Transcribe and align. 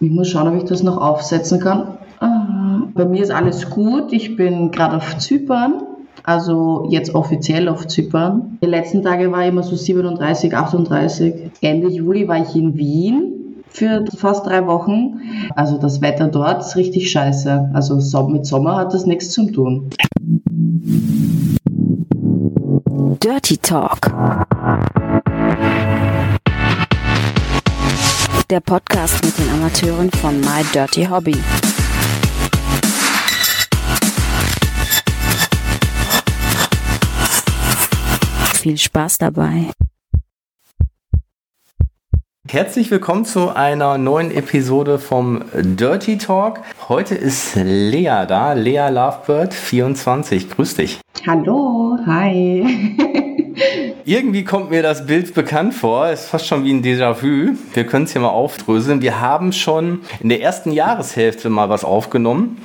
Ich 0.00 0.10
muss 0.10 0.28
schauen, 0.28 0.48
ob 0.48 0.56
ich 0.56 0.64
das 0.64 0.82
noch 0.82 0.96
aufsetzen 0.96 1.60
kann. 1.60 1.98
Ah, 2.20 2.82
bei 2.94 3.04
mir 3.04 3.22
ist 3.22 3.30
alles 3.30 3.68
gut. 3.70 4.12
Ich 4.12 4.36
bin 4.36 4.70
gerade 4.70 4.96
auf 4.96 5.18
Zypern. 5.18 5.82
Also 6.22 6.86
jetzt 6.90 7.14
offiziell 7.14 7.68
auf 7.68 7.86
Zypern. 7.86 8.58
Die 8.62 8.66
letzten 8.66 9.02
Tage 9.02 9.32
war 9.32 9.44
immer 9.44 9.62
so 9.62 9.74
37, 9.74 10.54
38. 10.54 11.34
Ende 11.60 11.88
Juli 11.88 12.28
war 12.28 12.38
ich 12.42 12.54
in 12.54 12.76
Wien 12.76 13.32
für 13.68 14.04
fast 14.16 14.46
drei 14.46 14.66
Wochen. 14.66 15.20
Also 15.54 15.78
das 15.78 16.00
Wetter 16.00 16.28
dort 16.28 16.60
ist 16.60 16.76
richtig 16.76 17.10
scheiße. 17.10 17.70
Also 17.72 18.28
mit 18.28 18.46
Sommer 18.46 18.76
hat 18.76 18.94
das 18.94 19.06
nichts 19.06 19.30
zu 19.30 19.50
tun. 19.50 19.90
Dirty 23.20 23.56
Talk. 23.56 23.98
Der 28.50 28.60
Podcast 28.60 29.22
mit 29.26 29.38
den 29.38 29.50
Amateuren 29.50 30.10
von 30.10 30.40
My 30.40 30.64
Dirty 30.72 31.04
Hobby. 31.04 31.36
Viel 38.54 38.78
Spaß 38.78 39.18
dabei. 39.18 39.66
Herzlich 42.48 42.90
willkommen 42.90 43.26
zu 43.26 43.54
einer 43.54 43.98
neuen 43.98 44.30
Episode 44.30 44.98
vom 44.98 45.44
Dirty 45.52 46.16
Talk. 46.16 46.62
Heute 46.88 47.16
ist 47.16 47.54
Lea 47.54 48.24
da, 48.26 48.54
Lea 48.54 48.88
Lovebird 48.88 49.52
24. 49.52 50.48
Grüß 50.48 50.76
dich. 50.76 51.00
Hallo, 51.26 51.98
hi. 52.06 53.44
Irgendwie 54.04 54.44
kommt 54.44 54.70
mir 54.70 54.82
das 54.82 55.06
Bild 55.06 55.34
bekannt 55.34 55.74
vor. 55.74 56.08
Ist 56.10 56.28
fast 56.28 56.46
schon 56.46 56.64
wie 56.64 56.72
ein 56.72 56.82
Déjà-vu. 56.82 57.56
Wir 57.74 57.84
können 57.84 58.04
es 58.04 58.12
hier 58.12 58.20
mal 58.20 58.28
aufdröseln. 58.28 59.02
Wir 59.02 59.20
haben 59.20 59.52
schon 59.52 60.00
in 60.20 60.28
der 60.28 60.40
ersten 60.40 60.72
Jahreshälfte 60.72 61.50
mal 61.50 61.68
was 61.68 61.84
aufgenommen. 61.84 62.58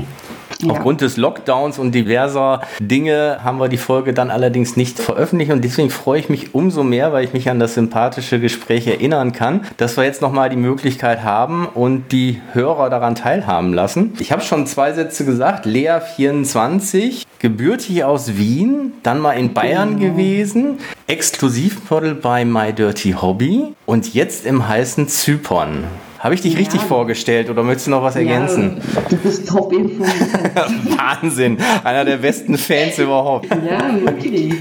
Ja. 0.61 0.71
Aufgrund 0.71 1.01
des 1.01 1.17
Lockdowns 1.17 1.79
und 1.79 1.93
diverser 1.93 2.61
Dinge 2.79 3.39
haben 3.43 3.59
wir 3.59 3.69
die 3.69 3.77
Folge 3.77 4.13
dann 4.13 4.29
allerdings 4.29 4.75
nicht 4.77 4.99
veröffentlicht 4.99 5.51
und 5.51 5.63
deswegen 5.63 5.89
freue 5.89 6.19
ich 6.19 6.29
mich 6.29 6.53
umso 6.53 6.83
mehr, 6.83 7.13
weil 7.13 7.25
ich 7.25 7.33
mich 7.33 7.49
an 7.49 7.59
das 7.59 7.73
sympathische 7.73 8.39
Gespräch 8.39 8.87
erinnern 8.87 9.31
kann, 9.33 9.61
dass 9.77 9.97
wir 9.97 10.03
jetzt 10.03 10.21
nochmal 10.21 10.49
die 10.49 10.55
Möglichkeit 10.55 11.23
haben 11.23 11.67
und 11.67 12.11
die 12.11 12.41
Hörer 12.53 12.89
daran 12.89 13.15
teilhaben 13.15 13.73
lassen. 13.73 14.13
Ich 14.19 14.31
habe 14.31 14.41
schon 14.41 14.67
zwei 14.67 14.93
Sätze 14.93 15.25
gesagt. 15.25 15.65
Lea 15.65 15.99
24, 16.15 17.25
gebürtig 17.39 18.03
aus 18.03 18.37
Wien, 18.37 18.93
dann 19.03 19.19
mal 19.19 19.33
in 19.33 19.53
Bayern 19.53 19.99
genau. 19.99 20.13
gewesen, 20.13 20.77
Exklusivmodel 21.07 22.15
bei 22.15 22.45
My 22.45 22.73
Dirty 22.73 23.13
Hobby 23.13 23.73
und 23.85 24.13
jetzt 24.13 24.45
im 24.45 24.67
heißen 24.67 25.07
Zypern. 25.07 25.85
Habe 26.23 26.35
ich 26.35 26.41
dich 26.41 26.53
ja. 26.53 26.59
richtig 26.59 26.79
vorgestellt 26.79 27.49
oder 27.49 27.63
möchtest 27.63 27.87
du 27.87 27.91
noch 27.91 28.01
was 28.01 28.15
ergänzen? 28.15 28.77
Ja, 28.95 29.01
du 29.09 29.17
bist 29.17 29.45
top. 29.45 29.73
Wahnsinn, 31.21 31.57
einer 31.83 32.05
der 32.05 32.15
besten 32.15 32.57
Fans 32.57 32.97
überhaupt. 32.97 33.49
Ja, 33.49 33.93
wirklich. 33.99 34.53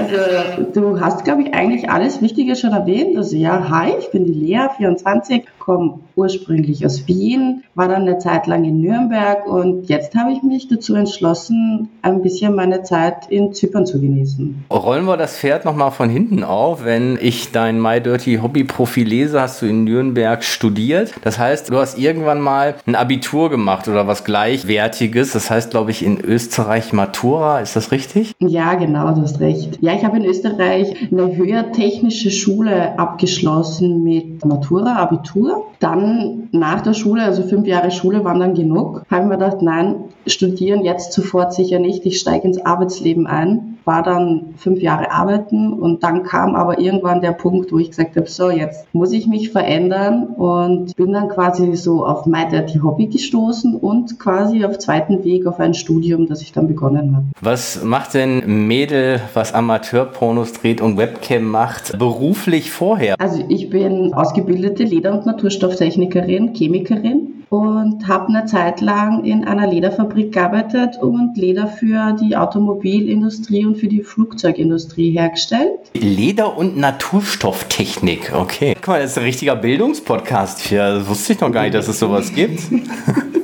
also 0.00 0.64
du 0.74 1.00
hast, 1.00 1.22
glaube 1.22 1.42
ich, 1.42 1.54
eigentlich 1.54 1.88
alles 1.88 2.20
Wichtige 2.20 2.56
schon 2.56 2.72
erwähnt. 2.72 3.16
Also 3.16 3.36
ja, 3.36 3.68
hi, 3.70 3.92
ich 4.00 4.10
bin 4.10 4.24
die 4.24 4.32
Lea, 4.32 4.66
24, 4.76 5.44
komme 5.62 6.00
ursprünglich 6.16 6.84
aus 6.84 7.06
Wien, 7.06 7.62
war 7.76 7.86
dann 7.86 8.02
eine 8.02 8.18
Zeit 8.18 8.48
lang 8.48 8.64
in 8.64 8.80
Nürnberg 8.80 9.46
und 9.46 9.88
jetzt 9.88 10.14
habe 10.16 10.32
ich 10.32 10.42
mich 10.42 10.66
dazu 10.66 10.96
entschlossen, 10.96 11.88
ein 12.02 12.20
bisschen 12.20 12.56
meine 12.56 12.82
Zeit 12.82 13.28
in 13.28 13.52
Zypern 13.52 13.86
zu 13.86 14.00
genießen. 14.00 14.64
Rollen 14.72 15.04
wir 15.04 15.16
das 15.16 15.36
Pferd 15.36 15.64
nochmal 15.64 15.92
von 15.92 16.10
hinten 16.10 16.42
auf. 16.42 16.84
Wenn 16.84 17.16
ich 17.20 17.52
dein 17.52 17.80
My 17.80 18.00
Dirty 18.00 18.40
Hobby 18.42 18.64
Profil 18.64 19.06
lese, 19.06 19.40
hast 19.40 19.62
du 19.62 19.66
in 19.66 19.84
Nürnberg 19.84 20.42
studiert. 20.42 21.12
Das 21.22 21.38
heißt, 21.38 21.70
du 21.70 21.76
hast 21.76 21.96
irgendwann 21.96 22.40
mal 22.40 22.74
ein 22.84 22.96
Abitur 22.96 23.48
gemacht 23.48 23.86
oder 23.86 24.08
was 24.08 24.24
Gleichwertiges. 24.24 25.32
Das 25.32 25.48
heißt, 25.48 25.70
glaube 25.70 25.92
ich, 25.92 26.04
in 26.04 26.20
Österreich 26.20 26.92
Matura. 26.92 27.60
Ist 27.60 27.76
das 27.76 27.92
richtig? 27.92 28.32
Ja, 28.40 28.74
genau, 28.74 29.14
du 29.14 29.22
hast 29.22 29.38
recht. 29.38 29.78
Ja, 29.80 29.94
ich 29.94 30.04
habe 30.04 30.16
in 30.16 30.24
Österreich 30.24 30.92
eine 31.12 31.36
höhertechnische 31.36 32.32
Schule 32.32 32.98
abgeschlossen 32.98 34.02
mit 34.02 34.44
Matura, 34.44 34.96
Abitur. 34.96 35.51
Dann 35.80 36.48
nach 36.52 36.80
der 36.82 36.94
Schule, 36.94 37.22
also 37.22 37.42
fünf 37.42 37.66
Jahre 37.66 37.90
Schule 37.90 38.24
waren 38.24 38.40
dann 38.40 38.54
genug, 38.54 39.02
habe 39.10 39.22
ich 39.22 39.28
mir 39.28 39.38
gedacht, 39.38 39.62
nein, 39.62 39.96
studieren 40.26 40.84
jetzt 40.84 41.12
sofort 41.12 41.52
sicher 41.52 41.78
nicht. 41.78 42.06
Ich 42.06 42.20
steige 42.20 42.46
ins 42.46 42.64
Arbeitsleben 42.64 43.26
ein, 43.26 43.78
war 43.84 44.02
dann 44.02 44.54
fünf 44.56 44.80
Jahre 44.80 45.10
arbeiten 45.10 45.72
und 45.72 46.04
dann 46.04 46.22
kam 46.22 46.54
aber 46.54 46.78
irgendwann 46.78 47.20
der 47.20 47.32
Punkt, 47.32 47.72
wo 47.72 47.78
ich 47.78 47.90
gesagt 47.90 48.16
habe, 48.16 48.28
so 48.28 48.50
jetzt 48.50 48.86
muss 48.94 49.12
ich 49.12 49.26
mich 49.26 49.50
verändern 49.50 50.26
und 50.36 50.94
bin 50.96 51.12
dann 51.12 51.28
quasi 51.28 51.74
so 51.74 52.06
auf 52.06 52.26
My 52.26 52.46
Dirty 52.48 52.78
Hobby 52.78 53.06
gestoßen 53.06 53.76
und 53.76 54.18
quasi 54.18 54.64
auf 54.64 54.78
zweiten 54.78 55.24
Weg 55.24 55.46
auf 55.46 55.58
ein 55.58 55.74
Studium, 55.74 56.28
das 56.28 56.42
ich 56.42 56.52
dann 56.52 56.68
begonnen 56.68 57.16
habe. 57.16 57.26
Was 57.40 57.82
macht 57.82 58.14
denn 58.14 58.66
Mädel, 58.68 59.20
was 59.34 59.52
Amateurpornos 59.52 60.52
dreht 60.52 60.80
und 60.80 60.96
Webcam 60.96 61.44
macht, 61.44 61.98
beruflich 61.98 62.70
vorher? 62.70 63.16
Also 63.18 63.42
ich 63.48 63.70
bin 63.70 64.14
ausgebildete 64.14 64.84
Leder- 64.84 65.12
und 65.12 65.26
Naturstofftechnikerin, 65.42 66.54
Chemikerin 66.54 67.44
und 67.48 68.06
habe 68.06 68.28
eine 68.28 68.46
Zeit 68.46 68.80
lang 68.80 69.24
in 69.24 69.44
einer 69.44 69.66
Lederfabrik 69.66 70.32
gearbeitet 70.32 70.98
und 71.00 71.36
Leder 71.36 71.66
für 71.66 72.16
die 72.20 72.36
Automobilindustrie 72.36 73.66
und 73.66 73.76
für 73.76 73.88
die 73.88 74.02
Flugzeugindustrie 74.02 75.10
hergestellt. 75.10 75.80
Leder- 75.94 76.56
und 76.56 76.76
Naturstofftechnik, 76.76 78.32
okay. 78.34 78.74
Guck 78.76 78.88
mal, 78.88 79.02
das 79.02 79.12
ist 79.12 79.18
ein 79.18 79.24
richtiger 79.24 79.56
Bildungspodcast 79.56 80.60
hier. 80.60 80.94
Das 80.94 81.08
wusste 81.08 81.32
ich 81.32 81.40
noch 81.40 81.50
gar 81.50 81.62
nicht, 81.62 81.74
dass 81.74 81.88
es 81.88 81.98
sowas 81.98 82.32
gibt. 82.32 82.60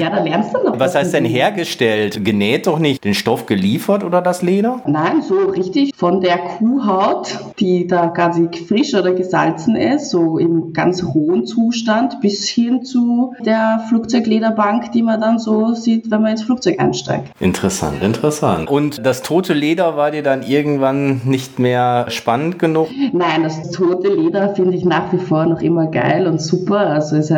Ja, 0.00 0.10
da 0.10 0.22
lernst 0.22 0.54
du 0.54 0.62
noch. 0.62 0.78
Was 0.78 0.94
heißt 0.94 1.14
denn 1.14 1.24
hergestellt? 1.24 2.24
Genäht 2.24 2.66
doch 2.66 2.78
nicht 2.78 3.04
den 3.04 3.14
Stoff 3.14 3.46
geliefert 3.46 4.04
oder 4.04 4.20
das 4.20 4.42
Leder? 4.42 4.80
Nein, 4.86 5.22
so 5.22 5.36
richtig 5.50 5.92
von 5.96 6.20
der 6.20 6.38
Kuhhaut, 6.38 7.38
die 7.58 7.86
da 7.86 8.06
ganz 8.06 8.38
frisch 8.66 8.94
oder 8.94 9.12
gesalzen 9.12 9.76
ist, 9.76 10.10
so 10.10 10.38
im 10.38 10.72
ganz 10.72 11.04
rohen 11.04 11.46
Zustand, 11.46 12.20
bis 12.20 12.48
hin 12.48 12.84
zu 12.84 13.34
der 13.44 13.84
Flugzeuglederbank, 13.88 14.92
die 14.92 15.02
man 15.02 15.20
dann 15.20 15.38
so 15.38 15.74
sieht, 15.74 16.10
wenn 16.10 16.22
man 16.22 16.32
ins 16.32 16.42
Flugzeug 16.42 16.78
einsteigt. 16.80 17.28
Interessant, 17.40 18.02
interessant. 18.02 18.70
Und 18.70 19.04
das 19.04 19.22
tote 19.22 19.54
Leder 19.54 19.96
war 19.96 20.10
dir 20.10 20.22
dann 20.22 20.42
irgendwann 20.42 21.22
nicht 21.24 21.58
mehr 21.58 22.06
spannend 22.08 22.58
genug? 22.58 22.88
Nein, 23.12 23.42
das 23.42 23.70
tote 23.70 24.08
Leder 24.08 24.54
finde 24.54 24.76
ich 24.76 24.84
nach 24.84 25.12
wie 25.12 25.18
vor 25.18 25.46
noch 25.46 25.60
immer 25.60 25.86
geil 25.86 26.26
und 26.26 26.40
super. 26.40 26.78
Also 26.78 27.16
es 27.16 27.32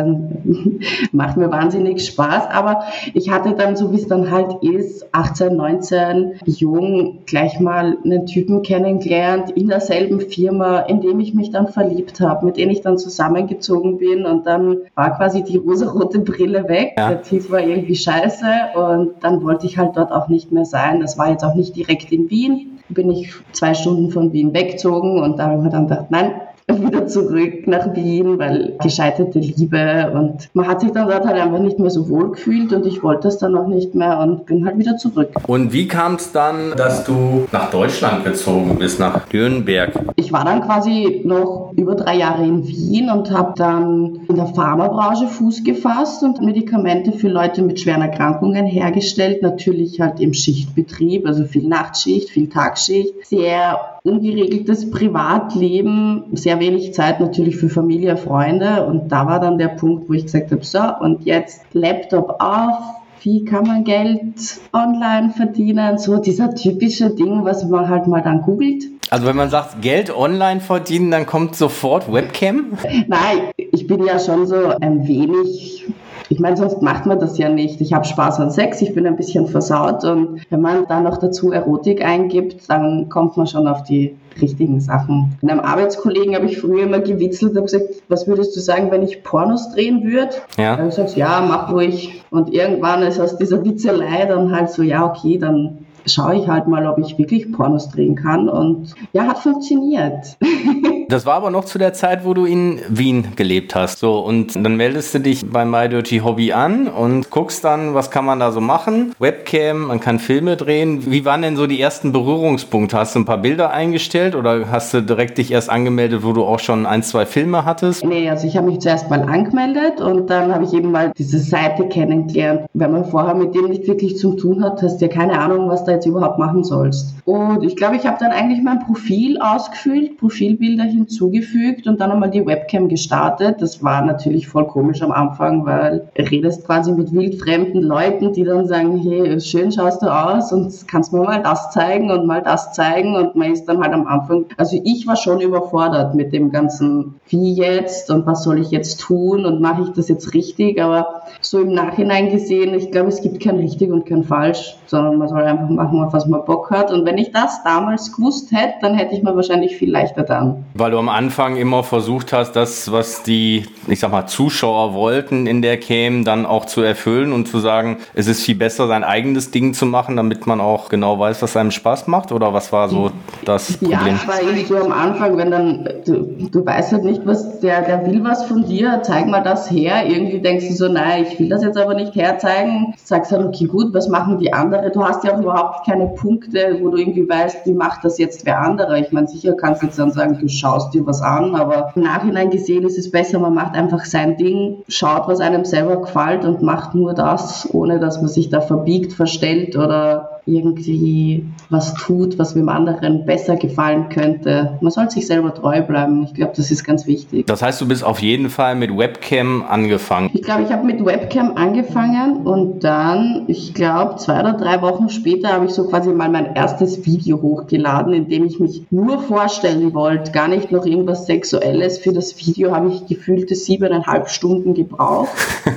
macht 1.11 1.37
mir 1.37 1.51
wahnsinnig 1.51 2.00
Spaß, 2.01 2.49
aber 2.51 2.83
ich 3.13 3.29
hatte 3.29 3.53
dann, 3.53 3.75
so 3.75 3.91
wie 3.91 3.97
es 3.97 4.07
dann 4.07 4.31
halt 4.31 4.63
ist, 4.63 5.05
18, 5.13 5.55
19, 5.55 6.33
jung, 6.45 7.19
gleich 7.25 7.59
mal 7.59 7.97
einen 8.03 8.25
Typen 8.25 8.61
kennengelernt 8.61 9.51
in 9.51 9.67
derselben 9.67 10.19
Firma, 10.21 10.79
in 10.81 11.01
dem 11.01 11.19
ich 11.19 11.33
mich 11.33 11.51
dann 11.51 11.67
verliebt 11.67 12.19
habe, 12.19 12.45
mit 12.45 12.57
dem 12.57 12.69
ich 12.69 12.81
dann 12.81 12.97
zusammengezogen 12.97 13.97
bin 13.97 14.25
und 14.25 14.45
dann 14.45 14.77
war 14.95 15.15
quasi 15.15 15.43
die 15.43 15.57
rosarote 15.57 16.19
Brille 16.19 16.67
weg. 16.67 16.93
Ja. 16.97 17.09
Der 17.09 17.21
Tief 17.21 17.51
war 17.51 17.61
irgendwie 17.61 17.95
scheiße 17.95 18.45
und 18.75 19.11
dann 19.21 19.43
wollte 19.43 19.65
ich 19.65 19.77
halt 19.77 19.95
dort 19.95 20.11
auch 20.11 20.27
nicht 20.27 20.51
mehr 20.51 20.65
sein. 20.65 20.99
Das 20.99 21.17
war 21.17 21.29
jetzt 21.29 21.43
auch 21.43 21.55
nicht 21.55 21.75
direkt 21.75 22.11
in 22.11 22.29
Wien. 22.29 22.79
Bin 22.89 23.09
ich 23.11 23.33
zwei 23.53 23.73
Stunden 23.73 24.11
von 24.11 24.33
Wien 24.33 24.53
weggezogen 24.53 25.21
und 25.21 25.39
da 25.39 25.45
habe 25.45 25.55
ich 25.57 25.61
mir 25.63 25.69
dann 25.69 25.87
gedacht, 25.87 26.07
nein, 26.09 26.33
wieder 26.79 27.07
zurück 27.07 27.67
nach 27.67 27.95
Wien, 27.95 28.37
weil 28.39 28.75
gescheiterte 28.81 29.39
Liebe 29.39 30.11
und 30.13 30.49
man 30.53 30.67
hat 30.67 30.81
sich 30.81 30.91
dann 30.91 31.07
dort 31.07 31.25
halt 31.25 31.39
einfach 31.39 31.59
nicht 31.59 31.79
mehr 31.79 31.89
so 31.89 32.09
wohl 32.09 32.31
gefühlt 32.31 32.71
und 32.73 32.85
ich 32.85 33.03
wollte 33.03 33.27
es 33.27 33.37
dann 33.37 33.55
auch 33.55 33.67
nicht 33.67 33.95
mehr 33.95 34.19
und 34.19 34.45
bin 34.45 34.65
halt 34.65 34.77
wieder 34.77 34.97
zurück. 34.97 35.29
Und 35.47 35.73
wie 35.73 35.87
kam 35.87 36.15
es 36.15 36.31
dann, 36.31 36.73
dass 36.77 37.03
du 37.03 37.47
nach 37.51 37.69
Deutschland 37.71 38.23
gezogen 38.25 38.77
bist, 38.77 38.99
nach 38.99 39.21
Nürnberg? 39.31 39.91
Ich 40.15 40.31
war 40.31 40.45
dann 40.45 40.61
quasi 40.61 41.21
noch 41.25 41.73
über 41.75 41.95
drei 41.95 42.17
Jahre 42.17 42.45
in 42.45 42.67
Wien 42.67 43.09
und 43.09 43.31
habe 43.31 43.53
dann 43.55 44.21
in 44.27 44.35
der 44.35 44.47
Pharmabranche 44.47 45.27
Fuß 45.27 45.63
gefasst 45.63 46.23
und 46.23 46.41
Medikamente 46.41 47.11
für 47.11 47.27
Leute 47.27 47.61
mit 47.61 47.79
schweren 47.79 48.01
Erkrankungen 48.01 48.65
hergestellt, 48.65 49.41
natürlich 49.41 49.99
halt 49.99 50.19
im 50.19 50.33
Schichtbetrieb, 50.33 51.25
also 51.25 51.45
viel 51.45 51.67
Nachtschicht, 51.67 52.29
viel 52.29 52.49
Tagschicht, 52.49 53.13
sehr 53.25 53.79
ungeregeltes 54.03 54.89
Privatleben, 54.89 56.23
sehr 56.33 56.59
wenig 56.59 56.93
Zeit 56.93 57.19
natürlich 57.19 57.57
für 57.57 57.69
Familie, 57.69 58.17
Freunde. 58.17 58.85
Und 58.85 59.11
da 59.11 59.27
war 59.27 59.39
dann 59.39 59.57
der 59.57 59.69
Punkt, 59.69 60.09
wo 60.09 60.13
ich 60.13 60.25
gesagt 60.25 60.51
habe, 60.51 60.63
so, 60.63 60.79
und 61.01 61.25
jetzt 61.25 61.61
Laptop 61.73 62.37
auf, 62.39 62.77
wie 63.23 63.45
kann 63.45 63.67
man 63.67 63.83
Geld 63.83 64.59
online 64.73 65.29
verdienen? 65.29 65.99
So 65.99 66.17
dieser 66.17 66.55
typische 66.55 67.11
Ding, 67.11 67.45
was 67.45 67.63
man 67.65 67.87
halt 67.87 68.07
mal 68.07 68.21
dann 68.21 68.41
googelt. 68.41 68.85
Also 69.11 69.27
wenn 69.27 69.35
man 69.35 69.49
sagt, 69.49 69.81
Geld 69.81 70.15
online 70.15 70.61
verdienen, 70.61 71.11
dann 71.11 71.25
kommt 71.25 71.55
sofort 71.55 72.11
Webcam? 72.11 72.77
Nein, 73.07 73.51
ich 73.57 73.85
bin 73.85 74.03
ja 74.03 74.17
schon 74.17 74.47
so 74.47 74.69
ein 74.79 75.07
wenig 75.07 75.85
ich 76.31 76.39
meine, 76.39 76.55
sonst 76.55 76.81
macht 76.81 77.05
man 77.05 77.19
das 77.19 77.37
ja 77.37 77.49
nicht. 77.49 77.81
Ich 77.81 77.91
habe 77.91 78.05
Spaß 78.05 78.39
an 78.39 78.51
Sex, 78.51 78.81
ich 78.81 78.95
bin 78.95 79.05
ein 79.05 79.17
bisschen 79.17 79.47
versaut 79.47 80.05
und 80.05 80.39
wenn 80.49 80.61
man 80.61 80.87
dann 80.87 81.03
noch 81.03 81.17
dazu 81.17 81.51
Erotik 81.51 82.01
eingibt, 82.01 82.69
dann 82.69 83.09
kommt 83.09 83.35
man 83.35 83.47
schon 83.47 83.67
auf 83.67 83.83
die 83.83 84.15
richtigen 84.41 84.79
Sachen. 84.79 85.37
Mit 85.41 85.51
einem 85.51 85.59
Arbeitskollegen 85.59 86.33
habe 86.33 86.45
ich 86.45 86.57
früher 86.57 86.83
immer 86.83 86.99
gewitzelt 86.99 87.57
und 87.57 87.63
gesagt, 87.63 87.83
was 88.07 88.27
würdest 88.27 88.55
du 88.55 88.61
sagen, 88.61 88.91
wenn 88.91 89.03
ich 89.03 89.23
Pornos 89.23 89.73
drehen 89.73 90.05
würde? 90.05 90.31
Ja. 90.57 90.77
Dann 90.77 90.85
gesagt, 90.85 91.17
ja, 91.17 91.45
mach 91.45 91.69
ruhig. 91.69 92.23
Und 92.29 92.53
irgendwann 92.53 93.03
ist 93.03 93.19
aus 93.19 93.35
dieser 93.35 93.65
Witzelei 93.65 94.25
dann 94.25 94.55
halt 94.55 94.69
so, 94.69 94.83
ja, 94.83 95.05
okay, 95.05 95.37
dann 95.37 95.80
schaue 96.05 96.35
ich 96.35 96.47
halt 96.47 96.67
mal, 96.67 96.87
ob 96.87 96.97
ich 96.97 97.17
wirklich 97.17 97.51
Pornos 97.51 97.89
drehen 97.89 98.15
kann. 98.15 98.49
Und 98.49 98.93
ja, 99.13 99.27
hat 99.27 99.39
funktioniert. 99.39 100.37
Das 101.11 101.25
war 101.25 101.33
aber 101.33 101.49
noch 101.49 101.65
zu 101.65 101.77
der 101.77 101.91
Zeit, 101.91 102.23
wo 102.23 102.33
du 102.33 102.45
in 102.45 102.79
Wien 102.87 103.33
gelebt 103.35 103.75
hast. 103.75 103.99
So, 103.99 104.19
und 104.19 104.55
dann 104.55 104.77
meldest 104.77 105.13
du 105.13 105.19
dich 105.19 105.45
bei 105.45 105.65
My 105.65 105.89
Dirty 105.89 106.19
Hobby 106.19 106.53
an 106.53 106.87
und 106.87 107.29
guckst 107.29 107.65
dann, 107.65 107.93
was 107.93 108.11
kann 108.11 108.23
man 108.23 108.39
da 108.39 108.53
so 108.53 108.61
machen. 108.61 109.11
Webcam, 109.19 109.87
man 109.87 109.99
kann 109.99 110.19
Filme 110.19 110.55
drehen. 110.55 111.11
Wie 111.11 111.25
waren 111.25 111.41
denn 111.41 111.57
so 111.57 111.67
die 111.67 111.81
ersten 111.81 112.13
Berührungspunkte? 112.13 112.97
Hast 112.97 113.13
du 113.15 113.19
ein 113.19 113.25
paar 113.25 113.39
Bilder 113.39 113.71
eingestellt 113.71 114.35
oder 114.35 114.71
hast 114.71 114.93
du 114.93 115.01
direkt 115.01 115.37
dich 115.37 115.51
erst 115.51 115.69
angemeldet, 115.69 116.23
wo 116.23 116.31
du 116.31 116.45
auch 116.45 116.59
schon 116.59 116.85
ein, 116.85 117.03
zwei 117.03 117.25
Filme 117.25 117.65
hattest? 117.65 118.05
Nee, 118.05 118.29
also 118.29 118.47
ich 118.47 118.55
habe 118.55 118.67
mich 118.67 118.79
zuerst 118.79 119.09
mal 119.09 119.21
angemeldet 119.23 119.99
und 119.99 120.29
dann 120.29 120.55
habe 120.55 120.63
ich 120.63 120.73
eben 120.73 120.91
mal 120.91 121.11
diese 121.17 121.39
Seite 121.39 121.89
kennengelernt. 121.89 122.61
Wenn 122.73 122.91
man 122.93 123.03
vorher 123.03 123.35
mit 123.35 123.53
dem 123.53 123.65
nicht 123.65 123.85
wirklich 123.85 124.15
zu 124.15 124.35
tun 124.35 124.63
hat, 124.63 124.81
hast 124.81 125.01
du 125.01 125.07
ja 125.07 125.11
keine 125.11 125.37
Ahnung, 125.37 125.67
was 125.67 125.83
da 125.83 125.90
jetzt 125.91 126.05
überhaupt 126.05 126.39
machen 126.39 126.63
sollst. 126.63 127.15
Und 127.25 127.63
ich 127.63 127.75
glaube, 127.75 127.95
ich 127.95 128.05
habe 128.05 128.17
dann 128.19 128.31
eigentlich 128.31 128.61
mein 128.63 128.79
Profil 128.79 129.39
ausgefüllt, 129.39 130.17
Profilbilder 130.17 130.83
hin 130.83 131.01
hinzugefügt 131.01 131.87
und 131.87 131.99
dann 131.99 132.11
einmal 132.11 132.29
die 132.29 132.45
Webcam 132.45 132.87
gestartet. 132.87 133.61
Das 133.61 133.83
war 133.83 134.03
natürlich 134.05 134.47
voll 134.47 134.67
komisch 134.67 135.01
am 135.01 135.11
Anfang, 135.11 135.65
weil 135.65 136.07
du 136.15 136.23
redest 136.23 136.65
quasi 136.65 136.91
mit 136.91 137.11
wildfremden 137.11 137.81
Leuten, 137.81 138.33
die 138.33 138.43
dann 138.43 138.67
sagen, 138.67 138.97
hey, 138.97 139.39
schön 139.39 139.71
schaust 139.71 140.01
du 140.01 140.07
aus 140.07 140.51
und 140.51 140.87
kannst 140.87 141.13
mir 141.13 141.21
mal 141.21 141.41
das 141.41 141.71
zeigen 141.71 142.11
und 142.11 142.25
mal 142.25 142.41
das 142.41 142.73
zeigen 142.73 143.15
und 143.15 143.35
man 143.35 143.51
ist 143.51 143.65
dann 143.65 143.81
halt 143.81 143.93
am 143.93 144.07
Anfang, 144.07 144.45
also 144.57 144.79
ich 144.83 145.07
war 145.07 145.15
schon 145.15 145.41
überfordert 145.41 146.15
mit 146.15 146.33
dem 146.33 146.51
ganzen, 146.51 147.15
wie 147.27 147.53
jetzt 147.53 148.09
und 148.11 148.25
was 148.25 148.43
soll 148.43 148.59
ich 148.59 148.71
jetzt 148.71 148.99
tun 149.01 149.45
und 149.45 149.61
mache 149.61 149.83
ich 149.83 149.89
das 149.89 150.07
jetzt 150.07 150.33
richtig, 150.33 150.81
aber 150.81 151.23
so 151.41 151.59
im 151.59 151.73
Nachhinein 151.73 152.29
gesehen, 152.29 152.73
ich 152.73 152.91
glaube, 152.91 153.09
es 153.09 153.21
gibt 153.21 153.41
kein 153.41 153.57
richtig 153.57 153.91
und 153.91 154.05
kein 154.05 154.23
falsch, 154.23 154.77
sondern 154.85 155.17
man 155.17 155.27
soll 155.27 155.41
einfach 155.41 155.69
machen, 155.69 155.80
auf 155.89 156.13
was 156.13 156.27
man 156.27 156.43
Bock 156.45 156.71
hat 156.71 156.91
und 156.91 157.05
wenn 157.05 157.17
ich 157.17 157.31
das 157.31 157.63
damals 157.63 158.11
gewusst 158.15 158.51
hätte, 158.51 158.75
dann 158.81 158.95
hätte 158.95 159.15
ich 159.15 159.23
mir 159.23 159.35
wahrscheinlich 159.35 159.75
viel 159.77 159.91
leichter 159.91 160.23
dann. 160.23 160.65
Weil 160.73 160.91
du 160.91 160.97
am 160.97 161.09
Anfang 161.09 161.55
immer 161.55 161.83
versucht 161.83 162.33
hast, 162.33 162.53
das, 162.53 162.91
was 162.91 163.23
die, 163.23 163.65
ich 163.87 163.99
sag 163.99 164.11
mal, 164.11 164.27
Zuschauer 164.27 164.93
wollten 164.93 165.47
in 165.47 165.61
der 165.61 165.79
Cam, 165.79 166.23
dann 166.23 166.45
auch 166.45 166.65
zu 166.65 166.81
erfüllen 166.81 167.33
und 167.33 167.47
zu 167.47 167.59
sagen, 167.59 167.97
es 168.13 168.27
ist 168.27 168.43
viel 168.43 168.55
besser, 168.55 168.87
sein 168.87 169.03
eigenes 169.03 169.51
Ding 169.51 169.73
zu 169.73 169.85
machen, 169.85 170.15
damit 170.15 170.47
man 170.47 170.61
auch 170.61 170.89
genau 170.89 171.19
weiß, 171.19 171.41
was 171.41 171.57
einem 171.57 171.71
Spaß 171.71 172.07
macht? 172.07 172.31
Oder 172.31 172.53
was 172.53 172.71
war 172.71 172.89
so 172.89 173.11
das 173.45 173.77
Problem? 173.77 174.07
Ja, 174.07 174.13
es 174.13 174.27
war 174.27 174.41
irgendwie 174.41 174.65
so 174.65 174.77
am 174.77 174.91
Anfang, 174.91 175.37
wenn 175.37 175.51
dann, 175.51 175.89
du, 176.05 176.47
du 176.51 176.65
weißt 176.65 176.93
halt 176.93 177.03
nicht, 177.03 177.25
was, 177.25 177.59
der, 177.59 177.81
der 177.81 178.05
will 178.05 178.23
was 178.23 178.45
von 178.45 178.65
dir, 178.65 179.01
zeig 179.03 179.27
mal 179.27 179.41
das 179.41 179.69
her. 179.69 180.05
Irgendwie 180.05 180.39
denkst 180.39 180.67
du 180.67 180.73
so, 180.73 180.87
nein, 180.87 181.25
ich 181.29 181.39
will 181.39 181.49
das 181.49 181.63
jetzt 181.63 181.77
aber 181.77 181.93
nicht 181.93 182.15
herzeigen. 182.15 182.93
Sagst 183.03 183.31
halt, 183.31 183.45
okay, 183.45 183.65
gut, 183.65 183.93
was 183.93 184.07
machen 184.07 184.37
die 184.37 184.53
anderen? 184.53 184.91
Du 184.91 185.03
hast 185.03 185.23
ja 185.23 185.33
auch 185.33 185.39
überhaupt 185.39 185.70
keine 185.85 186.07
Punkte, 186.07 186.77
wo 186.81 186.89
du 186.89 186.97
irgendwie 186.97 187.27
weißt, 187.27 187.65
wie 187.65 187.73
macht 187.73 188.03
das 188.03 188.17
jetzt 188.17 188.45
wer 188.45 188.59
andere. 188.59 188.99
Ich 188.99 189.11
meine, 189.11 189.27
sicher 189.27 189.53
kannst 189.53 189.81
du 189.81 189.87
jetzt 189.87 189.99
dann 189.99 190.11
sagen, 190.11 190.37
du 190.39 190.47
schaust 190.47 190.93
dir 190.93 191.05
was 191.05 191.21
an, 191.21 191.55
aber 191.55 191.91
im 191.95 192.03
Nachhinein 192.03 192.49
gesehen 192.49 192.83
ist 192.85 192.97
es 192.97 193.11
besser, 193.11 193.39
man 193.39 193.53
macht 193.53 193.75
einfach 193.75 194.05
sein 194.05 194.37
Ding, 194.37 194.83
schaut, 194.87 195.27
was 195.27 195.39
einem 195.39 195.65
selber 195.65 196.01
gefällt 196.01 196.45
und 196.45 196.61
macht 196.61 196.95
nur 196.95 197.13
das, 197.13 197.67
ohne 197.73 197.99
dass 197.99 198.17
man 198.21 198.29
sich 198.29 198.49
da 198.49 198.61
verbiegt, 198.61 199.13
verstellt 199.13 199.75
oder 199.75 200.41
irgendwie 200.45 201.45
was 201.71 201.93
tut, 201.93 202.37
was 202.37 202.53
dem 202.53 202.69
anderen 202.69 203.25
besser 203.25 203.55
gefallen 203.55 204.09
könnte. 204.09 204.77
Man 204.81 204.91
soll 204.91 205.09
sich 205.09 205.25
selber 205.25 205.53
treu 205.53 205.81
bleiben. 205.81 206.23
Ich 206.23 206.33
glaube, 206.33 206.53
das 206.55 206.69
ist 206.69 206.83
ganz 206.83 207.07
wichtig. 207.07 207.47
Das 207.47 207.61
heißt, 207.61 207.79
du 207.81 207.87
bist 207.87 208.03
auf 208.03 208.19
jeden 208.19 208.49
Fall 208.49 208.75
mit 208.75 208.95
Webcam 208.95 209.63
angefangen. 209.67 210.29
Ich 210.33 210.43
glaube, 210.43 210.63
ich 210.63 210.71
habe 210.71 210.85
mit 210.85 211.03
Webcam 211.03 211.55
angefangen 211.55 212.45
und 212.45 212.83
dann, 212.83 213.45
ich 213.47 213.73
glaube, 213.73 214.17
zwei 214.17 214.41
oder 214.41 214.53
drei 214.53 214.81
Wochen 214.81 215.09
später 215.09 215.53
habe 215.53 215.65
ich 215.65 215.71
so 215.71 215.87
quasi 215.87 216.09
mal 216.09 216.29
mein 216.29 216.55
erstes 216.55 217.05
Video 217.05 217.41
hochgeladen, 217.41 218.13
in 218.13 218.27
dem 218.27 218.43
ich 218.45 218.59
mich 218.59 218.83
nur 218.91 219.21
vorstellen 219.21 219.93
wollte, 219.93 220.31
gar 220.31 220.49
nicht 220.49 220.71
noch 220.71 220.85
irgendwas 220.85 221.25
Sexuelles. 221.25 221.99
Für 221.99 222.11
das 222.11 222.37
Video 222.37 222.75
habe 222.75 222.89
ich 222.89 223.07
gefühlte 223.07 223.55
siebeneinhalb 223.55 224.29
Stunden 224.29 224.73
gebraucht. 224.73 225.29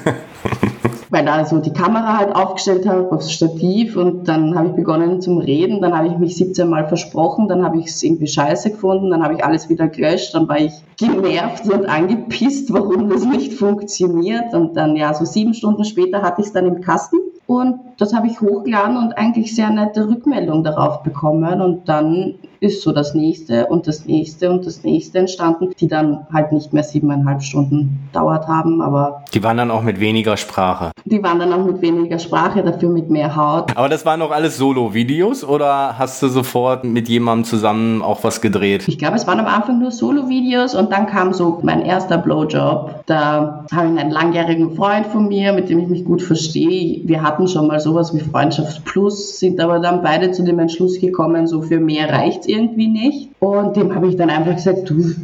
weil 1.15 1.25
da 1.25 1.45
so 1.45 1.59
die 1.59 1.73
Kamera 1.73 2.19
halt 2.19 2.35
aufgestellt 2.35 2.89
habe 2.89 3.13
aufs 3.13 3.31
Stativ 3.31 3.97
und 3.97 4.27
dann 4.27 4.57
habe 4.57 4.71
ich 4.71 4.75
begonnen 4.75 5.21
zum 5.21 5.39
Reden, 5.39 5.81
dann 5.81 5.97
habe 5.97 6.09
ich 6.09 6.19
mich 6.19 6.37
17 6.37 6.69
Mal 6.69 6.89
versprochen, 6.89 7.47
dann 7.47 7.65
habe 7.65 7.79
ich 7.79 7.87
es 7.87 8.03
irgendwie 8.03 8.27
scheiße 8.27 8.73
gefunden, 8.73 9.11
dann 9.11 9.23
habe 9.23 9.35
ich 9.35 9.45
alles 9.45 9.69
wieder 9.69 9.87
gelöscht, 9.87 10.35
dann 10.35 10.49
war 10.49 10.59
ich 10.59 10.73
genervt 10.99 11.69
und 11.71 11.87
angepisst, 11.87 12.73
warum 12.73 13.09
das 13.11 13.25
nicht 13.25 13.53
funktioniert. 13.53 14.55
Und 14.55 14.77
dann 14.77 14.97
ja, 14.97 15.15
so 15.15 15.25
sieben 15.25 15.55
Stunden 15.55 15.85
später 15.85 16.21
hatte 16.23 16.41
ich 16.41 16.49
es 16.49 16.53
dann 16.53 16.67
im 16.67 16.81
Kasten 16.81 17.19
und 17.47 17.81
das 17.99 18.15
habe 18.15 18.27
ich 18.27 18.41
hochgeladen 18.41 18.97
und 18.97 19.17
eigentlich 19.17 19.55
sehr 19.55 19.71
nette 19.71 20.09
Rückmeldung 20.09 20.65
darauf 20.65 21.03
bekommen 21.03 21.61
und 21.61 21.89
dann 21.89 22.35
ist 22.65 22.83
so 22.83 22.93
das 22.93 23.15
nächste 23.15 23.67
und 23.67 23.87
das 23.87 24.07
nächste 24.07 24.51
und 24.51 24.67
das 24.67 24.83
nächste 24.83 25.19
entstanden, 25.19 25.71
die 25.79 25.87
dann 25.87 26.27
halt 26.33 26.51
nicht 26.53 26.73
mehr 26.73 26.83
siebeneinhalb 26.83 27.43
Stunden 27.43 28.09
dauert 28.13 28.49
haben, 28.49 28.81
aber. 28.81 29.25
Die 29.35 29.43
waren 29.43 29.59
dann 29.59 29.71
auch 29.71 29.83
mit 29.83 30.01
weniger 30.01 30.37
Sprache. 30.37 30.91
Die 31.05 31.23
waren 31.23 31.39
dann 31.39 31.53
auch 31.53 31.65
mit 31.65 31.83
weniger 31.83 32.19
Sprache, 32.19 32.63
dafür 32.63 32.89
mit 32.89 33.11
mehr 33.11 33.37
Haut. 33.37 33.77
Aber 33.77 33.89
das 33.89 34.07
waren 34.07 34.21
noch 34.21 34.31
alles 34.31 34.57
Solo-Videos 34.57 35.45
oder 35.45 35.99
hast 35.99 36.23
du 36.23 36.29
sofort 36.29 36.85
mit 36.85 37.09
jemandem 37.09 37.45
zusammen 37.45 38.03
auch 38.03 38.25
was 38.25 38.41
gedreht? 38.41 38.89
Ich 38.89 38.99
glaube, 38.99 39.17
es 39.17 39.27
waren 39.27 39.41
am 39.41 39.47
Anfang 39.47 39.79
nur 39.79 39.91
Solo-Videos 39.91 40.75
und 40.75 40.91
dann 40.91 41.07
kam 41.07 41.35
so 41.35 41.59
mein 41.63 41.83
erster 41.83 42.17
Blowjob. 42.19 43.05
Da 43.07 43.67
habe 43.73 43.93
ich 43.93 44.01
einen 44.01 44.11
langjährigen 44.11 44.75
Freund 44.75 45.07
von 45.07 45.29
mir, 45.29 45.53
mit 45.53 45.69
dem 45.69 45.81
ich 45.81 45.89
mich 45.89 46.05
gut 46.05 46.23
verstehe. 46.23 47.03
Wir 47.05 47.23
hatten 47.23 47.34
schon 47.47 47.67
mal 47.67 47.81
sowas 47.81 48.15
wie 48.15 48.21
Freundschaft 48.21 48.85
Plus, 48.85 49.39
sind 49.39 49.61
aber 49.61 49.79
dann 49.81 50.03
beide 50.03 50.33
zu 50.33 50.43
dem 50.43 50.59
Entschluss 50.59 51.01
gekommen, 51.01 51.47
so 51.47 51.63
für 51.63 51.81
mehr 51.81 52.11
reicht 52.11 52.47
irgendwie 52.47 52.89
nicht. 52.89 53.31
Und 53.41 53.77
dem 53.77 53.95
habe 53.95 54.09
ich 54.09 54.17
dann 54.17 54.31
einfach 54.31 54.55
gesagt, 54.55 54.89
du, 54.91 55.15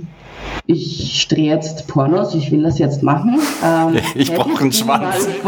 ich 0.67 1.27
drehe 1.29 1.55
jetzt 1.55 1.89
Pornos, 1.89 2.35
ich 2.35 2.51
will 2.53 2.63
das 2.63 2.79
jetzt 2.79 3.03
machen. 3.03 3.39
Ähm, 3.65 3.99
ich 4.15 4.33
brauche 4.33 4.61
einen 4.61 4.73
Schwanz. 4.73 5.29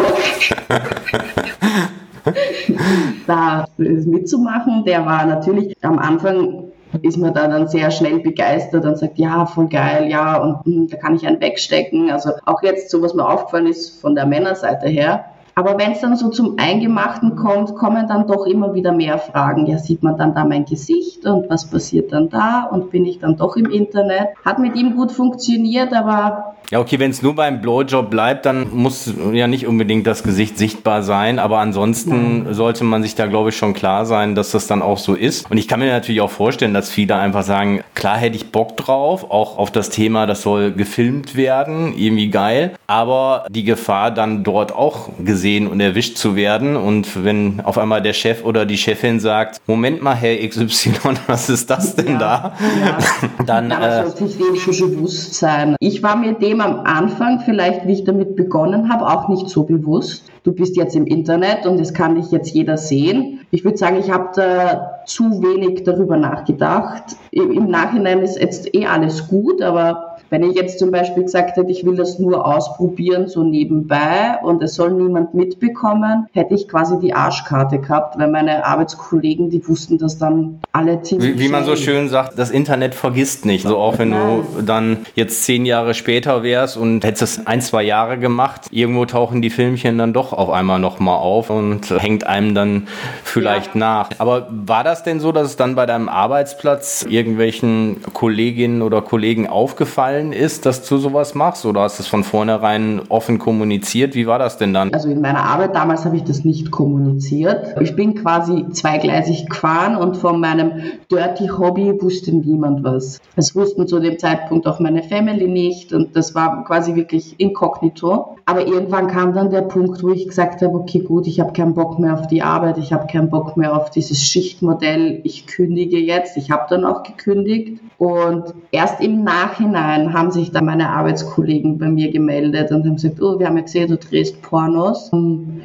da 3.27 3.67
mitzumachen, 3.77 4.85
der 4.85 5.05
war 5.05 5.27
natürlich 5.27 5.77
am 5.83 5.99
Anfang 5.99 6.65
ist 7.01 7.17
man 7.17 7.33
da 7.33 7.49
dann 7.49 7.69
sehr 7.69 7.91
schnell 7.91 8.19
begeistert 8.19 8.85
und 8.85 8.99
sagt, 8.99 9.19
ja, 9.19 9.47
voll 9.47 9.69
geil, 9.69 10.09
ja, 10.11 10.37
und 10.37 10.65
hm, 10.65 10.89
da 10.89 10.99
kann 10.99 11.15
ich 11.15 11.27
einen 11.27 11.41
wegstecken. 11.41 12.11
Also 12.11 12.33
auch 12.45 12.63
jetzt 12.63 12.91
so, 12.91 13.01
was 13.01 13.15
mir 13.15 13.27
aufgefallen 13.27 13.67
ist 13.67 14.01
von 14.01 14.15
der 14.15 14.27
Männerseite 14.27 14.89
her, 14.89 15.25
aber 15.55 15.79
wenn 15.79 15.93
es 15.93 16.01
dann 16.01 16.17
so 16.17 16.31
zum 16.31 16.59
Eingemachten 16.59 17.37
kommt, 17.37 17.75
kommen 17.75 18.09
dann 18.09 18.27
doch 18.27 18.47
immer 18.47 18.75
wieder 18.75 18.93
mehr 18.93 19.19
Fragen. 19.19 19.67
Ja, 19.67 19.79
sieht 19.79 20.03
man 20.03 20.17
dann 20.17 20.35
da 20.35 20.45
mein 20.45 20.65
Gesicht 20.65 21.27
und 21.27 21.51
was 21.51 21.69
passiert 21.69 22.13
dann 22.13 22.31
da 22.31 22.65
und 22.65 22.91
bin 22.91 23.05
ich 23.05 23.19
dann 23.19 23.37
doch 23.37 23.57
im 23.57 23.71
Internet? 23.71 24.29
Hat 24.45 24.59
mit 24.59 24.77
ihm 24.77 24.97
gut 24.97 25.13
funktioniert, 25.13 25.93
aber 25.93 26.55
ja, 26.73 26.81
okay, 26.81 26.99
wenn 26.99 27.11
es 27.11 27.21
nur 27.21 27.35
beim 27.35 27.61
Blowjob 27.61 28.09
bleibt, 28.09 28.47
dann 28.47 28.75
muss 28.75 29.13
ja 29.35 29.47
nicht 29.47 29.67
unbedingt 29.67 30.07
das 30.07 30.23
Gesicht 30.23 30.57
sichtbar 30.57 31.03
sein, 31.03 31.39
aber 31.39 31.59
ansonsten 31.59 32.45
Nein. 32.45 32.55
sollte 32.55 32.83
man 32.83 33.03
sich 33.03 33.15
da, 33.15 33.27
glaube 33.27 33.51
ich, 33.51 33.59
schon 33.59 33.75
klar 33.75 34.07
sein, 34.07 34.35
dass 34.35 34.53
das 34.53 34.69
dann 34.69 34.81
auch 34.81 34.97
so 34.97 35.13
ist. 35.15 35.51
Und 35.51 35.59
ich 35.59 35.69
kann 35.69 35.81
mir 35.81 35.93
natürlich 35.93 36.23
auch 36.23 36.31
vorstellen, 36.31 36.73
dass 36.73 36.89
viele 36.89 37.17
einfach 37.17 37.43
sagen, 37.43 37.85
klar 37.95 38.17
hätte 38.17 38.37
ich 38.37 38.53
Bock 38.53 38.79
drauf, 38.79 39.31
auch 39.31 39.59
auf 39.59 39.71
das 39.71 39.91
Thema, 39.91 40.25
das 40.25 40.41
soll 40.41 40.73
gefilmt 40.73 41.37
werden, 41.37 41.93
irgendwie 41.95 42.31
geil, 42.31 42.73
aber 42.87 43.45
die 43.51 43.65
Gefahr 43.65 44.11
dann 44.11 44.43
dort 44.43 44.75
auch 44.75 45.11
gesehen 45.23 45.67
und 45.67 45.79
erwischt 45.79 46.17
zu 46.17 46.37
werden 46.37 46.77
und 46.77 47.23
wenn 47.23 47.61
auf 47.61 47.77
einmal 47.77 48.01
der 48.01 48.15
Chef 48.15 48.47
oder 48.47 48.65
die 48.65 48.79
Chefin 48.79 49.21
sagt, 49.21 49.61
Moment 49.67 50.01
mal, 50.01 50.15
Herr 50.15 50.39
XY, 50.49 50.93
was 51.27 51.51
ist 51.51 51.69
das 51.69 51.97
denn 51.97 52.15
ja, 52.15 52.19
da? 52.19 52.53
Ja. 52.83 52.99
dann 53.45 53.71
äh, 53.71 54.05
sollte 54.05 54.27
sich 54.27 54.39
dem 54.39 54.57
schon 54.57 54.95
bewusst 54.95 55.35
sein. 55.35 55.77
Ich 55.79 56.03
war 56.03 56.17
mir 56.17 56.33
dem 56.33 56.62
am 56.63 56.81
Anfang 56.85 57.41
vielleicht, 57.41 57.87
wie 57.87 57.93
ich 57.93 58.05
damit 58.05 58.37
begonnen 58.37 58.93
habe, 58.93 59.07
auch 59.07 59.29
nicht 59.29 59.49
so 59.49 59.65
bewusst. 59.65 60.31
Du 60.45 60.53
bist 60.53 60.77
jetzt 60.77 60.97
im 60.97 61.07
Internet 61.07 61.67
und 61.67 61.81
es 61.81 61.93
kann 61.93 62.15
dich 62.15 62.31
jetzt 62.31 62.53
jeder 62.55 62.77
sehen. 62.77 63.41
Ich 63.51 63.65
würde 63.65 63.77
sagen, 63.77 63.97
ich 63.99 64.11
habe 64.11 64.31
da 64.35 65.03
zu 65.07 65.43
wenig 65.43 65.85
darüber 65.85 66.17
nachgedacht. 66.17 67.17
Im 67.31 67.69
Nachhinein 67.69 68.21
ist 68.21 68.41
jetzt 68.41 68.75
eh 68.75 68.87
alles 68.87 69.29
gut, 69.29 69.63
aber 69.63 70.12
Wenn 70.33 70.45
ich 70.45 70.57
jetzt 70.57 70.79
zum 70.79 70.91
Beispiel 70.91 71.25
gesagt 71.25 71.59
hätte, 71.59 71.71
ich 71.71 71.85
will 71.85 71.95
das 71.95 72.19
nur 72.19 72.47
ausprobieren, 72.47 73.29
so 73.29 73.43
nebenbei 73.43 74.39
und 74.43 74.63
es 74.63 74.77
soll 74.77 74.91
niemand 74.93 75.35
mitbekommen, 75.35 76.27
hätte 76.33 76.55
ich 76.55 76.69
quasi 76.69 76.99
die 76.99 77.13
Arschkarte 77.13 77.79
gehabt, 77.79 78.19
weil 78.19 78.31
meine 78.31 78.65
Arbeitskollegen, 78.65 79.51
die 79.51 79.69
wussten 79.69 79.99
das 79.99 80.17
dann 80.17 80.61
alle 80.73 81.03
ziemlich 81.03 81.35
Wie, 81.35 81.39
wie 81.39 81.49
man 81.51 81.67
so 81.67 81.77
schön 81.77 82.09
sagt, 82.09 82.39
das 82.39 82.51
Internet 82.51 82.95
vergisst 82.95 83.45
nicht. 83.45 83.65
So 83.67 83.77
auch 83.77 83.99
wenn 83.99 84.09
Nein. 84.09 84.43
du 84.57 84.63
dann 84.63 84.99
jetzt 85.15 85.45
zehn 85.45 85.67
Jahre 85.67 85.93
später 85.93 86.43
wärst 86.43 86.79
und 86.79 87.05
hättest 87.05 87.23
es 87.41 87.47
ein, 87.47 87.61
zwei 87.61 87.83
Jahre 87.83 88.17
gemacht, 88.17 88.69
irgendwo 88.71 89.05
tauchen 89.05 89.43
die 89.43 89.51
Filmchen 89.51 89.99
dann 89.99 90.15
doch 90.15 90.33
auf 90.33 90.49
einmal 90.49 90.79
nochmal 90.79 91.19
auf 91.19 91.51
und 91.51 91.91
hängt 91.91 92.27
einem 92.27 92.55
dann 92.55 92.89
vielleicht 93.23 93.75
ja. 93.75 93.81
nach. 93.81 94.09
Aber 94.17 94.49
war 94.51 94.83
das 94.83 95.03
denn 95.03 95.21
so, 95.21 95.31
dass 95.31 95.49
es 95.49 95.57
dann 95.57 95.75
bei 95.75 95.85
deinem 95.85 96.09
Arbeitsplatz 96.09 97.05
irgendwelchen 97.07 98.01
Kolleginnen 98.15 98.81
oder 98.81 99.03
Kollegen 99.03 99.47
aufgefallen 99.47 100.22
ist, 100.31 100.67
dass 100.67 100.87
du 100.89 100.99
sowas 100.99 101.35
machst? 101.35 101.67
Oder 101.67 101.81
hast 101.81 101.99
du 101.99 102.05
es 102.05 102.09
von 102.09 102.23
vornherein 102.23 103.01
offen 103.09 103.39
kommuniziert? 103.39 104.15
Wie 104.15 104.29
war 104.29 104.39
das 104.39 104.59
denn 104.59 104.73
dann? 104.73 104.95
Also 104.95 105.09
in 105.09 105.21
meiner 105.21 105.43
Arbeit 105.43 105.75
damals 105.75 106.05
habe 106.05 106.17
ich 106.17 106.23
das 106.23 106.45
nicht 106.45 106.71
kommuniziert. 106.71 107.75
Ich 107.81 107.97
bin 107.97 108.15
quasi 108.15 108.67
zweigleisig 108.71 109.49
gefahren 109.49 109.97
und 109.97 110.17
von 110.17 110.39
meinem 110.39 110.73
Dirty 111.11 111.49
Hobby 111.49 112.01
wusste 112.01 112.33
niemand 112.33 112.85
was. 112.85 113.19
Es 113.35 113.57
wussten 113.57 113.89
zu 113.89 113.99
dem 113.99 114.19
Zeitpunkt 114.19 114.67
auch 114.69 114.79
meine 114.79 115.03
Family 115.03 115.49
nicht 115.49 115.93
und 115.93 116.15
das 116.15 116.35
war 116.37 116.65
quasi 116.65 116.95
wirklich 116.95 117.41
inkognito. 117.41 118.37
Aber 118.45 118.67
irgendwann 118.67 119.07
kam 119.07 119.33
dann 119.33 119.51
der 119.51 119.63
Punkt, 119.63 120.03
wo 120.03 120.11
ich 120.11 120.29
gesagt 120.29 120.63
habe, 120.63 120.75
okay 120.75 121.01
gut, 121.01 121.27
ich 121.27 121.41
habe 121.41 121.53
keinen 121.53 121.75
Bock 121.75 121.99
mehr 121.99 122.15
auf 122.15 122.27
die 122.27 122.43
Arbeit, 122.43 122.79
ich 122.79 122.93
habe 122.93 123.07
keinen 123.07 123.31
Bock 123.31 123.57
mehr 123.57 123.75
auf 123.75 123.91
dieses 123.91 124.23
Schichtmodell, 124.23 125.21
ich 125.25 125.47
kündige 125.47 125.99
jetzt. 125.99 126.37
Ich 126.37 126.51
habe 126.51 126.67
dann 126.69 126.85
auch 126.85 127.03
gekündigt 127.03 127.82
und 128.03 128.53
erst 128.73 129.01
im 129.01 129.23
Nachhinein 129.23 130.13
haben 130.13 130.33
sich 130.33 130.51
dann 130.51 130.65
meine 130.65 130.91
Arbeitskollegen 130.91 131.79
bei 131.79 131.89
mir 131.89 132.11
gemeldet 132.11 132.73
und 132.73 132.85
haben 132.85 132.97
gesagt, 132.97 133.23
oh, 133.23 133.39
wir 133.39 133.47
haben 133.47 133.57
ja 133.57 133.63
gesehen, 133.63 133.91
du 133.91 133.97
drehst 133.97 134.43
Pornos. 134.43 135.13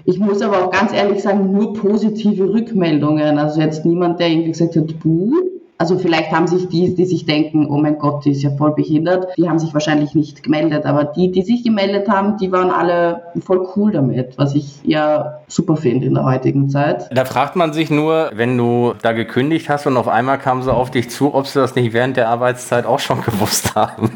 Ich 0.06 0.20
muss 0.20 0.44
aber 0.44 0.65
auch 0.65 0.72
ganz 0.72 0.94
ehrlich 0.94 1.24
sagen, 1.24 1.51
nur 1.51 1.74
positive 1.74 2.53
Rückmeldungen. 2.53 3.39
Also 3.39 3.60
jetzt 3.60 3.88
niemand, 3.88 4.20
der 4.20 4.29
irgendwie 4.29 4.51
gesagt 4.51 4.75
hat, 4.75 5.00
buh, 5.00 5.34
also 5.77 5.98
vielleicht 5.98 6.31
haben 6.31 6.48
sich 6.48 6.67
die, 6.69 6.96
die 6.96 7.05
sich 7.05 7.25
denken, 7.25 7.67
oh 7.69 7.77
mein 7.77 8.00
Gott, 8.00 8.25
die 8.25 8.31
ist 8.31 8.41
ja 8.41 8.50
voll 8.51 8.74
behindert, 8.74 9.38
die 9.38 9.48
haben 9.48 9.60
sich 9.60 9.74
wahrscheinlich 9.74 10.15
nicht 10.15 10.41
gemeldet. 10.41 10.86
Aber 10.86 11.03
die, 11.05 11.31
die 11.31 11.43
sich 11.43 11.63
gemeldet 11.63 12.10
haben, 12.10 12.38
die 12.38 12.51
waren 12.51 12.72
alle 12.72 13.22
voll 13.39 13.67
cool 13.75 13.91
damit, 13.91 14.38
was 14.38 14.55
ich 14.55 14.79
ja 14.84 15.39
super 15.48 15.77
finde 15.77 16.07
in 16.07 16.15
der 16.15 16.25
heutigen 16.25 16.69
Zeit. 16.69 17.07
Da 17.15 17.25
fragt 17.25 17.55
man 17.55 17.74
sich 17.74 17.91
nur, 17.91 18.31
wenn 18.34 18.57
du 18.57 18.93
da 19.01 19.12
gekündigt 19.12 19.69
hast 19.69 19.86
und 19.86 19.98
auf 19.98 20.07
einmal 20.07 20.39
kam 20.39 20.63
sie 20.63 20.74
auf 20.74 20.89
dich 20.89 21.10
zu, 21.10 21.34
ob 21.34 21.46
sie 21.46 21.60
das 21.60 21.75
nicht 21.75 21.93
während 21.93 22.17
der 22.17 22.29
Arbeitszeit 22.29 22.86
auch 22.86 23.00
schon 23.00 23.22
gewusst 23.25 23.75
haben. 23.75 24.10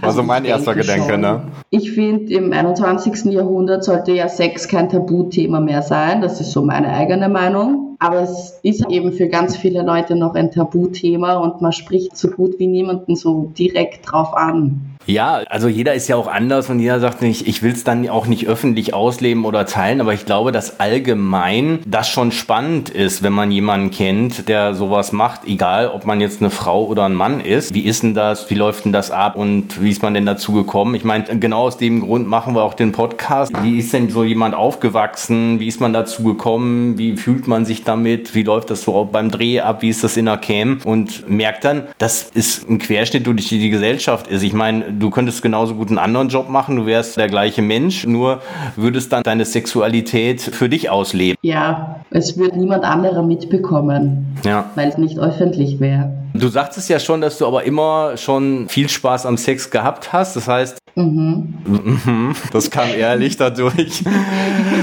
War 0.00 0.08
also 0.08 0.16
so 0.18 0.22
mein 0.22 0.44
erster 0.44 0.74
Gedanke, 0.74 1.18
ne? 1.18 1.42
Ich 1.70 1.92
finde, 1.92 2.32
im 2.32 2.52
21. 2.52 3.32
Jahrhundert 3.32 3.84
sollte 3.84 4.12
ja 4.12 4.28
Sex 4.28 4.68
kein 4.68 4.88
Tabuthema 4.88 5.60
mehr 5.60 5.82
sein. 5.82 6.22
Das 6.22 6.40
ist 6.40 6.52
so 6.52 6.62
meine 6.62 6.88
eigene 6.88 7.28
Meinung. 7.28 7.91
Aber 8.02 8.22
es 8.22 8.58
ist 8.64 8.84
eben 8.90 9.12
für 9.12 9.28
ganz 9.28 9.56
viele 9.56 9.82
Leute 9.82 10.16
noch 10.16 10.34
ein 10.34 10.50
Tabuthema 10.50 11.34
und 11.34 11.62
man 11.62 11.70
spricht 11.70 12.16
so 12.16 12.30
gut 12.30 12.58
wie 12.58 12.66
niemanden 12.66 13.14
so 13.14 13.52
direkt 13.56 14.10
drauf 14.10 14.34
an. 14.34 14.92
Ja, 15.06 15.42
also 15.48 15.68
jeder 15.68 15.94
ist 15.94 16.08
ja 16.08 16.16
auch 16.16 16.28
anders 16.28 16.70
und 16.70 16.78
jeder 16.78 17.00
sagt 17.00 17.22
nicht, 17.22 17.48
ich 17.48 17.62
will 17.62 17.72
es 17.72 17.84
dann 17.84 18.08
auch 18.08 18.26
nicht 18.26 18.46
öffentlich 18.46 18.94
ausleben 18.94 19.44
oder 19.44 19.66
teilen, 19.66 20.00
aber 20.00 20.14
ich 20.14 20.26
glaube, 20.26 20.52
dass 20.52 20.78
allgemein 20.80 21.80
das 21.86 22.08
schon 22.08 22.30
spannend 22.30 22.88
ist, 22.88 23.22
wenn 23.22 23.32
man 23.32 23.50
jemanden 23.50 23.90
kennt, 23.90 24.48
der 24.48 24.74
sowas 24.74 25.12
macht, 25.12 25.40
egal 25.46 25.88
ob 25.88 26.06
man 26.06 26.20
jetzt 26.20 26.40
eine 26.40 26.50
Frau 26.50 26.84
oder 26.84 27.04
ein 27.04 27.14
Mann 27.14 27.40
ist. 27.40 27.74
Wie 27.74 27.84
ist 27.84 28.02
denn 28.02 28.14
das? 28.14 28.48
Wie 28.50 28.54
läuft 28.54 28.84
denn 28.84 28.92
das 28.92 29.10
ab 29.10 29.36
und 29.36 29.82
wie 29.82 29.90
ist 29.90 30.02
man 30.02 30.14
denn 30.14 30.26
dazu 30.26 30.52
gekommen? 30.52 30.94
Ich 30.94 31.04
meine, 31.04 31.24
genau 31.24 31.62
aus 31.62 31.78
dem 31.78 32.00
Grund 32.00 32.28
machen 32.28 32.54
wir 32.54 32.62
auch 32.62 32.74
den 32.74 32.92
Podcast. 32.92 33.52
Wie 33.62 33.78
ist 33.78 33.92
denn 33.92 34.08
so 34.08 34.22
jemand 34.22 34.54
aufgewachsen? 34.54 35.58
Wie 35.58 35.66
ist 35.66 35.80
man 35.80 35.92
dazu 35.92 36.22
gekommen? 36.22 36.96
Wie 36.96 37.16
fühlt 37.16 37.48
man 37.48 37.64
sich 37.64 37.82
damit? 37.92 38.34
Wie 38.34 38.42
läuft 38.42 38.70
das 38.70 38.82
so 38.82 39.04
beim 39.04 39.30
Dreh 39.30 39.60
ab? 39.60 39.82
Wie 39.82 39.88
ist 39.88 40.02
das 40.02 40.16
in 40.16 40.26
der 40.26 40.38
Cam? 40.38 40.80
Und 40.84 41.28
merkt 41.28 41.64
dann, 41.64 41.84
das 41.98 42.30
ist 42.34 42.68
ein 42.68 42.78
Querschnitt 42.78 43.26
durch 43.26 43.48
die 43.48 43.70
Gesellschaft 43.70 44.26
ist. 44.26 44.42
Ich 44.42 44.52
meine, 44.52 44.92
du 44.92 45.10
könntest 45.10 45.42
genauso 45.42 45.74
gut 45.74 45.88
einen 45.88 45.98
anderen 45.98 46.28
Job 46.28 46.48
machen, 46.48 46.76
du 46.76 46.86
wärst 46.86 47.16
der 47.16 47.28
gleiche 47.28 47.62
Mensch, 47.62 48.06
nur 48.06 48.40
würdest 48.76 49.12
dann 49.12 49.22
deine 49.22 49.44
Sexualität 49.44 50.40
für 50.40 50.68
dich 50.68 50.90
ausleben. 50.90 51.36
Ja, 51.42 52.00
es 52.10 52.38
wird 52.38 52.56
niemand 52.56 52.84
anderer 52.84 53.22
mitbekommen, 53.22 54.36
ja. 54.44 54.70
weil 54.74 54.88
es 54.88 54.98
nicht 54.98 55.18
öffentlich 55.18 55.80
wäre. 55.80 56.12
Du 56.34 56.48
sagtest 56.48 56.88
ja 56.88 56.98
schon, 56.98 57.20
dass 57.20 57.36
du 57.38 57.46
aber 57.46 57.64
immer 57.64 58.16
schon 58.16 58.66
viel 58.68 58.88
Spaß 58.88 59.26
am 59.26 59.36
Sex 59.36 59.70
gehabt 59.70 60.12
hast. 60.12 60.34
Das 60.34 60.48
heißt, 60.48 60.78
mhm. 60.94 61.54
mhm 61.64 62.34
das 62.52 62.70
kam 62.70 62.88
ehrlich 62.88 63.36
dadurch. 63.36 64.02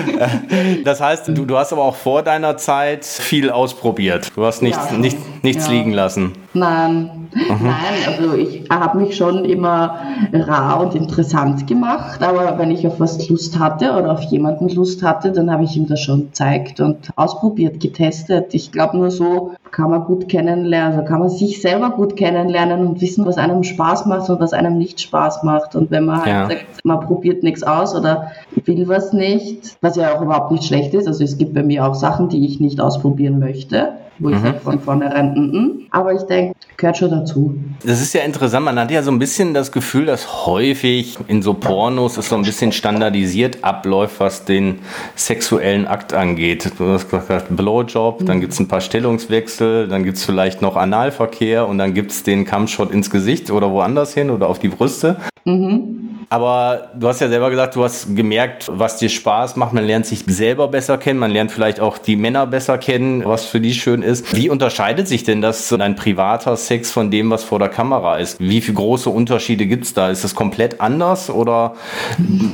das 0.83 1.01
heißt, 1.01 1.27
du, 1.29 1.45
du 1.45 1.57
hast 1.57 1.73
aber 1.73 1.83
auch 1.83 1.95
vor 1.95 2.23
deiner 2.23 2.57
Zeit 2.57 3.05
viel 3.05 3.49
ausprobiert. 3.49 4.31
Du 4.35 4.45
hast 4.45 4.61
nichts, 4.61 4.91
ja, 4.91 4.97
nicht, 4.97 5.17
nichts 5.43 5.67
ja. 5.67 5.73
liegen 5.73 5.91
lassen. 5.91 6.33
Nein, 6.53 7.18
mhm. 7.33 7.57
nein, 7.61 7.95
also 8.07 8.33
ich 8.33 8.69
habe 8.69 8.99
mich 8.99 9.15
schon 9.15 9.45
immer 9.45 9.99
rar 10.33 10.81
und 10.81 10.95
interessant 10.95 11.67
gemacht, 11.67 12.21
aber 12.23 12.57
wenn 12.57 12.71
ich 12.71 12.85
auf 12.87 12.99
was 12.99 13.29
Lust 13.29 13.59
hatte 13.59 13.91
oder 13.93 14.11
auf 14.11 14.23
jemanden 14.23 14.69
Lust 14.69 15.03
hatte, 15.03 15.31
dann 15.31 15.51
habe 15.51 15.63
ich 15.63 15.75
ihm 15.75 15.87
das 15.87 15.99
schon 15.99 16.27
gezeigt 16.27 16.79
und 16.79 17.09
ausprobiert, 17.15 17.79
getestet. 17.79 18.53
Ich 18.53 18.71
glaube, 18.71 18.97
nur 18.97 19.11
so 19.11 19.53
kann 19.71 19.89
man 19.91 20.03
gut 20.05 20.29
kennenlernen, 20.29 20.97
also 20.97 21.07
kann 21.07 21.19
man 21.19 21.29
sich 21.29 21.61
selber 21.61 21.91
gut 21.91 22.15
kennenlernen 22.15 22.85
und 22.85 23.01
wissen, 23.01 23.25
was 23.25 23.37
einem 23.37 23.63
Spaß 23.63 24.05
macht 24.05 24.29
und 24.29 24.39
was 24.39 24.53
einem 24.53 24.77
nicht 24.77 24.99
Spaß 25.01 25.43
macht. 25.43 25.75
Und 25.75 25.91
wenn 25.91 26.05
man 26.05 26.17
halt 26.17 26.27
ja. 26.27 26.47
sagt, 26.47 26.83
man 26.83 26.99
probiert 26.99 27.43
nichts 27.43 27.63
aus 27.63 27.95
oder 27.95 28.31
will 28.65 28.87
was 28.87 29.13
nicht, 29.13 29.77
was 29.81 29.95
ja 29.95 30.15
auch 30.15 30.21
überhaupt 30.21 30.51
nicht 30.51 30.63
schlecht 30.63 30.93
ist, 30.93 31.07
also 31.07 31.23
es 31.23 31.37
gibt 31.37 31.53
bei 31.53 31.63
mir 31.63 31.85
auch 31.85 31.95
Sachen, 31.95 32.29
die 32.29 32.45
ich 32.45 32.59
nicht 32.59 32.79
ausprobieren 32.81 33.39
möchte, 33.39 33.93
wo 34.19 34.29
ich 34.29 34.35
mhm. 34.35 34.43
sage 34.43 34.59
von 34.59 34.79
vornherein, 34.79 35.33
mm 35.33 35.55
-mm. 35.55 35.69
aber 35.91 36.13
ich 36.13 36.21
denke, 36.23 36.55
gehört 36.77 36.97
schon 36.97 37.11
dazu. 37.11 37.55
Das 37.85 38.01
ist 38.01 38.13
ja 38.13 38.21
interessant. 38.21 38.65
Man 38.65 38.79
hat 38.79 38.91
ja 38.91 39.01
so 39.01 39.11
ein 39.11 39.19
bisschen 39.19 39.53
das 39.53 39.71
Gefühl, 39.71 40.05
dass 40.05 40.45
häufig 40.45 41.17
in 41.27 41.41
so 41.41 41.53
Pornos 41.53 42.17
es 42.17 42.29
so 42.29 42.35
ein 42.35 42.43
bisschen 42.43 42.71
standardisiert 42.71 43.63
abläuft, 43.63 44.19
was 44.19 44.45
den 44.45 44.79
sexuellen 45.15 45.87
Akt 45.87 46.13
angeht. 46.13 46.71
Du 46.77 46.87
hast 46.87 47.09
gesagt, 47.09 47.47
Blowjob, 47.49 48.21
mhm. 48.21 48.25
dann 48.25 48.41
gibt 48.41 48.53
es 48.53 48.59
ein 48.59 48.67
paar 48.67 48.81
Stellungswechsel, 48.81 49.87
dann 49.87 50.03
gibt 50.03 50.17
es 50.17 50.25
vielleicht 50.25 50.61
noch 50.61 50.75
Analverkehr 50.75 51.67
und 51.67 51.77
dann 51.77 51.93
gibt 51.93 52.11
es 52.11 52.23
den 52.23 52.45
Kampfshot 52.45 52.91
ins 52.91 53.09
Gesicht 53.09 53.51
oder 53.51 53.71
woanders 53.71 54.13
hin 54.13 54.29
oder 54.29 54.47
auf 54.47 54.59
die 54.59 54.69
Brüste. 54.69 55.17
Mhm. 55.45 56.18
Aber 56.31 56.89
du 56.93 57.07
hast 57.07 57.21
ja 57.21 57.27
selber 57.27 57.49
gesagt, 57.49 57.75
du 57.75 57.83
hast 57.83 58.15
gemerkt, 58.15 58.69
was 58.71 58.97
dir 58.97 59.09
Spaß 59.09 59.55
macht. 59.55 59.73
Man 59.73 59.85
lernt 59.85 60.05
sich 60.05 60.23
selber 60.27 60.67
besser 60.67 60.99
kennen. 60.99 61.19
Man 61.19 61.31
lernt 61.31 61.51
vielleicht 61.51 61.79
auch 61.79 61.97
die 61.97 62.15
Männer 62.15 62.45
besser 62.45 62.77
kennen, 62.77 63.25
was 63.25 63.45
für 63.45 63.59
die 63.59 63.73
schön 63.73 64.03
ist. 64.03 64.35
Wie 64.35 64.49
unterscheidet 64.49 65.07
sich 65.07 65.23
denn 65.23 65.41
das 65.41 65.73
ein 65.73 65.95
privater 65.95 66.55
Sex 66.55 66.91
von 66.91 67.09
dem, 67.09 67.31
was 67.31 67.43
vor 67.43 67.57
der 67.57 67.69
Kamera 67.69 68.17
ist? 68.17 68.39
Wie 68.39 68.61
viele 68.61 68.75
große 68.75 69.09
Unterschiede 69.09 69.65
gibt 69.65 69.85
es 69.85 69.95
da? 69.95 70.09
Ist 70.09 70.23
das 70.23 70.35
komplett 70.35 70.81
anders 70.81 71.31
oder 71.31 71.73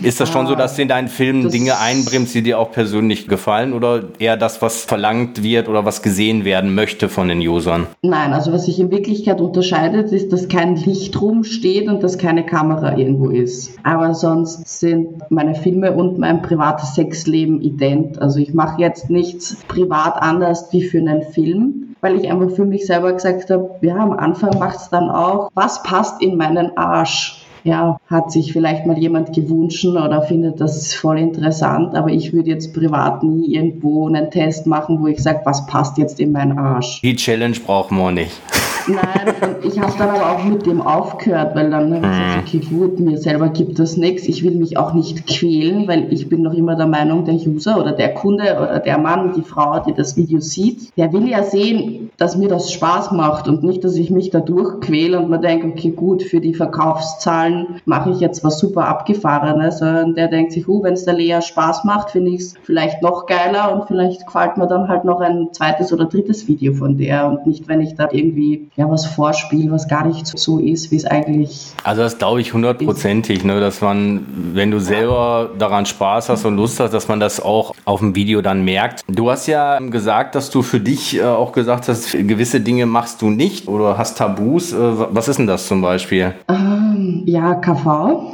ist 0.03 0.21
das 0.21 0.31
schon 0.31 0.47
so, 0.47 0.55
dass 0.55 0.77
du 0.77 0.81
in 0.81 0.87
deinen 0.87 1.09
Filmen 1.09 1.49
Dinge 1.49 1.77
einbringst, 1.77 2.33
die 2.33 2.43
dir 2.43 2.59
auch 2.59 2.71
persönlich 2.71 3.27
gefallen 3.27 3.73
oder 3.73 4.03
eher 4.19 4.37
das, 4.37 4.61
was 4.61 4.85
verlangt 4.85 5.43
wird 5.43 5.67
oder 5.67 5.83
was 5.83 6.01
gesehen 6.01 6.45
werden 6.45 6.75
möchte 6.75 7.09
von 7.09 7.27
den 7.27 7.39
Usern? 7.39 7.87
Nein, 8.03 8.31
also 8.31 8.53
was 8.53 8.67
sich 8.67 8.79
in 8.79 8.89
Wirklichkeit 8.89 9.41
unterscheidet, 9.41 10.13
ist, 10.13 10.31
dass 10.31 10.47
kein 10.47 10.77
Licht 10.77 11.19
rumsteht 11.19 11.89
und 11.89 12.01
dass 12.03 12.17
keine 12.17 12.45
Kamera 12.45 12.97
irgendwo 12.97 13.29
ist. 13.29 13.64
Aber 13.83 14.13
sonst 14.13 14.67
sind 14.67 15.29
meine 15.29 15.55
Filme 15.55 15.93
und 15.93 16.17
mein 16.17 16.41
privates 16.41 16.95
Sexleben 16.95 17.61
ident. 17.61 18.21
Also 18.21 18.39
ich 18.39 18.53
mache 18.53 18.81
jetzt 18.81 19.09
nichts 19.09 19.57
privat 19.67 20.21
anders 20.21 20.67
wie 20.71 20.83
für 20.83 20.99
einen 20.99 21.23
Film, 21.23 21.95
weil 22.01 22.19
ich 22.19 22.29
einfach 22.29 22.51
für 22.51 22.65
mich 22.65 22.85
selber 22.85 23.13
gesagt 23.13 23.49
habe, 23.49 23.75
ja, 23.81 23.95
am 23.95 24.13
Anfang 24.13 24.57
macht 24.59 24.77
es 24.77 24.89
dann 24.89 25.09
auch, 25.09 25.49
was 25.53 25.83
passt 25.83 26.21
in 26.21 26.37
meinen 26.37 26.77
Arsch? 26.77 27.41
ja, 27.65 27.99
hat 28.07 28.31
sich 28.31 28.53
vielleicht 28.53 28.85
mal 28.85 28.97
jemand 28.97 29.33
gewünscht 29.33 29.83
oder 29.85 30.21
findet 30.21 30.61
das 30.61 30.93
voll 30.93 31.17
interessant, 31.17 31.95
aber 31.95 32.11
ich 32.11 32.31
würde 32.31 32.51
jetzt 32.51 32.73
privat 32.75 33.23
nie 33.23 33.55
irgendwo 33.55 34.07
einen 34.07 34.29
Test 34.29 34.67
machen, 34.67 35.01
wo 35.01 35.07
ich 35.07 35.21
sage, 35.21 35.41
was 35.45 35.65
passt 35.65 35.97
jetzt 35.97 36.19
in 36.19 36.31
meinen 36.31 36.59
Arsch. 36.59 37.01
Die 37.01 37.15
Challenge 37.15 37.57
brauchen 37.65 37.97
wir 37.97 38.11
nicht. 38.11 38.39
Nein, 38.87 39.55
ich 39.63 39.79
habe 39.79 39.93
dann 39.97 40.09
aber 40.09 40.31
auch 40.31 40.43
mit 40.43 40.65
dem 40.65 40.81
aufgehört, 40.81 41.55
weil 41.55 41.69
dann 41.69 41.93
habe 41.93 42.05
ich 42.05 42.11
gesagt, 42.11 42.47
okay, 42.47 42.75
gut, 42.75 42.99
mir 42.99 43.17
selber 43.17 43.49
gibt 43.49 43.79
das 43.79 43.97
nichts. 43.97 44.27
Ich 44.27 44.43
will 44.43 44.55
mich 44.55 44.77
auch 44.77 44.93
nicht 44.93 45.25
quälen, 45.27 45.87
weil 45.87 46.11
ich 46.13 46.29
bin 46.29 46.43
noch 46.43 46.53
immer 46.53 46.75
der 46.75 46.87
Meinung, 46.87 47.25
der 47.25 47.35
User 47.35 47.79
oder 47.79 47.93
der 47.93 48.13
Kunde 48.13 48.43
oder 48.43 48.79
der 48.79 48.97
Mann, 48.97 49.33
die 49.33 49.41
Frau, 49.41 49.79
die 49.79 49.93
das 49.93 50.15
Video 50.17 50.39
sieht, 50.39 50.95
der 50.97 51.11
will 51.13 51.27
ja 51.27 51.43
sehen, 51.43 52.11
dass 52.17 52.37
mir 52.37 52.47
das 52.47 52.71
Spaß 52.71 53.11
macht 53.11 53.47
und 53.47 53.63
nicht, 53.63 53.83
dass 53.83 53.95
ich 53.95 54.11
mich 54.11 54.29
dadurch 54.29 54.79
quäle 54.81 55.19
und 55.19 55.29
man 55.29 55.41
denkt, 55.41 55.65
okay, 55.65 55.89
gut, 55.89 56.23
für 56.23 56.39
die 56.39 56.53
Verkaufszahlen 56.53 57.81
mache 57.85 58.11
ich 58.11 58.19
jetzt 58.19 58.43
was 58.43 58.59
super 58.59 58.87
Abgefahrenes. 58.87 59.81
Und 59.81 60.15
der 60.15 60.27
denkt 60.27 60.51
sich, 60.51 60.67
uh, 60.67 60.83
wenn 60.83 60.93
es 60.93 61.05
der 61.05 61.15
Lea 61.15 61.41
Spaß 61.41 61.83
macht, 61.83 62.11
finde 62.11 62.31
ich 62.31 62.41
es 62.41 62.53
vielleicht 62.63 63.01
noch 63.01 63.25
geiler 63.25 63.73
und 63.73 63.87
vielleicht 63.87 64.25
gefällt 64.25 64.57
mir 64.57 64.67
dann 64.67 64.87
halt 64.87 65.05
noch 65.05 65.19
ein 65.21 65.49
zweites 65.51 65.91
oder 65.91 66.05
drittes 66.05 66.47
Video 66.47 66.73
von 66.73 66.97
der 66.97 67.27
und 67.27 67.47
nicht, 67.47 67.67
wenn 67.67 67.81
ich 67.81 67.95
da 67.95 68.09
irgendwie 68.11 68.67
ja, 68.77 68.89
was 68.89 69.05
vorspiele, 69.05 69.71
was 69.71 69.87
gar 69.87 70.05
nicht 70.05 70.37
so 70.37 70.59
ist, 70.59 70.91
wie 70.91 70.97
es 70.97 71.05
eigentlich. 71.05 71.67
Also 71.83 72.01
das 72.01 72.17
glaube 72.17 72.41
ich 72.41 72.53
hundertprozentig, 72.53 73.43
ne, 73.43 73.59
dass 73.59 73.81
man, 73.81 74.25
wenn 74.53 74.71
du 74.71 74.79
selber 74.79 75.49
daran 75.57 75.85
Spaß 75.85 76.29
hast 76.29 76.45
und 76.45 76.57
Lust 76.57 76.79
hast, 76.79 76.93
dass 76.93 77.07
man 77.07 77.19
das 77.19 77.39
auch 77.39 77.73
auf 77.85 77.99
dem 78.01 78.15
Video 78.15 78.41
dann 78.41 78.63
merkt. 78.63 79.01
Du 79.07 79.31
hast 79.31 79.47
ja 79.47 79.79
gesagt, 79.79 80.35
dass 80.35 80.49
du 80.49 80.61
für 80.61 80.79
dich 80.79 81.17
äh, 81.17 81.23
auch 81.23 81.53
gesagt 81.53 81.87
hast, 81.87 82.11
gewisse 82.11 82.59
Dinge 82.59 82.85
machst 82.85 83.21
du 83.21 83.29
nicht 83.29 83.67
oder 83.67 83.97
hast 83.97 84.17
Tabus. 84.17 84.73
Äh, 84.73 84.77
was 84.77 85.27
ist 85.27 85.39
denn 85.39 85.47
das 85.47 85.67
zum 85.67 85.81
Beispiel? 85.81 86.33
Ähm, 86.49 87.23
ja, 87.25 87.55
KV. 87.55 88.33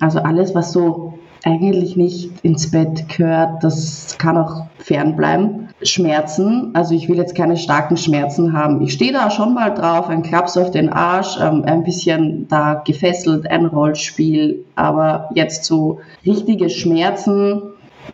Also 0.00 0.20
alles, 0.20 0.54
was 0.54 0.72
so 0.72 1.18
eigentlich 1.44 1.96
nicht 1.96 2.30
ins 2.42 2.70
Bett 2.70 3.08
gehört, 3.08 3.62
das 3.62 4.16
kann 4.18 4.38
auch 4.38 4.66
fernbleiben. 4.78 5.68
Schmerzen, 5.84 6.70
also 6.74 6.94
ich 6.94 7.08
will 7.08 7.16
jetzt 7.16 7.34
keine 7.34 7.56
starken 7.56 7.96
Schmerzen 7.96 8.52
haben. 8.52 8.82
Ich 8.82 8.92
stehe 8.92 9.12
da 9.12 9.30
schon 9.30 9.54
mal 9.54 9.70
drauf, 9.70 10.08
ein 10.08 10.22
Klaps 10.22 10.56
auf 10.56 10.70
den 10.70 10.88
Arsch, 10.88 11.38
ähm, 11.40 11.64
ein 11.66 11.84
bisschen 11.84 12.48
da 12.48 12.82
gefesselt, 12.84 13.50
ein 13.50 13.66
Rollspiel, 13.66 14.64
aber 14.74 15.30
jetzt 15.34 15.64
so 15.64 16.00
richtige 16.24 16.70
Schmerzen, 16.70 17.62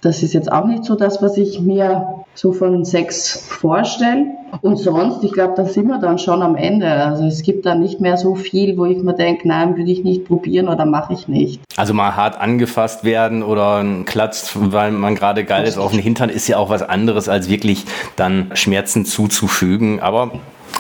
das 0.01 0.23
ist 0.23 0.35
jetzt 0.35 0.51
auch 0.51 0.67
nicht 0.67 0.85
so 0.85 0.95
das, 0.95 1.23
was 1.23 1.37
ich 1.37 1.61
mir 1.61 2.18
so 2.35 2.53
von 2.53 2.85
Sex 2.85 3.47
vorstelle. 3.49 4.27
Und 4.63 4.77
sonst, 4.77 5.23
ich 5.25 5.33
glaube, 5.33 5.55
da 5.57 5.65
sind 5.65 5.89
wir 5.89 5.99
dann 5.99 6.19
schon 6.19 6.43
am 6.43 6.57
Ende. 6.57 6.91
Also 6.91 7.25
es 7.25 7.43
gibt 7.43 7.67
da 7.67 7.75
nicht 7.75 8.01
mehr 8.01 8.17
so 8.17 8.35
viel, 8.35 8.79
wo 8.79 8.87
ich 8.87 8.99
mir 9.03 9.15
denke, 9.15 9.47
nein, 9.47 9.77
würde 9.77 9.91
ich 9.91 10.05
nicht 10.05 10.25
probieren 10.25 10.69
oder 10.69 10.87
mache 10.87 11.13
ich 11.13 11.29
nicht. 11.29 11.61
Also 11.77 11.95
mal 11.95 12.17
hart 12.17 12.41
angefasst 12.41 13.05
werden 13.05 13.43
oder 13.43 13.79
ein 13.79 14.05
Klatz, 14.05 14.57
weil 14.59 14.93
man 14.93 15.15
gerade 15.17 15.45
geil 15.45 15.65
ist 15.65 15.79
auf 15.79 15.91
den 15.91 16.01
Hintern, 16.01 16.31
ist 16.31 16.49
ja 16.49 16.57
auch 16.57 16.71
was 16.71 16.83
anderes, 16.83 17.29
als 17.29 17.49
wirklich 17.49 17.85
dann 18.17 18.51
Schmerzen 18.55 19.05
zuzufügen. 19.05 20.01
Aber 20.01 20.33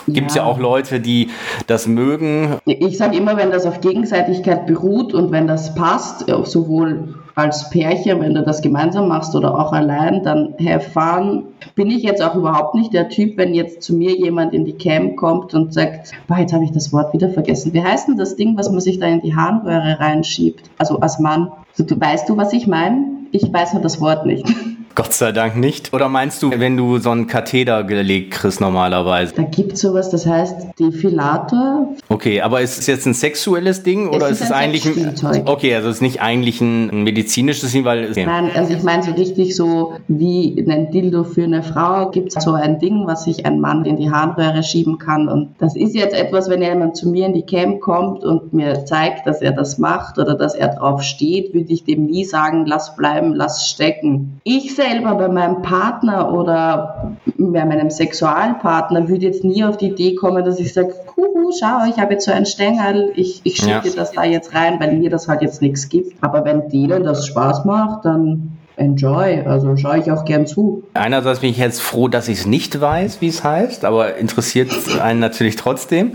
Gibt 0.06 0.30
es 0.30 0.36
ja. 0.36 0.42
ja. 0.42 0.48
auch 0.48 0.58
Leute, 0.58 1.00
die 1.00 1.30
das 1.66 1.86
mögen. 1.86 2.56
Ich 2.64 2.96
sage 2.96 3.16
immer, 3.16 3.36
wenn 3.36 3.50
das 3.50 3.66
auf 3.66 3.80
Gegenseitigkeit 3.80 4.66
beruht 4.66 5.12
und 5.12 5.30
wenn 5.32 5.46
das 5.46 5.74
passt, 5.74 6.26
sowohl 6.44 7.14
als 7.38 7.70
Pärchen, 7.70 8.20
wenn 8.20 8.34
du 8.34 8.42
das 8.42 8.62
gemeinsam 8.62 9.06
machst 9.06 9.36
oder 9.36 9.56
auch 9.56 9.72
allein, 9.72 10.24
dann 10.24 10.54
herfahren. 10.58 11.44
Bin 11.76 11.88
ich 11.88 12.02
jetzt 12.02 12.20
auch 12.20 12.34
überhaupt 12.34 12.74
nicht 12.74 12.92
der 12.92 13.08
Typ, 13.08 13.36
wenn 13.36 13.54
jetzt 13.54 13.82
zu 13.82 13.94
mir 13.94 14.16
jemand 14.16 14.52
in 14.54 14.64
die 14.64 14.72
Cam 14.72 15.14
kommt 15.14 15.54
und 15.54 15.72
sagt, 15.72 16.10
boah, 16.26 16.38
jetzt 16.38 16.52
habe 16.52 16.64
ich 16.64 16.72
das 16.72 16.92
Wort 16.92 17.14
wieder 17.14 17.30
vergessen. 17.30 17.72
Wie 17.72 17.82
heißt 17.82 18.08
denn 18.08 18.16
das 18.16 18.34
Ding, 18.34 18.56
was 18.56 18.70
man 18.70 18.80
sich 18.80 18.98
da 18.98 19.06
in 19.06 19.20
die 19.20 19.36
Harnröhre 19.36 20.00
reinschiebt? 20.00 20.68
Also 20.78 20.98
als 20.98 21.20
Mann. 21.20 21.52
Also, 21.70 21.84
du 21.84 22.00
weißt 22.00 22.28
du, 22.28 22.36
was 22.36 22.52
ich 22.52 22.66
meine? 22.66 23.06
Ich 23.30 23.52
weiß 23.52 23.72
nur 23.74 23.82
das 23.82 24.00
Wort 24.00 24.26
nicht. 24.26 24.44
Gott 24.98 25.12
sei 25.12 25.30
Dank 25.30 25.54
nicht. 25.56 25.94
Oder 25.94 26.08
meinst 26.08 26.42
du, 26.42 26.50
wenn 26.50 26.76
du 26.76 26.98
so 26.98 27.10
einen 27.10 27.28
Katheter 27.28 27.84
gelegt 27.84 28.32
kriegst 28.32 28.60
normalerweise? 28.60 29.32
Da 29.32 29.44
gibt 29.44 29.74
es 29.74 29.82
sowas, 29.82 30.10
das 30.10 30.26
heißt 30.26 30.76
Defilator. 30.76 31.94
Okay, 32.08 32.40
aber 32.40 32.62
ist 32.62 32.80
es 32.80 32.88
jetzt 32.88 33.06
ein 33.06 33.14
sexuelles 33.14 33.84
Ding 33.84 34.08
oder 34.08 34.26
es 34.26 34.32
ist, 34.32 34.40
ist 34.40 34.46
es 34.46 34.50
eigentlich 34.50 34.86
ein. 34.86 35.46
Okay, 35.46 35.72
also 35.76 35.88
es 35.88 35.96
ist 35.96 36.02
nicht 36.02 36.20
eigentlich 36.20 36.60
ein 36.60 37.04
medizinisches 37.04 37.70
Ding, 37.70 37.84
weil. 37.84 38.10
Okay. 38.10 38.26
Nein, 38.26 38.50
also 38.56 38.74
ich 38.74 38.82
meine 38.82 39.04
so 39.04 39.12
richtig 39.12 39.54
so 39.54 39.92
wie 40.08 40.66
ein 40.68 40.90
Dildo 40.90 41.22
für 41.22 41.44
eine 41.44 41.62
Frau 41.62 42.10
gibt 42.10 42.36
es 42.36 42.42
so 42.42 42.54
ein 42.54 42.80
Ding, 42.80 43.06
was 43.06 43.22
sich 43.22 43.46
ein 43.46 43.60
Mann 43.60 43.84
in 43.84 43.98
die 43.98 44.10
Harnröhre 44.10 44.64
schieben 44.64 44.98
kann. 44.98 45.28
Und 45.28 45.50
das 45.60 45.76
ist 45.76 45.94
jetzt 45.94 46.12
etwas, 46.12 46.50
wenn 46.50 46.60
jemand 46.60 46.96
zu 46.96 47.08
mir 47.08 47.26
in 47.26 47.34
die 47.34 47.46
Camp 47.46 47.80
kommt 47.82 48.24
und 48.24 48.52
mir 48.52 48.84
zeigt, 48.84 49.28
dass 49.28 49.42
er 49.42 49.52
das 49.52 49.78
macht 49.78 50.18
oder 50.18 50.34
dass 50.34 50.56
er 50.56 50.74
drauf 50.74 51.04
steht, 51.04 51.54
würde 51.54 51.72
ich 51.72 51.84
dem 51.84 52.06
nie 52.06 52.24
sagen, 52.24 52.66
lass 52.66 52.96
bleiben, 52.96 53.32
lass 53.32 53.70
stecken. 53.70 54.40
Ich 54.42 54.74
selbst 54.74 54.87
selber 54.88 55.14
bei 55.14 55.28
meinem 55.28 55.62
Partner 55.62 56.32
oder 56.32 57.16
bei 57.36 57.64
meinem 57.64 57.90
Sexualpartner 57.90 59.08
würde 59.08 59.26
jetzt 59.26 59.44
nie 59.44 59.64
auf 59.64 59.76
die 59.76 59.88
Idee 59.88 60.14
kommen, 60.14 60.44
dass 60.44 60.58
ich 60.58 60.72
sage, 60.72 60.94
huhu, 61.16 61.52
schau, 61.58 61.88
ich 61.88 61.98
habe 61.98 62.14
jetzt 62.14 62.24
so 62.24 62.32
einen 62.32 62.46
Stängel, 62.46 63.12
ich, 63.14 63.40
ich 63.44 63.56
schiebe 63.56 63.70
ja. 63.84 63.94
das 63.94 64.12
da 64.12 64.24
jetzt 64.24 64.54
rein, 64.54 64.80
weil 64.80 64.96
mir 64.96 65.10
das 65.10 65.28
halt 65.28 65.42
jetzt 65.42 65.62
nichts 65.62 65.88
gibt. 65.88 66.22
Aber 66.22 66.44
wenn 66.44 66.68
denen 66.68 67.04
das 67.04 67.26
Spaß 67.26 67.64
macht, 67.64 68.04
dann 68.04 68.57
enjoy. 68.78 69.42
Also 69.46 69.76
schaue 69.76 69.98
ich 69.98 70.10
auch 70.10 70.24
gern 70.24 70.46
zu. 70.46 70.84
Einerseits 70.94 71.40
bin 71.40 71.50
ich 71.50 71.58
jetzt 71.58 71.80
froh, 71.80 72.08
dass 72.08 72.28
ich 72.28 72.40
es 72.40 72.46
nicht 72.46 72.80
weiß, 72.80 73.20
wie 73.20 73.28
es 73.28 73.44
heißt, 73.44 73.84
aber 73.84 74.16
interessiert 74.16 74.72
einen 75.00 75.20
natürlich 75.20 75.56
trotzdem. 75.56 76.12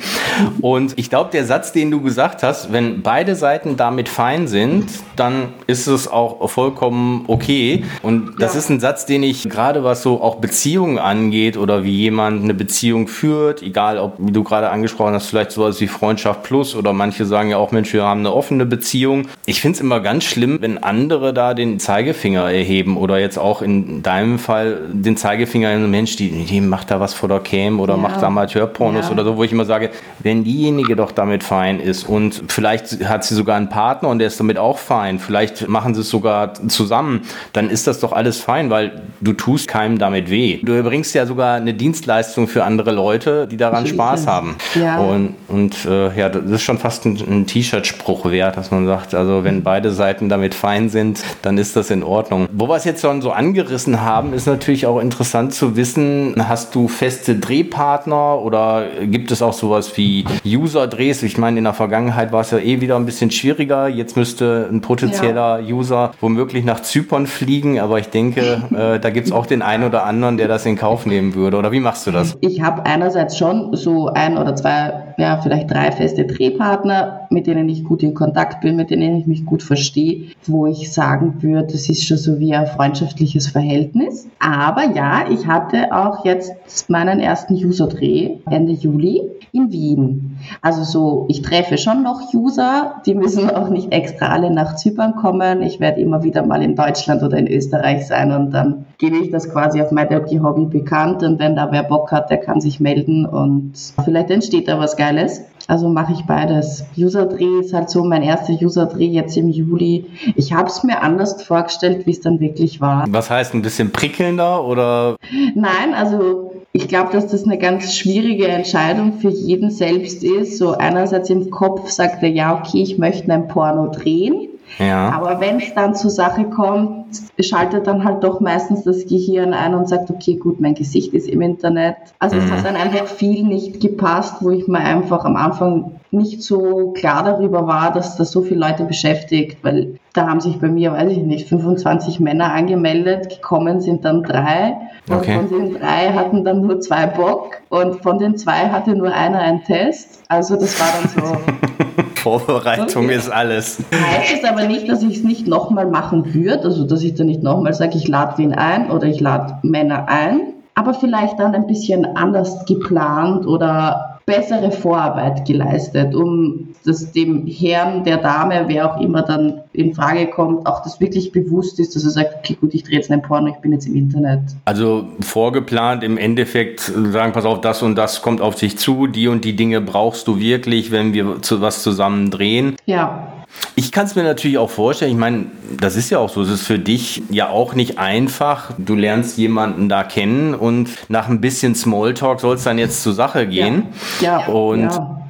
Und 0.61 0.93
ich 0.97 1.09
glaube, 1.09 1.29
der 1.31 1.45
Satz, 1.45 1.71
den 1.71 1.91
du 1.91 2.01
gesagt 2.01 2.43
hast, 2.43 2.71
wenn 2.71 3.01
beide 3.01 3.35
Seiten 3.35 3.77
damit 3.77 4.09
fein 4.09 4.47
sind, 4.47 4.85
dann 5.15 5.49
ist 5.67 5.87
es 5.87 6.07
auch 6.07 6.49
vollkommen 6.49 7.25
okay. 7.27 7.83
Und 8.01 8.35
das 8.39 8.53
ja. 8.53 8.59
ist 8.59 8.69
ein 8.69 8.79
Satz, 8.79 9.05
den 9.05 9.23
ich 9.23 9.49
gerade 9.49 9.83
was 9.83 10.01
so 10.01 10.21
auch 10.21 10.35
Beziehungen 10.35 10.97
angeht 10.97 11.57
oder 11.57 11.83
wie 11.83 11.95
jemand 11.95 12.43
eine 12.43 12.53
Beziehung 12.53 13.07
führt, 13.07 13.61
egal 13.61 13.97
ob, 13.97 14.15
wie 14.17 14.31
du 14.31 14.43
gerade 14.43 14.69
angesprochen 14.69 15.13
hast, 15.13 15.27
vielleicht 15.27 15.51
sowas 15.51 15.79
wie 15.81 15.87
Freundschaft 15.87 16.43
plus 16.43 16.75
oder 16.75 16.93
manche 16.93 17.25
sagen 17.25 17.49
ja 17.49 17.57
auch, 17.57 17.71
Mensch, 17.71 17.93
wir 17.93 18.03
haben 18.03 18.21
eine 18.21 18.33
offene 18.33 18.65
Beziehung. 18.65 19.27
Ich 19.45 19.61
finde 19.61 19.75
es 19.75 19.81
immer 19.81 19.99
ganz 19.99 20.23
schlimm, 20.23 20.59
wenn 20.61 20.77
andere 20.77 21.33
da 21.33 21.53
den 21.53 21.79
Zeigefinger 21.79 22.52
erheben 22.53 22.97
oder 22.97 23.19
jetzt 23.19 23.37
auch 23.37 23.61
in 23.61 24.03
deinem 24.03 24.39
Fall 24.39 24.81
den 24.91 25.17
Zeigefinger 25.17 25.73
in 25.73 25.89
Mensch, 25.89 26.15
die, 26.15 26.29
die 26.29 26.61
macht 26.61 26.91
da 26.91 26.99
was 26.99 27.13
vor 27.13 27.29
der 27.29 27.39
Cam 27.39 27.79
oder 27.79 27.95
ja. 27.95 27.99
macht 27.99 28.23
Amateurpornos 28.23 29.05
ja. 29.07 29.11
oder 29.11 29.23
so, 29.23 29.37
wo 29.37 29.43
ich 29.43 29.51
immer 29.51 29.65
sage, 29.65 29.89
wenn 30.19 30.43
diejenige 30.43 30.95
doch 30.95 31.11
damit 31.11 31.43
fein 31.43 31.79
ist 31.79 32.07
und 32.07 32.43
vielleicht 32.47 33.07
hat 33.07 33.23
sie 33.23 33.35
sogar 33.35 33.57
einen 33.57 33.69
Partner 33.69 34.09
und 34.09 34.19
der 34.19 34.27
ist 34.27 34.39
damit 34.39 34.57
auch 34.57 34.77
fein, 34.77 35.19
vielleicht 35.19 35.67
machen 35.67 35.95
sie 35.95 36.01
es 36.01 36.09
sogar 36.09 36.53
zusammen, 36.53 37.21
dann 37.53 37.69
ist 37.69 37.87
das 37.87 37.99
doch 37.99 38.13
alles 38.13 38.39
fein, 38.39 38.69
weil 38.69 39.01
du 39.21 39.33
tust 39.33 39.67
keinem 39.67 39.97
damit 39.97 40.29
weh. 40.29 40.59
Du 40.63 40.73
erbringst 40.73 41.15
ja 41.15 41.25
sogar 41.25 41.55
eine 41.55 41.73
Dienstleistung 41.73 42.47
für 42.47 42.63
andere 42.63 42.91
Leute, 42.91 43.47
die 43.47 43.57
daran 43.57 43.87
Spaß 43.87 44.27
haben. 44.27 44.55
Ja. 44.75 44.99
Und, 44.99 45.35
und 45.47 45.85
äh, 45.85 46.17
ja, 46.17 46.29
das 46.29 46.49
ist 46.49 46.63
schon 46.63 46.77
fast 46.77 47.05
ein, 47.05 47.17
ein 47.27 47.47
T-Shirt-Spruch 47.47 48.29
wert, 48.29 48.57
dass 48.57 48.71
man 48.71 48.85
sagt, 48.85 49.13
also 49.13 49.43
wenn 49.43 49.63
beide 49.63 49.91
Seiten 49.91 50.29
damit 50.29 50.53
fein 50.55 50.89
sind, 50.89 51.23
dann 51.41 51.57
ist 51.57 51.75
das 51.75 51.89
in 51.89 52.03
Ordnung. 52.03 52.42
Wo 52.51 52.67
wir 52.67 52.75
es 52.75 52.85
jetzt 52.85 53.01
schon 53.01 53.21
so 53.21 53.31
angerissen 53.31 54.01
haben, 54.01 54.33
ist 54.33 54.47
natürlich 54.47 54.85
auch 54.85 54.99
interessant 54.99 55.53
zu 55.53 55.75
wissen, 55.75 56.35
hast 56.37 56.75
du 56.75 56.87
feste 56.87 57.35
Drehpartner 57.35 58.41
oder 58.41 58.85
gibt 59.05 59.31
es 59.31 59.41
auch 59.41 59.53
sowas 59.53 59.95
wie 59.97 60.25
User-Drehs? 60.45 61.23
Ich 61.23 61.37
meine, 61.37 61.57
in 61.57 61.63
der 61.63 61.73
Vergangenheit 61.73 62.31
war 62.31 62.41
es 62.41 62.51
ja 62.51 62.59
eh 62.59 62.81
wieder 62.81 62.95
ein 62.95 63.05
bisschen 63.05 63.31
schwieriger. 63.31 63.87
Jetzt 63.87 64.17
müsste 64.17 64.67
ein 64.71 64.81
potenzieller 64.81 65.59
ja. 65.59 65.75
User 65.75 66.11
womöglich 66.19 66.65
nach 66.65 66.81
Zypern 66.81 67.27
fliegen, 67.27 67.79
aber 67.79 67.99
ich 67.99 68.09
denke, 68.09 68.41
äh, 68.71 68.99
da 68.99 69.09
gibt 69.09 69.27
es 69.27 69.33
auch 69.33 69.45
den 69.45 69.61
einen 69.61 69.83
oder 69.83 70.05
anderen, 70.05 70.37
der 70.37 70.47
das 70.47 70.65
in 70.65 70.75
Kauf 70.75 71.05
nehmen 71.05 71.35
würde. 71.35 71.57
Oder 71.57 71.71
wie 71.71 71.79
machst 71.79 72.07
du 72.07 72.11
das? 72.11 72.37
Ich 72.41 72.61
habe 72.61 72.85
einerseits 72.85 73.37
schon 73.37 73.75
so 73.75 74.07
ein 74.07 74.37
oder 74.37 74.55
zwei, 74.55 75.13
ja, 75.17 75.39
vielleicht 75.41 75.71
drei 75.71 75.91
feste 75.91 76.25
Drehpartner, 76.25 77.27
mit 77.29 77.47
denen 77.47 77.69
ich 77.69 77.83
gut 77.83 78.03
in 78.03 78.13
Kontakt 78.13 78.61
bin, 78.61 78.75
mit 78.75 78.89
denen 78.89 79.17
ich 79.17 79.27
mich 79.27 79.45
gut 79.45 79.63
verstehe, 79.63 80.31
wo 80.45 80.67
ich 80.67 80.91
sagen 80.91 81.41
würde, 81.41 81.73
das 81.73 81.89
ist 81.89 82.05
schon 82.05 82.17
so 82.17 82.32
wie 82.39 82.53
ein 82.53 82.67
freundschaftliches 82.67 83.47
Verhältnis. 83.47 84.27
Aber 84.39 84.83
ja, 84.93 85.25
ich 85.29 85.47
hatte 85.47 85.95
auch 85.95 86.25
jetzt 86.25 86.89
meinen 86.89 87.19
ersten 87.19 87.55
User-Dreh 87.55 88.37
Ende 88.49 88.73
Juli 88.73 89.21
in 89.53 89.71
Wien. 89.71 90.37
Also 90.61 90.83
so, 90.83 91.25
ich 91.29 91.43
treffe 91.43 91.77
schon 91.77 92.01
noch 92.01 92.33
User, 92.33 92.95
die 93.05 93.13
müssen 93.13 93.49
auch 93.49 93.69
nicht 93.69 93.91
extra 93.91 94.27
alle 94.27 94.51
nach 94.51 94.75
Zypern 94.75 95.15
kommen. 95.15 95.61
Ich 95.61 95.79
werde 95.79 96.01
immer 96.01 96.23
wieder 96.23 96.43
mal 96.43 96.63
in 96.63 96.75
Deutschland 96.75 97.21
oder 97.21 97.37
in 97.37 97.47
Österreich 97.47 98.07
sein 98.07 98.31
und 98.31 98.51
dann 98.51 98.85
gebe 98.97 99.17
ich 99.17 99.29
das 99.29 99.49
quasi 99.49 99.81
auf 99.81 99.91
My 99.91 100.07
Dirty 100.07 100.37
Hobby 100.37 100.65
bekannt 100.65 101.21
und 101.21 101.39
wenn 101.39 101.55
da 101.55 101.71
wer 101.71 101.83
Bock 101.83 102.11
hat, 102.11 102.31
der 102.31 102.39
kann 102.39 102.61
sich 102.61 102.79
melden 102.79 103.25
und 103.25 103.73
vielleicht 104.03 104.31
entsteht 104.31 104.67
da 104.67 104.79
was 104.79 104.97
Geiles. 104.97 105.43
Also 105.67 105.87
mache 105.87 106.13
ich 106.13 106.25
beides. 106.25 106.85
User-Dreh 106.97 107.61
ist 107.61 107.73
halt 107.73 107.89
so 107.89 108.03
mein 108.03 108.21
erster 108.23 108.53
User-Dreh 108.53 109.07
jetzt 109.07 109.37
im 109.37 109.49
Juli. 109.49 110.05
Ich 110.35 110.53
habe 110.53 110.67
es 110.67 110.83
mir 110.83 111.01
anders 111.01 111.41
vorgestellt, 111.43 112.05
wie 112.05 112.11
es 112.11 112.21
dann 112.21 112.39
wirklich 112.39 112.81
war. 112.81 113.05
Was 113.09 113.29
heißt 113.29 113.53
ein 113.53 113.61
bisschen 113.61 113.91
prickelnder 113.91 114.65
oder? 114.65 115.15
Nein, 115.55 115.93
also 115.95 116.51
ich 116.73 116.87
glaube, 116.87 117.11
dass 117.13 117.27
das 117.27 117.43
eine 117.45 117.57
ganz 117.57 117.95
schwierige 117.95 118.47
Entscheidung 118.47 119.19
für 119.19 119.29
jeden 119.29 119.69
selbst 119.69 120.23
ist. 120.23 120.57
So 120.57 120.73
einerseits 120.73 121.29
im 121.29 121.49
Kopf 121.51 121.89
sagt 121.89 122.23
er, 122.23 122.29
ja, 122.29 122.59
okay, 122.59 122.81
ich 122.81 122.97
möchte 122.97 123.31
ein 123.31 123.47
Porno 123.47 123.91
drehen. 123.91 124.49
Ja. 124.79 125.11
Aber 125.11 125.39
wenn 125.39 125.57
es 125.57 125.73
dann 125.73 125.95
zur 125.95 126.09
Sache 126.09 126.45
kommt, 126.45 127.05
schaltet 127.39 127.87
dann 127.87 128.03
halt 128.03 128.23
doch 128.23 128.39
meistens 128.39 128.83
das 128.83 129.05
Gehirn 129.05 129.53
ein 129.53 129.75
und 129.75 129.87
sagt, 129.87 130.09
okay, 130.09 130.35
gut, 130.35 130.59
mein 130.59 130.73
Gesicht 130.73 131.13
ist 131.13 131.29
im 131.29 131.41
Internet. 131.41 131.95
Also 132.19 132.35
mhm. 132.35 132.43
es 132.43 132.51
hat 132.51 132.65
dann 132.65 132.75
einfach 132.75 133.05
viel 133.05 133.43
nicht 133.43 133.79
gepasst, 133.79 134.37
wo 134.41 134.49
ich 134.49 134.67
mir 134.67 134.79
einfach 134.79 135.25
am 135.25 135.35
Anfang 135.35 135.99
nicht 136.11 136.43
so 136.43 136.91
klar 136.91 137.23
darüber 137.23 137.67
war, 137.67 137.91
dass 137.91 138.15
das 138.15 138.31
so 138.31 138.41
viele 138.41 138.59
Leute 138.59 138.83
beschäftigt, 138.83 139.63
weil 139.63 139.99
da 140.13 140.27
haben 140.27 140.41
sich 140.41 140.59
bei 140.59 140.67
mir, 140.67 140.91
weiß 140.93 141.11
ich 141.11 141.23
nicht, 141.23 141.49
25 141.49 142.19
Männer 142.19 142.53
angemeldet, 142.53 143.29
gekommen 143.29 143.81
sind 143.81 144.05
dann 144.05 144.21
drei 144.21 144.77
okay. 145.09 145.37
und 145.37 145.49
von 145.49 145.59
den 145.59 145.73
drei 145.79 146.13
hatten 146.13 146.43
dann 146.43 146.61
nur 146.61 146.79
zwei 146.81 147.07
Bock 147.07 147.61
und 147.69 148.01
von 148.03 148.19
den 148.19 148.37
zwei 148.37 148.69
hatte 148.69 148.95
nur 148.95 149.11
einer 149.11 149.39
einen 149.39 149.63
Test. 149.63 150.23
Also 150.27 150.55
das 150.55 150.79
war 150.79 150.87
dann 151.01 151.09
so. 151.09 152.03
Vorbereitung 152.23 153.05
okay. 153.05 153.15
ist 153.15 153.29
alles. 153.29 153.79
Heißt 153.91 154.41
es 154.41 154.49
aber 154.49 154.63
nicht, 154.63 154.87
dass 154.87 155.03
ich 155.03 155.17
es 155.17 155.23
nicht 155.23 155.45
nochmal 155.45 155.87
machen 155.87 156.33
würde, 156.33 156.63
also 156.63 156.85
dass 156.85 157.03
ich 157.03 157.15
dann 157.15 157.27
nicht 157.27 157.43
nochmal 157.43 157.73
sage, 157.73 157.97
ich 157.97 158.07
lade 158.07 158.37
wen 158.37 158.53
ein 158.53 158.89
oder 158.89 159.07
ich 159.07 159.19
lade 159.19 159.57
Männer 159.61 160.07
ein, 160.07 160.53
aber 160.73 160.93
vielleicht 160.93 161.37
dann 161.37 161.53
ein 161.53 161.67
bisschen 161.67 162.15
anders 162.15 162.65
geplant 162.65 163.45
oder 163.45 164.12
bessere 164.25 164.71
Vorarbeit 164.71 165.45
geleistet, 165.45 166.15
um 166.15 166.69
das 166.85 167.11
dem 167.11 167.45
Herrn, 167.47 168.03
der 168.03 168.17
Dame, 168.17 168.65
wer 168.67 168.91
auch 168.91 169.01
immer 169.01 169.21
dann 169.21 169.61
in 169.73 169.93
Frage 169.93 170.27
kommt, 170.27 170.65
auch 170.65 170.83
das 170.83 170.99
wirklich 170.99 171.31
bewusst 171.31 171.79
ist, 171.79 171.95
dass 171.95 172.03
er 172.03 172.11
sagt, 172.11 172.35
okay, 172.39 172.57
gut, 172.59 172.73
ich 172.73 172.83
drehe 172.83 172.95
jetzt 172.95 173.11
einen 173.11 173.21
Porno, 173.21 173.47
ich 173.47 173.61
bin 173.61 173.71
jetzt 173.71 173.85
im 173.85 173.95
Internet. 173.95 174.41
Also 174.65 175.05
vorgeplant 175.21 176.03
im 176.03 176.17
Endeffekt 176.17 176.79
sagen, 176.81 177.33
pass 177.33 177.45
auf, 177.45 177.61
das 177.61 177.81
und 177.81 177.95
das 177.95 178.21
kommt 178.21 178.41
auf 178.41 178.55
dich 178.55 178.77
zu, 178.77 179.07
die 179.07 179.27
und 179.27 179.45
die 179.45 179.55
Dinge 179.55 179.81
brauchst 179.81 180.27
du 180.27 180.39
wirklich, 180.39 180.91
wenn 180.91 181.13
wir 181.13 181.41
zu 181.41 181.61
was 181.61 181.83
zusammen 181.83 182.31
drehen. 182.31 182.75
Ja. 182.85 183.32
Ich 183.75 183.91
kann 183.91 184.05
es 184.05 184.15
mir 184.15 184.23
natürlich 184.23 184.57
auch 184.57 184.69
vorstellen, 184.69 185.11
ich 185.11 185.17
meine, 185.17 185.45
das 185.79 185.95
ist 185.95 186.09
ja 186.09 186.19
auch 186.19 186.29
so, 186.29 186.41
es 186.41 186.49
ist 186.49 186.63
für 186.63 186.77
dich 186.77 187.23
ja 187.29 187.49
auch 187.49 187.73
nicht 187.73 187.97
einfach. 187.97 188.71
Du 188.77 188.95
lernst 188.95 189.37
jemanden 189.37 189.89
da 189.89 190.03
kennen 190.03 190.53
und 190.53 190.89
nach 191.09 191.27
ein 191.27 191.41
bisschen 191.41 191.73
Smalltalk 191.73 192.39
soll 192.39 192.55
es 192.55 192.63
dann 192.63 192.77
jetzt 192.77 193.01
zur 193.01 193.13
Sache 193.13 193.47
gehen. 193.47 193.87
Ja. 194.21 194.41
ja. 194.41 194.47
Und 194.47 194.81
ja 194.81 195.23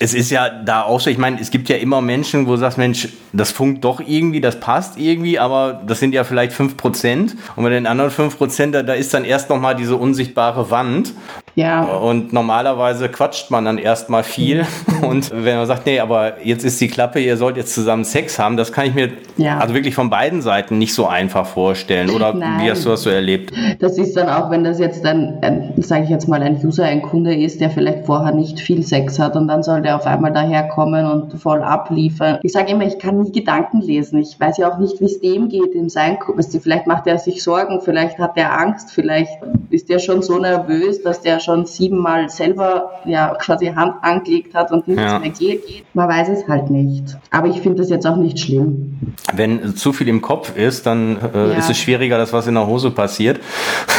es 0.00 0.14
ist 0.14 0.30
ja 0.30 0.48
da 0.48 0.82
auch 0.82 1.00
so, 1.00 1.10
ich 1.10 1.18
meine, 1.18 1.40
es 1.40 1.50
gibt 1.50 1.68
ja 1.68 1.76
immer 1.76 2.00
Menschen, 2.00 2.46
wo 2.46 2.52
du 2.52 2.58
sagst, 2.58 2.78
Mensch, 2.78 3.08
das 3.32 3.50
funkt 3.50 3.84
doch 3.84 4.00
irgendwie, 4.00 4.40
das 4.40 4.60
passt 4.60 4.98
irgendwie, 4.98 5.38
aber 5.38 5.82
das 5.86 6.00
sind 6.00 6.14
ja 6.14 6.24
vielleicht 6.24 6.52
5%. 6.52 7.34
Und 7.56 7.62
bei 7.62 7.70
den 7.70 7.86
anderen 7.86 8.10
5%, 8.10 8.70
da, 8.70 8.82
da 8.82 8.94
ist 8.94 9.12
dann 9.12 9.24
erst 9.24 9.50
nochmal 9.50 9.76
diese 9.76 9.96
unsichtbare 9.96 10.70
Wand. 10.70 11.12
Ja. 11.54 11.82
Und 11.82 12.32
normalerweise 12.32 13.08
quatscht 13.08 13.50
man 13.50 13.64
dann 13.64 13.78
erstmal 13.78 14.22
viel. 14.22 14.64
Und 15.02 15.30
wenn 15.32 15.56
man 15.56 15.66
sagt, 15.66 15.86
nee, 15.86 15.98
aber 15.98 16.44
jetzt 16.44 16.64
ist 16.64 16.80
die 16.80 16.86
Klappe, 16.86 17.18
ihr 17.18 17.36
sollt 17.36 17.56
jetzt 17.56 17.74
zusammen 17.74 18.04
Sex 18.04 18.38
haben, 18.38 18.56
das 18.56 18.72
kann 18.72 18.86
ich 18.86 18.94
mir 18.94 19.10
ja. 19.36 19.58
also 19.58 19.74
wirklich 19.74 19.94
von 19.94 20.08
beiden 20.08 20.40
Seiten 20.40 20.78
nicht 20.78 20.94
so 20.94 21.08
einfach 21.08 21.46
vorstellen. 21.46 22.10
Oder 22.10 22.32
Nein. 22.32 22.60
wie 22.62 22.70
hast 22.70 22.84
du 22.84 22.90
das 22.90 23.02
so 23.02 23.10
erlebt? 23.10 23.52
Das 23.80 23.98
ist 23.98 24.16
dann 24.16 24.28
auch, 24.28 24.50
wenn 24.50 24.62
das 24.62 24.78
jetzt 24.78 25.04
ein, 25.04 25.72
sage 25.78 26.04
ich 26.04 26.10
jetzt 26.10 26.28
mal, 26.28 26.42
ein 26.42 26.64
User, 26.64 26.84
ein 26.84 27.02
Kunde 27.02 27.34
ist, 27.34 27.60
der 27.60 27.70
vielleicht 27.70 28.06
vorher 28.06 28.32
nicht 28.32 28.60
viel 28.60 28.84
Sex 28.84 29.18
hat 29.18 29.34
und 29.34 29.48
dann 29.48 29.64
soll 29.64 29.82
der 29.82 29.96
auf 29.96 30.06
einmal 30.06 30.32
daherkommen 30.32 31.06
und 31.06 31.40
voll 31.40 31.62
abliefern. 31.62 32.38
Ich 32.44 32.52
sage 32.52 32.70
immer, 32.70 32.86
ich 32.86 33.00
kann 33.00 33.17
nie 33.18 33.32
Gedanken 33.32 33.80
lesen. 33.80 34.18
Ich 34.18 34.38
weiß 34.38 34.58
ja 34.58 34.72
auch 34.72 34.78
nicht, 34.78 35.00
wie 35.00 35.06
es 35.06 35.20
dem 35.20 35.48
geht 35.48 35.74
in 35.74 35.88
sein 35.88 36.18
Vielleicht 36.62 36.86
macht 36.86 37.06
er 37.06 37.18
sich 37.18 37.42
Sorgen, 37.42 37.80
vielleicht 37.80 38.18
hat 38.18 38.32
er 38.36 38.58
Angst, 38.58 38.90
vielleicht 38.90 39.30
ist 39.70 39.88
der 39.88 39.98
schon 39.98 40.22
so 40.22 40.38
nervös, 40.38 41.02
dass 41.02 41.20
der 41.20 41.40
schon 41.40 41.66
siebenmal 41.66 42.28
selber 42.28 42.92
ja 43.04 43.34
quasi 43.34 43.66
Hand 43.66 43.96
angelegt 44.02 44.54
hat 44.54 44.72
und 44.72 44.88
nichts 44.88 45.02
ja. 45.02 45.18
mehr 45.18 45.30
geht. 45.30 45.62
Man 45.94 46.08
weiß 46.08 46.28
es 46.28 46.48
halt 46.48 46.70
nicht. 46.70 47.16
Aber 47.30 47.48
ich 47.48 47.60
finde 47.60 47.82
das 47.82 47.90
jetzt 47.90 48.06
auch 48.06 48.16
nicht 48.16 48.38
schlimm. 48.38 49.14
Wenn 49.32 49.76
zu 49.76 49.92
viel 49.92 50.08
im 50.08 50.22
Kopf 50.22 50.56
ist, 50.56 50.86
dann 50.86 51.18
äh, 51.34 51.50
ja. 51.50 51.54
ist 51.54 51.70
es 51.70 51.78
schwieriger, 51.78 52.18
dass 52.18 52.32
was 52.32 52.46
in 52.46 52.54
der 52.54 52.66
Hose 52.66 52.90
passiert. 52.90 53.38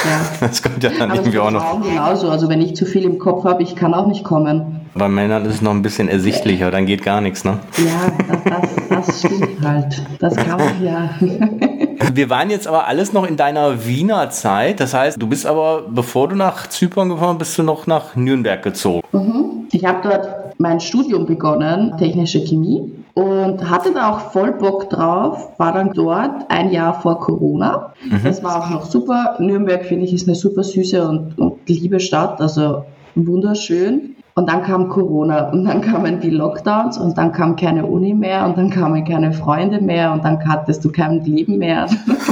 Ja. 0.06 0.20
Das 0.50 0.64
kommt 0.64 0.84
ja 0.84 0.90
dann 0.98 1.12
Aber 1.12 1.20
irgendwie 1.20 1.40
auch 1.40 1.52
noch. 1.52 1.82
Genauso. 1.82 2.30
Also 2.30 2.50
wenn 2.50 2.62
ich 2.62 2.76
zu 2.76 2.86
viel 2.86 3.04
im 3.04 3.20
Kopf 3.20 3.44
habe, 3.44 3.62
ich 3.62 3.76
kann 3.76 3.94
auch 3.94 4.08
nicht 4.08 4.24
kommen. 4.24 4.89
Bei 4.94 5.08
Männern 5.08 5.46
ist 5.46 5.56
es 5.56 5.62
noch 5.62 5.72
ein 5.72 5.82
bisschen 5.82 6.10
ersichtlicher, 6.10 6.72
dann 6.72 6.86
geht 6.86 7.04
gar 7.04 7.22
nichts, 7.22 7.44
ne? 7.44 7.60
Ja, 7.78 8.12
das, 8.28 8.44
das, 8.44 9.08
das 9.08 9.20
stimmt 9.20 9.62
halt. 9.62 10.02
Das 10.20 10.36
kann 10.36 10.58
man 10.58 10.84
ja. 10.84 11.10
Wir 12.14 12.30
waren 12.30 12.50
jetzt 12.50 12.68
aber 12.68 12.88
alles 12.88 13.14
noch 13.14 13.26
in 13.26 13.38
deiner 13.38 13.86
Wiener 13.86 14.30
Zeit. 14.30 14.80
Das 14.80 14.94
heißt, 14.94 15.22
du 15.22 15.28
bist 15.28 15.46
aber, 15.46 15.84
bevor 15.90 16.30
du 16.30 16.36
nach 16.36 16.68
Zypern 16.68 17.10
gefahren 17.10 17.38
bist, 17.38 17.58
du 17.58 17.64
noch 17.64 17.88
nach 17.88 18.16
Nürnberg 18.16 18.64
gezogen. 18.64 19.08
Mhm. 19.12 19.68
Ich 19.72 19.86
habe 19.86 20.00
dort 20.04 20.60
mein 20.60 20.80
Studium 20.80 21.26
begonnen, 21.26 21.96
technische 21.98 22.40
Chemie, 22.44 22.92
und 23.14 23.70
hatte 23.70 23.94
da 23.94 24.12
auch 24.12 24.32
voll 24.32 24.54
Bock 24.54 24.90
drauf. 24.90 25.52
War 25.58 25.74
dann 25.74 25.94
dort 25.94 26.50
ein 26.50 26.72
Jahr 26.72 27.00
vor 27.00 27.20
Corona. 27.20 27.94
Mhm. 28.04 28.22
Das 28.24 28.44
war 28.44 28.64
auch 28.64 28.70
noch 28.70 28.86
super. 28.86 29.36
Nürnberg, 29.40 29.86
finde 29.86 30.06
ich, 30.06 30.14
ist 30.14 30.28
eine 30.28 30.36
super 30.36 30.64
süße 30.64 31.08
und, 31.08 31.38
und 31.38 31.58
liebe 31.68 32.00
Stadt, 32.00 32.42
also 32.42 32.86
wunderschön. 33.16 34.16
Und 34.40 34.48
dann 34.48 34.64
kam 34.64 34.88
Corona 34.88 35.50
und 35.50 35.66
dann 35.66 35.82
kamen 35.82 36.22
die 36.22 36.30
Lockdowns 36.30 36.98
und 36.98 37.18
dann 37.18 37.34
kam 37.34 37.58
keine 37.58 37.86
Uni 37.86 38.14
mehr 38.14 38.46
und 38.46 38.58
dann 38.58 38.70
kamen 38.70 39.04
keine 39.04 39.34
Freunde 39.34 39.82
mehr 39.82 40.14
und 40.14 40.24
dann 40.24 40.40
hattest 40.48 40.86
du 40.86 40.94
kein 40.94 41.26
Leben 41.26 41.58
mehr. 41.58 41.88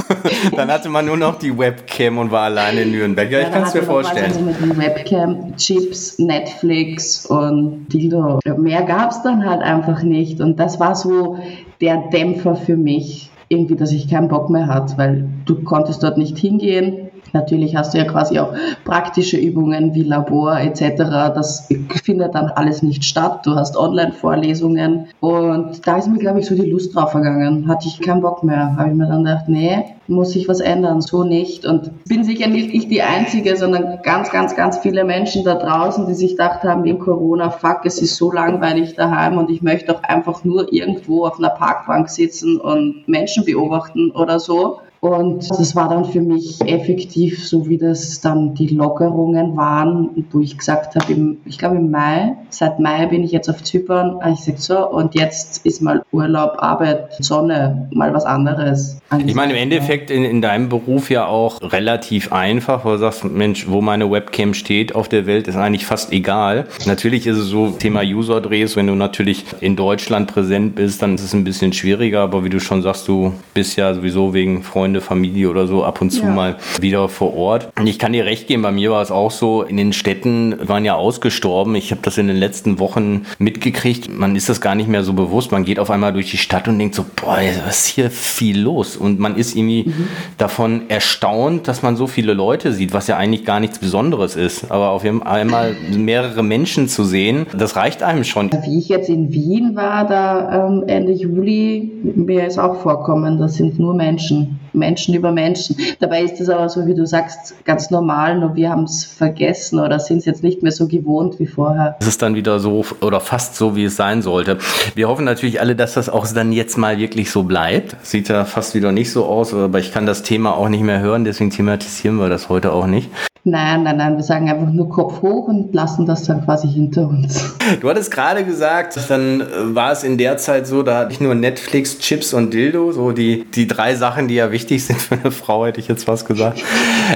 dann 0.56 0.72
hatte 0.72 0.88
man 0.88 1.04
nur 1.04 1.18
noch 1.18 1.38
die 1.38 1.58
Webcam 1.58 2.16
und 2.16 2.30
war 2.30 2.44
alleine 2.44 2.80
in 2.80 2.92
Nürnberg. 2.92 3.30
Ja, 3.30 3.40
ich 3.40 3.50
kann 3.50 3.64
es 3.64 3.74
mir 3.74 3.82
vorstellen. 3.82 4.24
Also 4.24 4.40
mit 4.40 4.56
die 4.58 4.78
Webcam, 4.78 5.54
Chips, 5.58 6.18
Netflix 6.18 7.26
und 7.26 7.88
Dildo. 7.92 8.40
Mehr 8.56 8.84
gab 8.84 9.10
es 9.10 9.20
dann 9.20 9.44
halt 9.44 9.60
einfach 9.60 10.02
nicht 10.02 10.40
und 10.40 10.58
das 10.58 10.80
war 10.80 10.94
so 10.94 11.36
der 11.82 12.04
Dämpfer 12.10 12.56
für 12.56 12.78
mich 12.78 13.28
irgendwie, 13.48 13.76
dass 13.76 13.92
ich 13.92 14.08
keinen 14.08 14.28
Bock 14.28 14.48
mehr 14.48 14.66
hatte, 14.66 14.96
weil 14.96 15.28
du 15.44 15.62
konntest 15.62 16.02
dort 16.02 16.16
nicht 16.16 16.38
hingehen 16.38 17.07
Natürlich 17.32 17.76
hast 17.76 17.94
du 17.94 17.98
ja 17.98 18.04
quasi 18.04 18.38
auch 18.38 18.54
praktische 18.84 19.36
Übungen 19.36 19.94
wie 19.94 20.02
Labor 20.02 20.58
etc. 20.58 20.96
Das 21.34 21.68
findet 22.04 22.34
dann 22.34 22.48
alles 22.48 22.82
nicht 22.82 23.04
statt. 23.04 23.40
Du 23.44 23.54
hast 23.54 23.76
Online-Vorlesungen 23.76 25.08
und 25.20 25.86
da 25.86 25.98
ist 25.98 26.08
mir, 26.08 26.18
glaube 26.18 26.40
ich, 26.40 26.46
so 26.46 26.54
die 26.54 26.70
Lust 26.70 26.94
drauf 26.94 27.12
vergangen. 27.12 27.68
Hatte 27.68 27.88
ich 27.88 28.00
keinen 28.00 28.22
Bock 28.22 28.42
mehr. 28.42 28.76
Habe 28.76 28.90
ich 28.90 28.94
mir 28.94 29.06
dann 29.06 29.24
gedacht, 29.24 29.48
nee, 29.48 29.84
muss 30.08 30.34
ich 30.34 30.48
was 30.48 30.60
ändern, 30.60 31.00
so 31.00 31.22
nicht. 31.22 31.66
Und 31.66 32.04
bin 32.04 32.24
sicher 32.24 32.48
nicht 32.48 32.74
ich 32.74 32.88
die 32.88 33.02
Einzige, 33.02 33.56
sondern 33.56 34.00
ganz, 34.02 34.30
ganz, 34.30 34.56
ganz 34.56 34.78
viele 34.78 35.04
Menschen 35.04 35.44
da 35.44 35.54
draußen, 35.54 36.06
die 36.06 36.14
sich 36.14 36.32
gedacht 36.32 36.62
haben, 36.62 36.84
in 36.84 36.98
Corona, 36.98 37.50
fuck, 37.50 37.80
es 37.84 38.00
ist 38.00 38.16
so 38.16 38.32
langweilig 38.32 38.94
daheim 38.94 39.38
und 39.38 39.50
ich 39.50 39.62
möchte 39.62 39.92
doch 39.92 40.02
einfach 40.02 40.44
nur 40.44 40.72
irgendwo 40.72 41.26
auf 41.26 41.38
einer 41.38 41.50
Parkbank 41.50 42.08
sitzen 42.08 42.58
und 42.60 43.06
Menschen 43.06 43.44
beobachten 43.44 44.10
oder 44.10 44.40
so. 44.40 44.80
Und 45.00 45.48
das 45.50 45.76
war 45.76 45.88
dann 45.88 46.04
für 46.04 46.20
mich 46.20 46.60
effektiv, 46.62 47.46
so 47.46 47.68
wie 47.68 47.78
das 47.78 48.20
dann 48.20 48.54
die 48.54 48.68
Lockerungen 48.68 49.56
waren, 49.56 50.10
wo 50.30 50.40
ich 50.40 50.58
gesagt 50.58 50.96
habe, 50.96 51.12
im, 51.12 51.38
ich 51.44 51.58
glaube 51.58 51.76
im 51.76 51.90
Mai, 51.90 52.36
seit 52.50 52.80
Mai 52.80 53.06
bin 53.06 53.22
ich 53.22 53.30
jetzt 53.30 53.48
auf 53.48 53.62
Zypern, 53.62 54.20
habe 54.20 54.32
ich 54.32 54.44
gesagt, 54.44 54.60
so, 54.60 54.88
und 54.88 55.14
jetzt 55.14 55.64
ist 55.64 55.82
mal 55.82 56.02
Urlaub, 56.12 56.54
Arbeit, 56.58 57.14
Sonne, 57.20 57.88
mal 57.92 58.12
was 58.12 58.24
anderes. 58.24 59.00
Ich 59.24 59.34
meine, 59.34 59.52
im 59.52 59.58
Endeffekt 59.58 60.10
in, 60.10 60.24
in 60.24 60.42
deinem 60.42 60.68
Beruf 60.68 61.10
ja 61.10 61.26
auch 61.26 61.60
relativ 61.62 62.32
einfach, 62.32 62.84
wo 62.84 62.90
du 62.90 62.98
sagst, 62.98 63.24
Mensch, 63.24 63.68
wo 63.68 63.80
meine 63.80 64.10
Webcam 64.10 64.54
steht 64.54 64.94
auf 64.94 65.08
der 65.08 65.26
Welt, 65.26 65.46
ist 65.48 65.56
eigentlich 65.56 65.86
fast 65.86 66.12
egal. 66.12 66.66
Natürlich 66.86 67.26
ist 67.26 67.38
es 67.38 67.46
so, 67.46 67.70
Thema 67.70 68.02
User-Drehs, 68.02 68.76
wenn 68.76 68.88
du 68.88 68.94
natürlich 68.94 69.44
in 69.60 69.76
Deutschland 69.76 70.32
präsent 70.32 70.74
bist, 70.74 71.02
dann 71.02 71.14
ist 71.14 71.22
es 71.22 71.34
ein 71.34 71.44
bisschen 71.44 71.72
schwieriger, 71.72 72.20
aber 72.20 72.44
wie 72.44 72.50
du 72.50 72.58
schon 72.58 72.82
sagst, 72.82 73.06
du 73.06 73.32
bist 73.54 73.76
ja 73.76 73.94
sowieso 73.94 74.34
wegen 74.34 74.62
Freunden 74.62 74.87
Freunde, 74.88 75.00
Familie 75.02 75.50
oder 75.50 75.66
so 75.66 75.84
ab 75.84 76.00
und 76.00 76.10
zu 76.10 76.22
ja. 76.22 76.30
mal 76.30 76.56
wieder 76.80 77.10
vor 77.10 77.36
Ort. 77.36 77.68
Und 77.78 77.86
ich 77.86 77.98
kann 77.98 78.14
dir 78.14 78.24
recht 78.24 78.46
geben, 78.46 78.62
bei 78.62 78.72
mir 78.72 78.90
war 78.90 79.02
es 79.02 79.10
auch 79.10 79.30
so, 79.30 79.62
in 79.62 79.76
den 79.76 79.92
Städten 79.92 80.54
waren 80.66 80.82
ja 80.84 80.94
ausgestorben. 80.94 81.74
Ich 81.74 81.90
habe 81.90 82.00
das 82.02 82.16
in 82.16 82.26
den 82.26 82.38
letzten 82.38 82.78
Wochen 82.78 83.26
mitgekriegt. 83.38 84.08
Man 84.10 84.34
ist 84.34 84.48
das 84.48 84.62
gar 84.62 84.74
nicht 84.74 84.88
mehr 84.88 85.04
so 85.04 85.12
bewusst. 85.12 85.52
Man 85.52 85.64
geht 85.64 85.78
auf 85.78 85.90
einmal 85.90 86.14
durch 86.14 86.30
die 86.30 86.38
Stadt 86.38 86.68
und 86.68 86.78
denkt 86.78 86.94
so, 86.94 87.04
boah, 87.16 87.38
was 87.66 87.80
ist 87.80 87.86
hier 87.88 88.10
viel 88.10 88.60
los? 88.60 88.96
Und 88.96 89.18
man 89.18 89.36
ist 89.36 89.54
irgendwie 89.54 89.84
mhm. 89.88 90.08
davon 90.38 90.88
erstaunt, 90.88 91.68
dass 91.68 91.82
man 91.82 91.96
so 91.96 92.06
viele 92.06 92.32
Leute 92.32 92.72
sieht, 92.72 92.94
was 92.94 93.08
ja 93.08 93.18
eigentlich 93.18 93.44
gar 93.44 93.60
nichts 93.60 93.78
Besonderes 93.78 94.36
ist. 94.36 94.70
Aber 94.70 94.90
auf 94.90 95.04
einmal 95.04 95.76
mehrere 95.94 96.42
Menschen 96.42 96.88
zu 96.88 97.04
sehen, 97.04 97.46
das 97.54 97.76
reicht 97.76 98.02
einem 98.02 98.24
schon. 98.24 98.50
Wie 98.64 98.78
ich 98.78 98.88
jetzt 98.88 99.10
in 99.10 99.32
Wien 99.32 99.76
war, 99.76 100.06
da 100.06 100.66
ähm, 100.66 100.84
Ende 100.86 101.12
Juli, 101.12 101.90
mir 102.14 102.46
ist 102.46 102.58
auch 102.58 102.76
vorkommen, 102.76 103.38
das 103.38 103.56
sind 103.56 103.78
nur 103.78 103.94
Menschen. 103.94 104.58
Menschen 104.72 105.14
über 105.14 105.32
Menschen. 105.32 105.76
Dabei 106.00 106.22
ist 106.22 106.40
es 106.40 106.48
aber 106.48 106.68
so, 106.68 106.86
wie 106.86 106.94
du 106.94 107.06
sagst, 107.06 107.54
ganz 107.64 107.90
normal, 107.90 108.38
nur 108.38 108.54
wir 108.54 108.70
haben 108.70 108.84
es 108.84 109.04
vergessen 109.04 109.80
oder 109.80 109.98
sind 109.98 110.18
es 110.18 110.24
jetzt 110.24 110.42
nicht 110.42 110.62
mehr 110.62 110.72
so 110.72 110.88
gewohnt 110.88 111.38
wie 111.38 111.46
vorher. 111.46 111.96
Es 112.00 112.06
ist 112.06 112.22
dann 112.22 112.34
wieder 112.34 112.60
so 112.60 112.84
oder 113.00 113.20
fast 113.20 113.56
so, 113.56 113.76
wie 113.76 113.84
es 113.84 113.96
sein 113.96 114.22
sollte. 114.22 114.58
Wir 114.94 115.08
hoffen 115.08 115.24
natürlich 115.24 115.60
alle, 115.60 115.76
dass 115.76 115.94
das 115.94 116.08
auch 116.08 116.26
dann 116.28 116.52
jetzt 116.52 116.76
mal 116.78 116.98
wirklich 116.98 117.30
so 117.30 117.42
bleibt. 117.42 117.96
Sieht 118.02 118.28
ja 118.28 118.44
fast 118.44 118.74
wieder 118.74 118.92
nicht 118.92 119.12
so 119.12 119.24
aus, 119.24 119.54
aber 119.54 119.78
ich 119.78 119.92
kann 119.92 120.06
das 120.06 120.22
Thema 120.22 120.56
auch 120.56 120.68
nicht 120.68 120.82
mehr 120.82 121.00
hören, 121.00 121.24
deswegen 121.24 121.50
thematisieren 121.50 122.16
wir 122.16 122.28
das 122.28 122.48
heute 122.48 122.72
auch 122.72 122.86
nicht. 122.86 123.10
Nein, 123.44 123.84
nein, 123.84 123.96
nein, 123.96 124.16
wir 124.16 124.24
sagen 124.24 124.50
einfach 124.50 124.70
nur 124.70 124.90
Kopf 124.90 125.22
hoch 125.22 125.48
und 125.48 125.74
lassen 125.74 126.04
das 126.04 126.24
dann 126.24 126.44
quasi 126.44 126.68
hinter 126.68 127.08
uns. 127.08 127.54
Du 127.80 127.88
hattest 127.88 128.10
gerade 128.10 128.44
gesagt, 128.44 128.98
dann 129.08 129.42
war 129.74 129.92
es 129.92 130.02
in 130.02 130.18
der 130.18 130.36
Zeit 130.36 130.66
so, 130.66 130.82
da 130.82 130.98
hatte 130.98 131.12
ich 131.12 131.20
nur 131.20 131.34
Netflix, 131.34 131.98
Chips 131.98 132.34
und 132.34 132.52
Dildo, 132.52 132.92
so 132.92 133.12
die, 133.12 133.46
die 133.54 133.66
drei 133.66 133.94
Sachen, 133.94 134.28
die 134.28 134.34
ja 134.34 134.50
wichtig 134.50 134.57
sind 134.66 135.00
für 135.00 135.14
eine 135.16 135.30
Frau, 135.30 135.66
hätte 135.66 135.80
ich 135.80 135.88
jetzt 135.88 136.08
was 136.08 136.24
gesagt. 136.24 136.62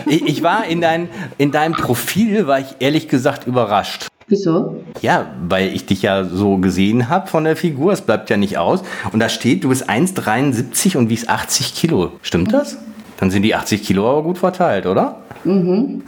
Ich, 0.06 0.26
ich 0.26 0.42
war 0.42 0.66
in, 0.66 0.80
dein, 0.80 1.08
in 1.38 1.50
deinem 1.50 1.74
Profil, 1.74 2.46
war 2.46 2.60
ich 2.60 2.76
ehrlich 2.78 3.08
gesagt 3.08 3.46
überrascht. 3.46 4.08
Wieso? 4.28 4.82
Ja, 5.00 5.26
weil 5.48 5.74
ich 5.74 5.84
dich 5.86 6.02
ja 6.02 6.24
so 6.24 6.56
gesehen 6.56 7.08
habe 7.08 7.26
von 7.26 7.44
der 7.44 7.56
Figur, 7.56 7.92
es 7.92 8.00
bleibt 8.00 8.30
ja 8.30 8.36
nicht 8.36 8.58
aus. 8.58 8.82
Und 9.12 9.20
da 9.20 9.28
steht, 9.28 9.64
du 9.64 9.68
bist 9.68 9.90
1,73 9.90 10.96
und 10.96 11.10
wiegst 11.10 11.28
80 11.28 11.74
Kilo. 11.74 12.12
Stimmt 12.22 12.52
das? 12.52 12.78
Dann 13.18 13.30
sind 13.30 13.42
die 13.42 13.54
80 13.54 13.84
Kilo 13.84 14.10
aber 14.10 14.22
gut 14.22 14.38
verteilt, 14.38 14.86
oder? 14.86 15.16
Mhm. 15.44 16.02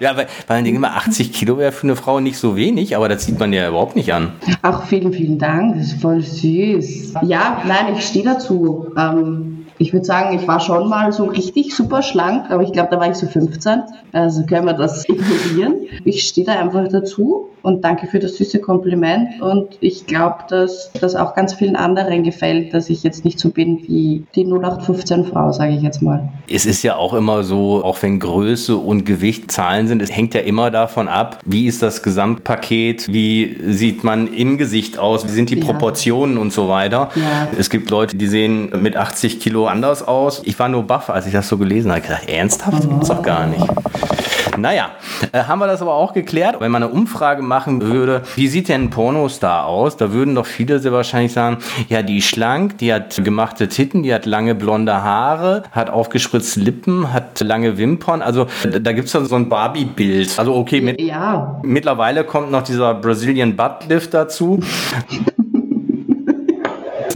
ja, 0.00 0.16
weil, 0.16 0.26
weil 0.48 0.56
man 0.56 0.64
denkt 0.64 0.76
immer, 0.76 0.96
80 0.96 1.32
Kilo 1.32 1.56
wäre 1.56 1.70
für 1.70 1.84
eine 1.86 1.94
Frau 1.94 2.18
nicht 2.18 2.36
so 2.36 2.56
wenig, 2.56 2.96
aber 2.96 3.08
das 3.08 3.24
sieht 3.24 3.38
man 3.38 3.52
ja 3.52 3.68
überhaupt 3.68 3.94
nicht 3.94 4.12
an. 4.12 4.32
Ach, 4.62 4.84
vielen, 4.86 5.12
vielen 5.12 5.38
Dank. 5.38 5.76
Das 5.76 5.86
ist 5.86 6.00
voll 6.02 6.20
süß. 6.20 7.14
Ja, 7.22 7.62
nein, 7.64 7.94
ich 7.96 8.04
stehe 8.04 8.24
dazu. 8.24 8.88
Ähm, 8.98 9.65
ich 9.78 9.92
würde 9.92 10.06
sagen, 10.06 10.38
ich 10.38 10.46
war 10.48 10.60
schon 10.60 10.88
mal 10.88 11.12
so 11.12 11.24
richtig 11.24 11.74
super 11.74 12.02
schlank, 12.02 12.50
aber 12.50 12.62
ich 12.62 12.72
glaube, 12.72 12.88
da 12.90 13.00
war 13.00 13.10
ich 13.10 13.16
so 13.16 13.26
15. 13.26 13.82
Also 14.12 14.46
können 14.46 14.66
wir 14.66 14.72
das 14.72 15.04
ignorieren. 15.08 15.74
Ich 16.04 16.22
stehe 16.22 16.46
da 16.46 16.54
einfach 16.54 16.88
dazu 16.88 17.50
und 17.66 17.82
danke 17.84 18.06
für 18.06 18.20
das 18.20 18.36
süße 18.36 18.60
Kompliment. 18.60 19.42
Und 19.42 19.76
ich 19.80 20.06
glaube, 20.06 20.36
dass 20.48 20.90
das 21.00 21.16
auch 21.16 21.34
ganz 21.34 21.52
vielen 21.52 21.74
anderen 21.74 22.22
gefällt, 22.22 22.72
dass 22.72 22.88
ich 22.88 23.02
jetzt 23.02 23.24
nicht 23.24 23.40
so 23.40 23.50
bin 23.50 23.82
wie 23.88 24.24
die 24.36 24.44
0815 24.44 25.24
Frau, 25.24 25.50
sage 25.50 25.74
ich 25.74 25.82
jetzt 25.82 26.00
mal. 26.00 26.28
Es 26.48 26.64
ist 26.64 26.84
ja 26.84 26.94
auch 26.94 27.12
immer 27.12 27.42
so, 27.42 27.82
auch 27.84 28.00
wenn 28.02 28.20
Größe 28.20 28.76
und 28.76 29.04
Gewicht 29.04 29.50
Zahlen 29.50 29.88
sind, 29.88 30.00
es 30.00 30.14
hängt 30.14 30.34
ja 30.34 30.42
immer 30.42 30.70
davon 30.70 31.08
ab, 31.08 31.40
wie 31.44 31.66
ist 31.66 31.82
das 31.82 32.04
Gesamtpaket, 32.04 33.12
wie 33.12 33.56
sieht 33.66 34.04
man 34.04 34.32
im 34.32 34.58
Gesicht 34.58 34.98
aus, 34.98 35.26
wie 35.26 35.32
sind 35.32 35.50
die 35.50 35.58
ja. 35.58 35.64
Proportionen 35.64 36.38
und 36.38 36.52
so 36.52 36.68
weiter. 36.68 37.10
Ja. 37.16 37.48
Es 37.58 37.68
gibt 37.68 37.90
Leute, 37.90 38.16
die 38.16 38.28
sehen 38.28 38.70
mit 38.80 38.96
80 38.96 39.40
Kilo 39.40 39.65
anders 39.70 40.06
aus. 40.06 40.42
Ich 40.44 40.58
war 40.58 40.68
nur 40.68 40.82
baff, 40.84 41.10
als 41.10 41.26
ich 41.26 41.32
das 41.32 41.48
so 41.48 41.58
gelesen 41.58 41.90
habe. 41.90 42.00
Ich 42.00 42.06
gedacht, 42.06 42.28
ernsthaft? 42.28 42.78
Das 42.78 42.88
gibt's 42.88 43.08
doch 43.08 43.22
gar 43.22 43.46
nicht. 43.46 43.66
Naja, 44.58 44.90
äh, 45.32 45.42
haben 45.44 45.58
wir 45.58 45.66
das 45.66 45.82
aber 45.82 45.94
auch 45.94 46.12
geklärt. 46.12 46.56
Wenn 46.60 46.70
man 46.70 46.82
eine 46.82 46.92
Umfrage 46.92 47.42
machen 47.42 47.82
würde, 47.82 48.22
wie 48.36 48.48
sieht 48.48 48.68
denn 48.68 48.84
ein 48.84 48.90
Pornostar 48.90 49.66
aus? 49.66 49.96
Da 49.96 50.12
würden 50.12 50.34
doch 50.34 50.46
viele 50.46 50.78
sehr 50.78 50.92
wahrscheinlich 50.92 51.32
sagen, 51.32 51.58
ja, 51.88 52.02
die 52.02 52.18
ist 52.18 52.26
schlank, 52.26 52.78
die 52.78 52.92
hat 52.92 53.22
gemachte 53.22 53.68
Titten, 53.68 54.02
die 54.02 54.14
hat 54.14 54.26
lange 54.26 54.54
blonde 54.54 55.02
Haare, 55.02 55.64
hat 55.72 55.90
aufgespritzte 55.90 56.60
Lippen, 56.60 57.12
hat 57.12 57.40
lange 57.40 57.78
Wimpern. 57.78 58.22
Also 58.22 58.46
da 58.62 58.92
gibt 58.92 59.06
es 59.06 59.12
dann 59.12 59.26
so 59.26 59.36
ein 59.36 59.48
Barbie-Bild. 59.48 60.38
Also 60.38 60.54
okay, 60.54 60.80
mit, 60.80 61.00
ja. 61.00 61.60
mittlerweile 61.62 62.24
kommt 62.24 62.50
noch 62.50 62.62
dieser 62.62 62.94
Brazilian 62.94 63.56
Butt 63.56 63.88
Lift 63.88 64.14
dazu. 64.14 64.60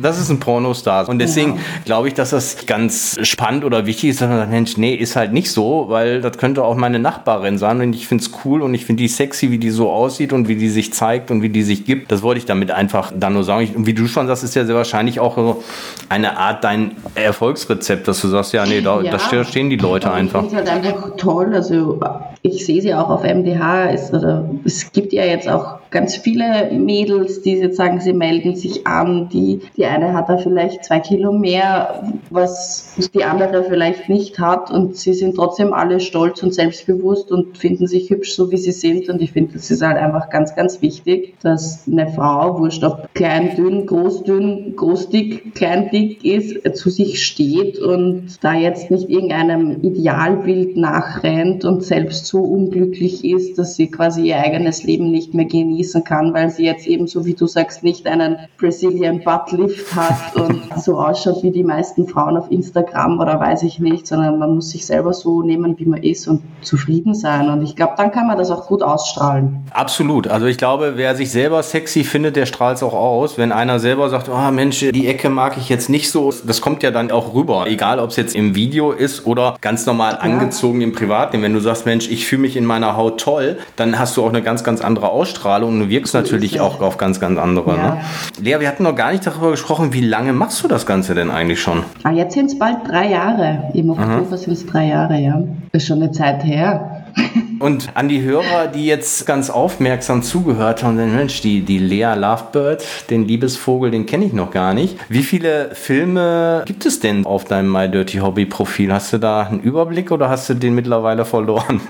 Das 0.02 0.18
ist 0.18 0.30
ein 0.30 0.40
Pornostar. 0.40 1.08
Und 1.08 1.18
deswegen 1.18 1.56
ja. 1.56 1.60
glaube 1.84 2.08
ich, 2.08 2.14
dass 2.14 2.30
das 2.30 2.66
ganz 2.66 3.18
spannend 3.22 3.64
oder 3.64 3.86
wichtig 3.86 4.10
ist, 4.10 4.20
dass 4.20 4.28
man 4.28 4.38
sagt, 4.38 4.50
Mensch, 4.50 4.76
nee, 4.76 4.94
ist 4.94 5.16
halt 5.16 5.32
nicht 5.32 5.50
so, 5.50 5.86
weil 5.88 6.20
das 6.20 6.38
könnte 6.38 6.64
auch 6.64 6.76
meine 6.76 6.98
Nachbarin 6.98 7.58
sein. 7.58 7.80
Und 7.80 7.92
ich 7.94 8.06
finde 8.06 8.24
es 8.24 8.30
cool 8.44 8.62
und 8.62 8.74
ich 8.74 8.86
finde 8.86 9.02
die 9.02 9.08
sexy, 9.08 9.50
wie 9.50 9.58
die 9.58 9.70
so 9.70 9.90
aussieht 9.90 10.32
und 10.32 10.48
wie 10.48 10.56
die 10.56 10.68
sich 10.68 10.92
zeigt 10.92 11.30
und 11.30 11.42
wie 11.42 11.48
die 11.48 11.62
sich 11.62 11.84
gibt. 11.84 12.12
Das 12.12 12.22
wollte 12.22 12.38
ich 12.38 12.46
damit 12.46 12.70
einfach 12.70 13.12
dann 13.14 13.34
nur 13.34 13.44
sagen. 13.44 13.68
Und 13.74 13.86
wie 13.86 13.94
du 13.94 14.06
schon 14.06 14.26
sagst, 14.26 14.44
ist 14.44 14.54
ja 14.54 14.64
sehr 14.64 14.76
wahrscheinlich 14.76 15.20
auch 15.20 15.36
so 15.36 15.62
eine 16.08 16.38
Art 16.38 16.64
dein 16.64 16.92
Erfolgsrezept, 17.14 18.06
dass 18.08 18.20
du 18.20 18.28
sagst, 18.28 18.52
ja, 18.52 18.64
nee, 18.64 18.80
da, 18.80 19.00
ja, 19.00 19.12
da 19.12 19.44
stehen 19.44 19.70
die 19.70 19.76
Leute 19.76 20.12
einfach. 20.12 20.44
Ich 20.44 20.50
finde 20.50 20.70
halt 20.70 20.86
einfach 20.86 21.16
toll. 21.16 21.52
Also 21.54 22.00
ich 22.42 22.64
sehe 22.64 22.80
sie 22.80 22.94
auch 22.94 23.10
auf 23.10 23.22
MDH. 23.22 23.90
Es, 23.90 24.12
oder, 24.12 24.48
es 24.64 24.92
gibt 24.92 25.12
ja 25.12 25.24
jetzt 25.24 25.48
auch 25.48 25.79
ganz 25.90 26.16
viele 26.16 26.70
Mädels, 26.72 27.42
die 27.42 27.54
jetzt 27.54 27.76
sagen, 27.76 28.00
sie 28.00 28.12
melden 28.12 28.54
sich 28.56 28.86
an. 28.86 29.28
Die, 29.28 29.60
die 29.76 29.86
eine 29.86 30.12
hat 30.14 30.28
da 30.28 30.38
vielleicht 30.38 30.84
zwei 30.84 31.00
Kilo 31.00 31.32
mehr, 31.32 32.04
was 32.30 32.94
die 33.12 33.24
andere 33.24 33.64
vielleicht 33.64 34.08
nicht 34.08 34.38
hat. 34.38 34.70
Und 34.70 34.96
sie 34.96 35.14
sind 35.14 35.36
trotzdem 35.36 35.72
alle 35.72 36.00
stolz 36.00 36.42
und 36.42 36.54
selbstbewusst 36.54 37.32
und 37.32 37.58
finden 37.58 37.86
sich 37.86 38.10
hübsch, 38.10 38.32
so 38.32 38.50
wie 38.50 38.56
sie 38.56 38.72
sind. 38.72 39.08
Und 39.08 39.20
ich 39.20 39.32
finde, 39.32 39.54
das 39.54 39.70
ist 39.70 39.82
halt 39.82 39.96
einfach 39.96 40.30
ganz, 40.30 40.54
ganz 40.54 40.80
wichtig, 40.80 41.34
dass 41.42 41.84
eine 41.90 42.08
Frau, 42.08 42.58
wurscht 42.58 42.84
ob 42.84 43.12
klein, 43.14 43.56
dünn, 43.56 43.86
groß, 43.86 44.22
dünn, 44.22 44.74
groß, 44.76 45.08
dick, 45.08 45.54
klein, 45.54 45.90
dick 45.90 46.24
ist, 46.24 46.76
zu 46.76 46.88
sich 46.88 47.24
steht 47.24 47.78
und 47.78 48.42
da 48.42 48.54
jetzt 48.54 48.90
nicht 48.90 49.08
irgendeinem 49.08 49.82
Idealbild 49.82 50.76
nachrennt 50.76 51.64
und 51.64 51.82
selbst 51.82 52.26
so 52.26 52.40
unglücklich 52.40 53.24
ist, 53.24 53.58
dass 53.58 53.74
sie 53.76 53.90
quasi 53.90 54.28
ihr 54.28 54.38
eigenes 54.38 54.84
Leben 54.84 55.10
nicht 55.10 55.34
mehr 55.34 55.46
genießt 55.46 55.79
genießen 55.80 56.04
kann, 56.04 56.34
weil 56.34 56.50
sie 56.50 56.64
jetzt 56.64 56.86
eben, 56.86 57.06
so 57.06 57.24
wie 57.24 57.34
du 57.34 57.46
sagst, 57.46 57.82
nicht 57.82 58.06
einen 58.06 58.36
Brazilian 58.58 59.20
Butt 59.20 59.52
Lift 59.52 59.94
hat 59.94 60.34
und 60.36 60.62
so 60.78 60.98
ausschaut 60.98 61.42
wie 61.42 61.50
die 61.50 61.64
meisten 61.64 62.06
Frauen 62.06 62.36
auf 62.36 62.50
Instagram 62.50 63.18
oder 63.18 63.40
weiß 63.40 63.62
ich 63.62 63.78
nicht, 63.78 64.06
sondern 64.06 64.38
man 64.38 64.54
muss 64.54 64.70
sich 64.70 64.86
selber 64.86 65.12
so 65.12 65.42
nehmen, 65.42 65.78
wie 65.78 65.86
man 65.86 66.02
ist 66.02 66.28
und 66.28 66.42
zufrieden 66.62 67.14
sein. 67.14 67.48
Und 67.48 67.62
ich 67.62 67.76
glaube, 67.76 67.94
dann 67.96 68.10
kann 68.12 68.26
man 68.26 68.36
das 68.36 68.50
auch 68.50 68.66
gut 68.66 68.82
ausstrahlen. 68.82 69.64
Absolut. 69.72 70.28
Also 70.28 70.46
ich 70.46 70.58
glaube, 70.58 70.92
wer 70.96 71.14
sich 71.14 71.30
selber 71.30 71.62
sexy 71.62 72.04
findet, 72.04 72.36
der 72.36 72.46
strahlt 72.46 72.76
es 72.76 72.82
auch 72.82 72.94
aus. 72.94 73.38
Wenn 73.38 73.52
einer 73.52 73.78
selber 73.78 74.08
sagt, 74.10 74.28
oh 74.28 74.50
Mensch, 74.50 74.80
die 74.80 75.06
Ecke 75.06 75.30
mag 75.30 75.56
ich 75.56 75.68
jetzt 75.68 75.88
nicht 75.88 76.10
so, 76.10 76.32
das 76.46 76.60
kommt 76.60 76.82
ja 76.82 76.90
dann 76.90 77.10
auch 77.10 77.34
rüber. 77.34 77.66
Egal, 77.66 77.98
ob 77.98 78.10
es 78.10 78.16
jetzt 78.16 78.34
im 78.34 78.54
Video 78.54 78.92
ist 78.92 79.26
oder 79.26 79.56
ganz 79.60 79.86
normal 79.86 80.12
ja. 80.12 80.18
angezogen 80.18 80.80
im 80.80 80.92
Privatleben. 80.92 81.42
Wenn 81.42 81.54
du 81.54 81.60
sagst, 81.60 81.86
Mensch, 81.86 82.10
ich 82.10 82.26
fühle 82.26 82.42
mich 82.42 82.56
in 82.56 82.64
meiner 82.64 82.96
Haut 82.96 83.20
toll, 83.20 83.58
dann 83.76 83.98
hast 83.98 84.16
du 84.16 84.24
auch 84.24 84.28
eine 84.28 84.42
ganz, 84.42 84.64
ganz 84.64 84.80
andere 84.80 85.08
Ausstrahlung 85.08 85.69
und 85.74 85.80
du 85.80 85.88
wirkst 85.88 86.14
natürlich 86.14 86.60
auch 86.60 86.80
auf 86.80 86.96
ganz, 86.96 87.20
ganz 87.20 87.38
andere. 87.38 87.76
Ja. 87.76 87.94
Ne? 87.94 88.00
Lea, 88.40 88.60
wir 88.60 88.68
hatten 88.68 88.82
noch 88.82 88.96
gar 88.96 89.12
nicht 89.12 89.26
darüber 89.26 89.50
gesprochen, 89.50 89.92
wie 89.92 90.00
lange 90.00 90.32
machst 90.32 90.62
du 90.62 90.68
das 90.68 90.86
Ganze 90.86 91.14
denn 91.14 91.30
eigentlich 91.30 91.60
schon? 91.60 91.84
Ah, 92.02 92.10
jetzt 92.10 92.34
sind 92.34 92.46
es 92.46 92.58
bald 92.58 92.78
drei 92.86 93.10
Jahre. 93.10 93.70
Im 93.74 93.90
Oktober 93.90 94.36
sind 94.36 94.52
es 94.52 94.66
drei 94.66 94.86
Jahre, 94.86 95.18
ja. 95.18 95.42
Ist 95.72 95.86
schon 95.86 96.02
eine 96.02 96.12
Zeit 96.12 96.44
her. 96.44 97.04
Und 97.60 97.90
an 97.94 98.08
die 98.08 98.22
Hörer, 98.22 98.68
die 98.74 98.86
jetzt 98.86 99.26
ganz 99.26 99.50
aufmerksam 99.50 100.22
zugehört 100.22 100.82
haben, 100.82 100.96
den 100.96 101.14
Mensch, 101.14 101.42
die, 101.42 101.60
die 101.60 101.76
Lea 101.76 102.14
Lovebird, 102.16 102.82
den 103.10 103.28
Liebesvogel, 103.28 103.90
den 103.90 104.06
kenne 104.06 104.24
ich 104.24 104.32
noch 104.32 104.50
gar 104.50 104.72
nicht. 104.72 104.96
Wie 105.10 105.22
viele 105.22 105.74
Filme 105.74 106.62
gibt 106.64 106.86
es 106.86 107.00
denn 107.00 107.26
auf 107.26 107.44
deinem 107.44 107.70
My 107.70 107.86
Dirty 107.86 108.18
Hobby 108.18 108.46
Profil? 108.46 108.90
Hast 108.90 109.12
du 109.12 109.18
da 109.18 109.42
einen 109.42 109.60
Überblick 109.60 110.10
oder 110.10 110.30
hast 110.30 110.48
du 110.48 110.54
den 110.54 110.74
mittlerweile 110.74 111.26
verloren? 111.26 111.82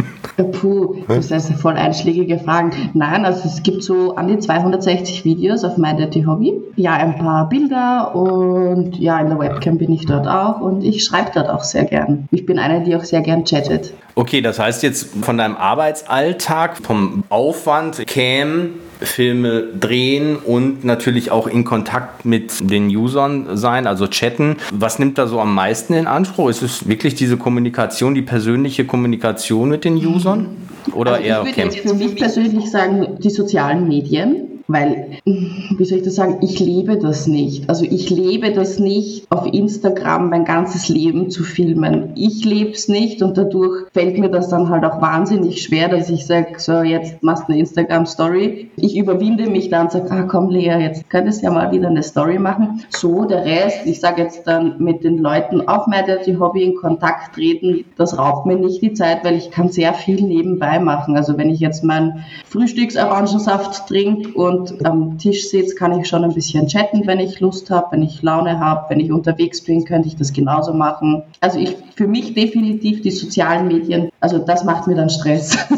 Puh, 0.53 1.05
das 1.07 1.31
ist 1.31 1.53
voll 1.61 1.75
einschlägige 1.75 2.41
Fragen. 2.41 2.91
Nein, 2.95 3.25
also 3.25 3.47
es 3.47 3.63
gibt 3.63 3.85
so 3.85 4.17
an 4.17 4.27
die 4.27 4.41
260 4.41 5.25
Videos 5.25 5.63
auf 5.63 5.77
My 5.77 5.95
Dirty 5.95 6.25
Hobby. 6.25 6.53
Ja, 6.75 6.95
ein 6.95 7.17
paar 7.17 7.49
Bilder 7.49 8.15
und 8.17 8.99
ja, 8.99 9.21
in 9.21 9.29
der 9.29 9.39
Webcam 9.39 9.79
bin 9.79 9.93
ich 9.93 10.05
dort 10.05 10.27
auch 10.27 10.61
und 10.61 10.83
ich 10.83 11.05
schreibe 11.05 11.31
dort 11.33 11.49
auch 11.49 11.63
sehr 11.63 11.85
gern. 11.85 12.29
Ich 12.33 12.45
bin 12.45 12.59
eine, 12.59 12.83
die 12.83 12.97
auch 12.97 13.05
sehr 13.05 13.21
gern 13.21 13.45
chattet. 13.45 13.93
Okay, 14.17 14.41
das 14.41 14.59
heißt 14.59 14.83
jetzt 14.83 15.15
von 15.23 15.39
deinem 15.39 15.57
Arbeitsalltag, 15.61 16.79
vom 16.83 17.25
Aufwand, 17.29 18.07
Cam, 18.07 18.75
Filme 19.01 19.65
drehen 19.79 20.37
und 20.37 20.85
natürlich 20.85 21.31
auch 21.31 21.47
in 21.47 21.65
Kontakt 21.65 22.25
mit 22.25 22.71
den 22.71 22.95
Usern 22.95 23.57
sein, 23.57 23.87
also 23.87 24.07
chatten. 24.09 24.57
Was 24.73 24.99
nimmt 24.99 25.19
da 25.19 25.27
so 25.27 25.41
am 25.41 25.55
meisten 25.55 25.95
in 25.95 26.07
Anspruch? 26.07 26.51
Ist 26.51 26.63
es 26.63 26.89
wirklich 26.89 27.15
diese 27.15 27.37
Kommunikation, 27.37 28.15
die 28.15 28.23
persönliche 28.23 28.85
Kommunikation 28.85 29.69
mit 29.71 29.85
den 29.85 29.97
Usern? 29.97 30.57
Oder 30.93 31.15
also 31.15 31.25
eher 31.25 31.41
ich 31.41 31.57
würde 31.57 31.61
jetzt 31.63 31.89
für 31.89 31.95
mich 31.95 32.17
persönlich 32.17 32.71
sagen, 32.71 33.19
die 33.19 33.31
sozialen 33.31 33.89
Medien 33.89 34.60
weil, 34.73 35.19
wie 35.25 35.85
soll 35.85 35.99
ich 35.99 36.05
das 36.05 36.15
sagen, 36.15 36.39
ich 36.43 36.61
lebe 36.61 36.99
das 36.99 37.27
nicht. 37.27 37.69
Also 37.69 37.85
ich 37.85 38.11
lebe 38.11 38.53
das 38.53 38.79
nicht, 38.79 39.27
auf 39.31 39.47
Instagram 39.53 40.31
mein 40.31 40.45
ganzes 40.45 40.89
Leben 40.89 41.31
zu 41.31 41.43
filmen. 41.43 42.13
Ich 42.15 42.45
lebe 42.45 42.71
es 42.71 42.89
nicht 42.89 43.23
und 43.23 43.37
dadurch 43.37 43.87
fällt 43.93 44.19
mir 44.19 44.31
das 44.31 44.49
dann 44.49 44.69
halt 44.69 44.85
auch 44.85 45.01
wahnsinnig 45.01 45.63
schwer, 45.63 45.89
dass 45.89 46.11
ich 46.11 46.27
sage, 46.27 46.55
so 46.59 46.83
jetzt 46.83 47.23
machst 47.23 47.45
du 47.45 47.53
eine 47.53 47.61
Instagram-Story. 47.61 48.71
Ich 48.77 48.97
überwinde 48.97 49.49
mich 49.49 49.69
dann 49.71 49.87
und 49.87 49.93
sage, 49.93 50.11
ah 50.11 50.23
komm 50.23 50.51
Lea, 50.51 50.79
jetzt 50.81 51.09
könntest 51.11 51.41
du 51.41 51.47
ja 51.47 51.53
mal 51.53 51.73
wieder 51.73 51.89
eine 51.89 52.03
Story 52.03 52.39
machen. 52.39 52.85
So, 52.91 53.25
der 53.25 53.45
Rest, 53.45 53.87
ich 53.87 54.01
sage 54.01 54.23
jetzt 54.23 54.47
dann 54.47 54.77
mit 54.79 55.05
den 55.05 55.19
Leuten 55.19 55.67
auf 55.69 55.87
My 55.87 56.05
Dirty 56.05 56.35
Hobby 56.35 56.63
in 56.63 56.77
Kontakt 56.77 57.35
treten, 57.35 57.85
das 57.97 58.19
raubt 58.19 58.47
mir 58.47 58.57
nicht 58.57 58.83
die 58.83 58.93
Zeit, 58.93 59.25
weil 59.25 59.37
ich 59.37 59.51
kann 59.51 59.69
sehr 59.69 59.95
viel 59.95 60.23
nebenbei 60.23 60.79
machen. 60.79 61.17
Also 61.17 61.37
wenn 61.39 61.51
ich 61.51 61.61
jetzt 61.61 61.85
meinen 61.85 62.25
Frühstücksorangensaft 62.47 63.89
trinke 63.89 64.33
und 64.33 64.60
und 64.61 64.85
am 64.87 65.19
Tisch 65.19 65.49
sitze, 65.49 65.75
kann 65.75 65.99
ich 65.99 66.09
schon 66.09 66.25
ein 66.25 66.35
bisschen 66.35 66.67
chatten, 66.67 67.07
wenn 67.07 67.21
ich 67.21 67.41
Lust 67.41 67.71
habe, 67.71 67.93
wenn 67.93 68.03
ich 68.03 68.23
Laune 68.23 68.61
habe, 68.61 68.87
wenn 68.91 69.01
ich 69.01 69.11
unterwegs 69.11 69.63
bin, 69.63 69.85
könnte 69.85 70.09
ich 70.09 70.17
das 70.17 70.33
genauso 70.33 70.75
machen. 70.75 71.23
Also 71.41 71.59
ich 71.59 71.77
für 71.97 72.07
mich 72.07 72.35
definitiv 72.35 73.03
die 73.03 73.11
sozialen 73.11 73.69
Medien, 73.69 74.11
also 74.21 74.39
das 74.39 74.65
macht 74.65 74.87
mir 74.87 74.95
dann 74.95 75.11
Stress. 75.11 75.57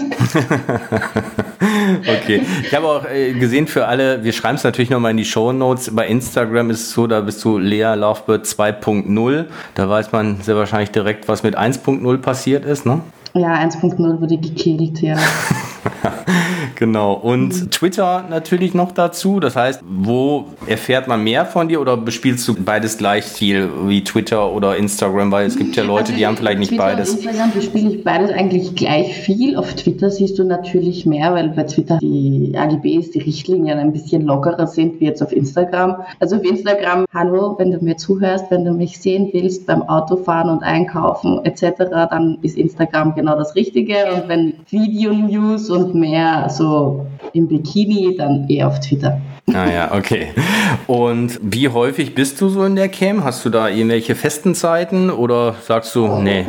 okay. 2.01 2.42
Ich 2.62 2.75
habe 2.75 2.87
auch 2.87 3.05
äh, 3.05 3.33
gesehen 3.33 3.66
für 3.66 3.87
alle, 3.87 4.25
wir 4.25 4.33
schreiben 4.33 4.57
es 4.57 4.64
natürlich 4.64 4.90
nochmal 4.90 5.12
in 5.12 5.16
die 5.16 5.25
Show 5.25 5.53
Notes. 5.53 5.95
Bei 5.95 6.07
Instagram 6.07 6.71
ist 6.71 6.83
es 6.83 6.92
so, 6.92 7.07
da 7.07 7.21
bist 7.21 7.45
du 7.45 7.59
Lea 7.59 7.95
Lovebird 7.95 8.47
2.0. 8.47 9.45
Da 9.75 9.88
weiß 9.88 10.12
man 10.12 10.40
sehr 10.42 10.57
wahrscheinlich 10.57 10.90
direkt, 10.90 11.29
was 11.29 11.42
mit 11.42 11.59
1.0 11.59 12.18
passiert 12.18 12.64
ist, 12.64 12.87
ne? 12.87 13.01
Ja, 13.35 13.55
1.0 13.55 14.21
wurde 14.21 14.37
gekillt, 14.37 15.01
ja. 15.01 15.16
genau. 16.77 17.15
Und 17.15 17.49
mhm. 17.49 17.71
Twitter 17.71 18.25
natürlich 18.29 18.75
noch 18.75 18.93
dazu. 18.93 19.41
Das 19.41 19.57
heißt, 19.57 19.83
wo 19.89 20.47
erfährt 20.67 21.09
man 21.09 21.23
mehr 21.23 21.47
von 21.47 21.69
dir 21.69 21.81
oder 21.81 21.97
bespielst 21.97 22.47
du 22.49 22.55
beides 22.55 22.99
gleich 22.99 23.25
viel 23.25 23.69
wie 23.87 24.05
Twitter 24.05 24.53
oder 24.53 24.77
Instagram? 24.77 25.31
Weil 25.33 25.47
es 25.47 25.57
gibt 25.57 25.77
ja 25.77 25.83
Leute, 25.83 26.13
die 26.13 26.27
haben 26.27 26.37
vielleicht 26.37 26.59
nicht 26.59 26.71
Twitter 26.71 26.83
beides. 26.83 27.15
Instagram 27.15 27.53
bespiele 27.53 27.91
ich 27.91 28.05
beides 28.05 28.31
eigentlich 28.31 28.75
gleich 28.75 29.15
viel. 29.15 29.57
Auf 29.57 29.75
Twitter 29.75 30.11
siehst 30.11 30.39
du 30.39 30.45
natürlich 30.45 31.07
mehr, 31.07 31.35
weil 31.35 31.49
bei 31.51 31.65
Twitter 31.65 31.99
die 32.01 32.53
AGBs, 32.57 33.11
die 33.11 33.21
Richtlinien 33.21 33.79
ein 33.79 33.93
bisschen 33.93 34.23
lockerer 34.23 34.67
sind 34.67 35.01
wie 35.01 35.07
jetzt 35.07 35.23
auf 35.23 35.33
Instagram. 35.33 35.97
Also 36.21 36.37
auf 36.37 36.45
Instagram, 36.45 37.07
hallo, 37.13 37.57
wenn 37.59 37.73
du 37.73 37.79
mir 37.85 37.97
zuhörst, 37.97 38.51
wenn 38.51 38.65
du 38.65 38.73
mich 38.73 38.99
sehen 39.01 39.31
willst 39.33 39.67
beim 39.67 39.83
Autofahren 39.83 40.51
und 40.51 40.63
Einkaufen 40.63 41.45
etc., 41.45 41.63
dann 42.11 42.39
ist 42.43 42.57
Instagram 42.57 43.15
genau 43.15 43.37
das 43.37 43.55
Richtige. 43.55 43.95
Und 44.15 44.29
wenn 44.29 44.55
Video-News 44.71 45.71
und 45.71 45.95
mehr 45.95 46.49
so 46.49 46.62
so 46.62 47.07
im 47.33 47.48
Bikini, 47.48 48.14
dann 48.16 48.48
eher 48.48 48.68
auf 48.68 48.79
Twitter. 48.79 49.20
Ah 49.48 49.68
ja, 49.68 49.92
okay. 49.92 50.28
Und 50.87 51.40
wie 51.42 51.68
häufig 51.68 52.14
bist 52.14 52.40
du 52.40 52.48
so 52.48 52.64
in 52.64 52.76
der 52.76 52.88
Cam? 52.88 53.24
Hast 53.24 53.44
du 53.44 53.50
da 53.50 53.68
irgendwelche 53.68 54.14
festen 54.14 54.55
Zeiten 54.55 55.11
oder 55.11 55.57
sagst 55.66 55.94
du, 55.96 56.07
nee, 56.18 56.46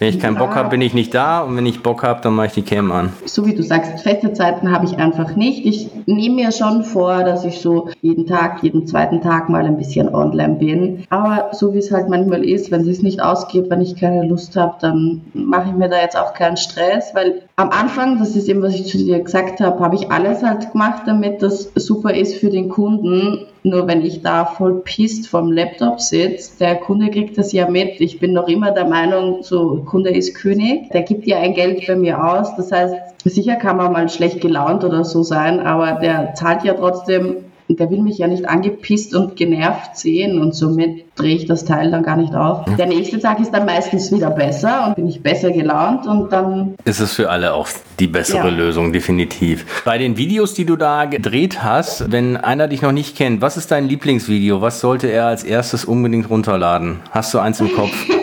wenn 0.00 0.08
ich 0.08 0.18
keinen 0.18 0.36
Bock 0.36 0.54
habe, 0.56 0.70
bin 0.70 0.80
ich 0.80 0.92
nicht 0.92 1.14
da 1.14 1.40
und 1.40 1.56
wenn 1.56 1.66
ich 1.66 1.82
Bock 1.82 2.02
habe, 2.02 2.20
dann 2.22 2.34
mache 2.34 2.48
ich 2.48 2.52
die 2.52 2.62
Cam 2.62 2.90
an? 2.90 3.12
So 3.24 3.46
wie 3.46 3.54
du 3.54 3.62
sagst, 3.62 4.00
feste 4.00 4.32
Zeiten 4.32 4.72
habe 4.72 4.86
ich 4.86 4.98
einfach 4.98 5.36
nicht. 5.36 5.64
Ich 5.64 5.88
nehme 6.06 6.34
mir 6.34 6.52
schon 6.52 6.82
vor, 6.82 7.22
dass 7.22 7.44
ich 7.44 7.60
so 7.60 7.90
jeden 8.02 8.26
Tag, 8.26 8.62
jeden 8.62 8.86
zweiten 8.88 9.20
Tag 9.20 9.48
mal 9.48 9.64
ein 9.64 9.78
bisschen 9.78 10.12
online 10.12 10.56
bin. 10.56 11.04
Aber 11.10 11.50
so 11.52 11.74
wie 11.74 11.78
es 11.78 11.92
halt 11.92 12.08
manchmal 12.08 12.44
ist, 12.44 12.72
wenn 12.72 12.86
es 12.88 13.02
nicht 13.02 13.22
ausgeht, 13.22 13.70
wenn 13.70 13.80
ich 13.80 13.96
keine 13.96 14.26
Lust 14.26 14.56
habe, 14.56 14.74
dann 14.80 15.22
mache 15.32 15.68
ich 15.70 15.76
mir 15.76 15.88
da 15.88 16.00
jetzt 16.00 16.16
auch 16.16 16.34
keinen 16.34 16.56
Stress, 16.56 17.14
weil 17.14 17.42
am 17.54 17.70
Anfang, 17.70 18.18
das 18.18 18.36
ist 18.36 18.48
eben, 18.48 18.62
was 18.62 18.74
ich 18.74 18.86
zu 18.86 18.98
dir 18.98 19.20
gesagt 19.20 19.60
habe, 19.60 19.80
habe 19.80 19.94
ich 19.94 20.10
alles 20.10 20.42
halt 20.42 20.72
gemacht, 20.72 21.04
damit 21.06 21.40
das 21.42 21.70
super 21.74 22.15
ist 22.16 22.36
für 22.36 22.50
den 22.50 22.68
Kunden. 22.68 23.46
Nur 23.62 23.86
wenn 23.88 24.04
ich 24.04 24.22
da 24.22 24.44
voll 24.44 24.80
pisst 24.84 25.28
vom 25.28 25.50
Laptop 25.50 26.00
sitze, 26.00 26.58
der 26.60 26.76
Kunde 26.76 27.10
kriegt 27.10 27.36
das 27.36 27.52
ja 27.52 27.68
mit. 27.68 28.00
Ich 28.00 28.20
bin 28.20 28.32
noch 28.32 28.48
immer 28.48 28.70
der 28.70 28.86
Meinung, 28.86 29.42
so 29.42 29.82
Kunde 29.84 30.10
ist 30.10 30.34
König. 30.34 30.90
Der 30.90 31.02
gibt 31.02 31.26
ja 31.26 31.38
ein 31.38 31.54
Geld 31.54 31.86
bei 31.86 31.96
mir 31.96 32.22
aus. 32.22 32.54
Das 32.56 32.70
heißt, 32.70 32.94
sicher 33.24 33.56
kann 33.56 33.76
man 33.76 33.92
mal 33.92 34.08
schlecht 34.08 34.40
gelaunt 34.40 34.84
oder 34.84 35.04
so 35.04 35.22
sein, 35.22 35.60
aber 35.60 35.98
der 36.00 36.34
zahlt 36.34 36.62
ja 36.64 36.74
trotzdem 36.74 37.45
der 37.68 37.90
will 37.90 38.00
mich 38.00 38.18
ja 38.18 38.26
nicht 38.26 38.48
angepisst 38.48 39.14
und 39.14 39.36
genervt 39.36 39.96
sehen 39.96 40.40
und 40.40 40.54
somit 40.54 41.04
drehe 41.16 41.34
ich 41.34 41.46
das 41.46 41.64
Teil 41.64 41.90
dann 41.90 42.02
gar 42.02 42.16
nicht 42.16 42.34
auf. 42.34 42.64
Der 42.76 42.86
nächste 42.86 43.18
Tag 43.18 43.40
ist 43.40 43.52
dann 43.52 43.66
meistens 43.66 44.12
wieder 44.12 44.30
besser 44.30 44.86
und 44.86 44.96
bin 44.96 45.08
ich 45.08 45.22
besser 45.22 45.50
gelaunt 45.50 46.06
und 46.06 46.32
dann 46.32 46.74
ist 46.84 47.00
es 47.00 47.14
für 47.14 47.30
alle 47.30 47.54
auch 47.54 47.68
die 47.98 48.06
bessere 48.06 48.48
ja. 48.48 48.54
Lösung, 48.54 48.92
definitiv. 48.92 49.84
Bei 49.84 49.98
den 49.98 50.16
Videos, 50.16 50.54
die 50.54 50.64
du 50.64 50.76
da 50.76 51.06
gedreht 51.06 51.62
hast, 51.62 52.12
wenn 52.12 52.36
einer 52.36 52.68
dich 52.68 52.82
noch 52.82 52.92
nicht 52.92 53.16
kennt, 53.16 53.40
was 53.40 53.56
ist 53.56 53.70
dein 53.70 53.88
Lieblingsvideo? 53.88 54.60
Was 54.60 54.80
sollte 54.80 55.08
er 55.08 55.26
als 55.26 55.42
erstes 55.42 55.84
unbedingt 55.84 56.30
runterladen? 56.30 57.00
Hast 57.10 57.32
du 57.34 57.38
eins 57.38 57.60
im 57.60 57.72
Kopf? 57.72 57.92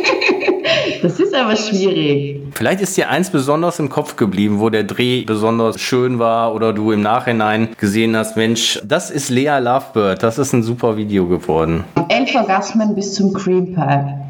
Das 1.03 1.19
ist 1.19 1.35
aber 1.35 1.57
schwierig. 1.57 2.39
Vielleicht 2.55 2.79
ist 2.79 2.95
dir 2.95 3.09
eins 3.09 3.29
besonders 3.29 3.77
im 3.77 3.89
Kopf 3.89 4.15
geblieben, 4.15 4.61
wo 4.61 4.69
der 4.69 4.85
Dreh 4.85 5.25
besonders 5.25 5.81
schön 5.81 6.17
war 6.17 6.55
oder 6.55 6.71
du 6.71 6.93
im 6.93 7.01
Nachhinein 7.01 7.75
gesehen 7.77 8.15
hast, 8.15 8.37
Mensch, 8.37 8.79
das 8.85 9.11
ist 9.11 9.29
Lea 9.29 9.59
Lovebird, 9.59 10.23
das 10.23 10.37
ist 10.37 10.53
ein 10.53 10.63
super 10.63 10.95
Video 10.95 11.27
geworden. 11.27 11.83
Elf 12.07 12.33
Orgasmen 12.33 12.95
bis 12.95 13.15
zum 13.15 13.33
Cream 13.33 13.75
Pie. 13.75 14.23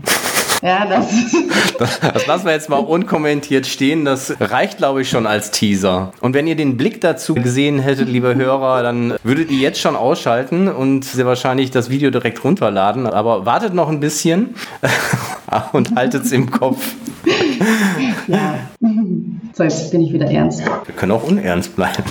Ja, 0.64 0.86
das, 0.88 1.14
das, 1.78 2.00
das 2.00 2.26
lassen 2.26 2.46
wir 2.46 2.54
jetzt 2.54 2.70
mal 2.70 2.78
unkommentiert 2.78 3.68
stehen. 3.68 4.04
Das 4.04 4.34
reicht, 4.40 4.78
glaube 4.78 5.02
ich, 5.02 5.10
schon 5.10 5.28
als 5.28 5.52
Teaser. 5.52 6.14
Und 6.22 6.34
wenn 6.34 6.48
ihr 6.48 6.56
den 6.56 6.78
Blick 6.78 7.02
dazu 7.02 7.36
gesehen 7.36 7.80
hättet, 7.80 8.08
liebe 8.08 8.34
Hörer, 8.34 8.82
dann 8.82 9.14
würdet 9.24 9.52
ihr 9.52 9.60
jetzt 9.60 9.80
schon 9.80 9.96
ausschalten 9.96 10.70
und 10.70 11.06
sehr 11.06 11.26
wahrscheinlich 11.26 11.70
das 11.70 11.90
Video 11.90 12.10
direkt 12.10 12.44
runterladen. 12.44 13.06
Aber 13.06 13.46
wartet 13.46 13.74
noch 13.74 13.90
ein 13.90 14.00
bisschen 14.00 14.56
und 15.74 15.96
haltet 15.96 16.26
es 16.26 16.32
im 16.32 16.50
Kopf. 16.50 16.96
Ja. 18.28 18.60
So, 19.56 19.62
jetzt 19.62 19.92
bin 19.92 20.02
ich 20.02 20.12
wieder 20.12 20.26
ernst. 20.26 20.64
Wir 20.66 20.96
können 20.96 21.12
auch 21.12 21.28
unernst 21.28 21.76
bleiben. 21.76 22.04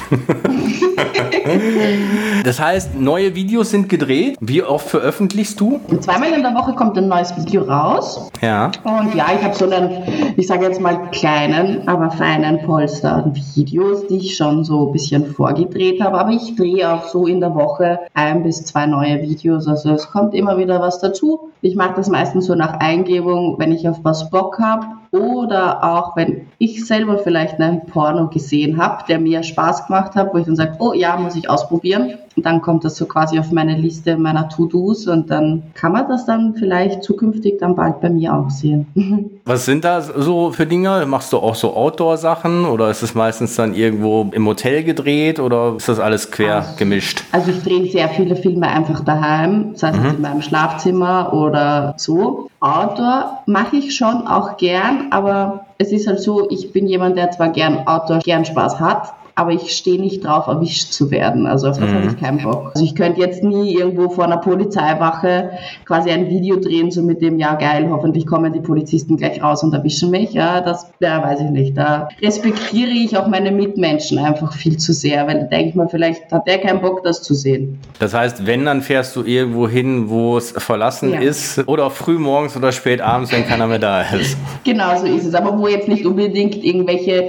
das 2.45 2.61
heißt, 2.61 2.95
neue 2.95 3.35
Videos 3.35 3.71
sind 3.71 3.89
gedreht. 3.89 4.37
Wie 4.41 4.63
oft 4.63 4.89
veröffentlichst 4.89 5.59
du? 5.61 5.81
Zweimal 6.01 6.33
in 6.35 6.43
der 6.43 6.55
Woche 6.55 6.73
kommt 6.75 6.97
ein 6.97 7.09
neues 7.09 7.37
Video 7.37 7.63
raus. 7.63 8.31
Ja. 8.41 8.71
Und 8.85 9.17
ja, 9.17 9.27
ich 9.37 9.43
habe 9.43 9.57
so 9.57 9.69
einen, 9.69 10.05
ich 10.37 10.47
sage 10.47 10.67
jetzt 10.67 10.81
mal 10.81 11.11
kleinen, 11.11 11.89
aber 11.89 12.13
feinen 12.13 12.63
Polster 12.63 13.13
an 13.17 13.35
Videos, 13.35 14.07
die 14.07 14.19
ich 14.19 14.37
schon 14.37 14.63
so 14.63 14.87
ein 14.87 14.93
bisschen 14.93 15.27
vorgedreht 15.27 16.01
habe. 16.01 16.21
Aber 16.21 16.31
ich 16.31 16.55
drehe 16.55 16.93
auch 16.93 17.09
so 17.09 17.27
in 17.27 17.41
der 17.41 17.57
Woche 17.57 17.99
ein 18.15 18.45
bis 18.45 18.65
zwei 18.67 18.87
neue 18.87 19.21
Videos. 19.21 19.67
Also 19.67 19.91
es 19.91 20.09
kommt 20.09 20.35
immer 20.35 20.59
wieder 20.59 20.81
was 20.81 21.01
dazu. 21.01 21.51
Ich 21.61 21.75
mache 21.75 21.95
das 21.97 22.09
meistens 22.09 22.47
so 22.47 22.55
nach 22.55 22.75
Eingebung, 22.75 23.57
wenn 23.59 23.73
ich 23.73 23.89
auf 23.89 23.99
was 24.05 24.31
Bock 24.31 24.61
habe 24.61 24.87
oder 25.13 25.85
auch 25.85 26.17
wenn 26.17 26.49
ich 26.59 26.87
selber 26.87 27.19
vielleicht 27.19 27.61
einen 27.61 27.85
Porno 27.87 28.29
gesehen 28.29 28.79
habe, 28.79 29.05
der 29.07 29.21
mir 29.21 29.43
Spaß 29.43 29.87
gemacht 29.87 30.15
hat, 30.15 30.33
wo 30.33 30.39
ich 30.39 30.47
dann 30.47 30.57
sage, 30.57 30.77
oh 30.79 30.95
ja, 30.95 31.17
muss 31.17 31.37
ich 31.37 31.49
ausprobieren. 31.49 32.15
Und 32.37 32.47
dann 32.47 32.63
kommt 32.63 32.85
das 32.85 32.97
so 32.97 33.07
quasi 33.07 33.39
auf 33.39 33.51
meine 33.53 33.77
Liste 33.77 34.17
meiner 34.17 34.49
To-Dos 34.49 35.07
und 35.07 35.31
dann 35.31 35.65
kann 35.75 35.93
man 35.93 36.09
das 36.09 36.25
dann 36.25 36.55
vielleicht 36.55 37.03
zukünftig 37.03 37.59
dann 37.59 37.77
bald 37.77 38.01
bei 38.01 38.09
mir 38.09 38.35
auch 38.35 38.51
sehen. 38.51 38.87
Was 39.45 39.65
sind 39.65 39.85
da 39.85 40.01
so 40.01 40.53
für 40.53 40.67
Dinge? 40.67 41.05
Machst 41.07 41.33
du 41.33 41.39
auch 41.39 41.55
so 41.55 41.75
Outdoor-Sachen 41.75 42.65
oder 42.65 42.91
ist 42.91 43.03
es 43.03 43.15
meistens 43.15 43.57
dann 43.57 43.75
irgendwo 43.75 44.29
im 44.33 44.47
Hotel 44.47 44.85
gedreht 44.85 45.41
oder 45.41 45.75
ist 45.77 45.89
das 45.89 45.99
alles 45.99 46.31
quer 46.31 46.57
also, 46.57 46.77
gemischt? 46.77 47.25
Also 47.33 47.51
ich 47.51 47.63
drehe 47.63 47.91
sehr 47.91 48.09
viele 48.09 48.37
Filme 48.37 48.69
einfach 48.69 49.01
daheim, 49.01 49.73
sei 49.75 49.91
es 49.91 49.99
mhm. 49.99 50.07
in 50.07 50.21
meinem 50.21 50.43
Schlafzimmer 50.43 51.33
oder 51.33 51.95
so. 51.97 52.49
Outdoor 52.61 53.43
mache 53.47 53.77
ich 53.77 53.97
schon 53.97 54.27
auch 54.27 54.57
gern, 54.57 55.09
aber 55.11 55.67
es 55.79 55.91
ist 55.91 56.07
halt 56.07 56.21
so, 56.21 56.49
ich 56.49 56.73
bin 56.73 56.87
jemand, 56.87 57.17
der 57.17 57.31
zwar 57.33 57.49
gern 57.49 57.87
Outdoor 57.87 58.21
gern 58.21 58.45
Spaß 58.45 58.79
hat, 58.79 59.13
aber 59.35 59.53
ich 59.53 59.71
stehe 59.77 60.01
nicht 60.01 60.25
drauf, 60.25 60.47
erwischt 60.47 60.93
zu 60.93 61.11
werden. 61.11 61.47
Also 61.47 61.69
auf 61.69 61.79
das 61.79 61.91
mhm. 61.91 61.95
habe 61.95 62.07
ich 62.07 62.21
keinen 62.21 62.43
Bock. 62.43 62.73
Also 62.75 62.85
ich 62.85 62.95
könnte 62.95 63.21
jetzt 63.21 63.43
nie 63.43 63.75
irgendwo 63.75 64.11
vor 64.11 64.25
einer 64.25 64.39
Polizeiwache 64.39 65.51
quasi 65.87 66.11
ein 66.11 66.29
Video 66.29 66.57
drehen, 66.57 66.91
so 66.91 67.03
mit 67.03 67.23
dem, 67.23 67.39
ja 67.39 67.55
geil, 67.55 67.89
hoffentlich 67.91 68.27
kommen 68.27 68.53
die 68.53 68.61
Polizisten 68.61 69.17
gleich 69.17 69.43
raus 69.43 69.63
und 69.63 69.73
erwischen 69.73 70.11
mich. 70.11 70.33
Ja, 70.33 70.61
das 70.61 70.91
ja, 71.01 71.23
weiß 71.23 71.41
ich 71.41 71.51
nicht. 71.51 71.77
Da 71.77 72.09
respektiere 72.21 72.91
ich 72.91 73.17
auch 73.17 73.27
meine 73.27 73.53
Mitmenschen 73.53 74.19
einfach 74.19 74.53
viel 74.53 74.77
zu 74.77 74.93
sehr, 74.93 75.27
weil 75.27 75.49
denke 75.51 75.71
ich 75.71 75.75
mal, 75.75 75.89
vielleicht 75.89 76.31
hat 76.31 76.47
der 76.47 76.59
keinen 76.59 76.81
Bock, 76.81 77.03
das 77.03 77.23
zu 77.23 77.35
sehen. 77.35 77.79
Das 77.99 78.15
heißt, 78.15 78.47
wenn, 78.47 78.65
dann 78.65 78.83
fährst 78.83 79.17
du 79.17 79.25
irgendwo 79.25 79.69
hin, 79.69 80.09
wo 80.09 80.37
es 80.37 80.53
verlassen 80.53 81.13
ja. 81.13 81.21
ist 81.21 81.67
oder 81.69 81.91
früh 81.91 82.19
morgens 82.19 82.57
oder 82.57 82.73
spät 82.73 83.01
abends, 83.01 83.33
wenn 83.33 83.47
keiner 83.47 83.67
mehr 83.67 83.79
da 83.79 84.03
ist. 84.03 84.37
Genau 84.65 84.97
so 84.99 85.07
ist 85.07 85.25
es. 85.25 85.35
Aber 85.35 85.59
wo 85.59 85.69
jetzt 85.69 85.89
nicht 85.89 86.07
unbedingt 86.07 86.63
irgendwelche 86.63 87.29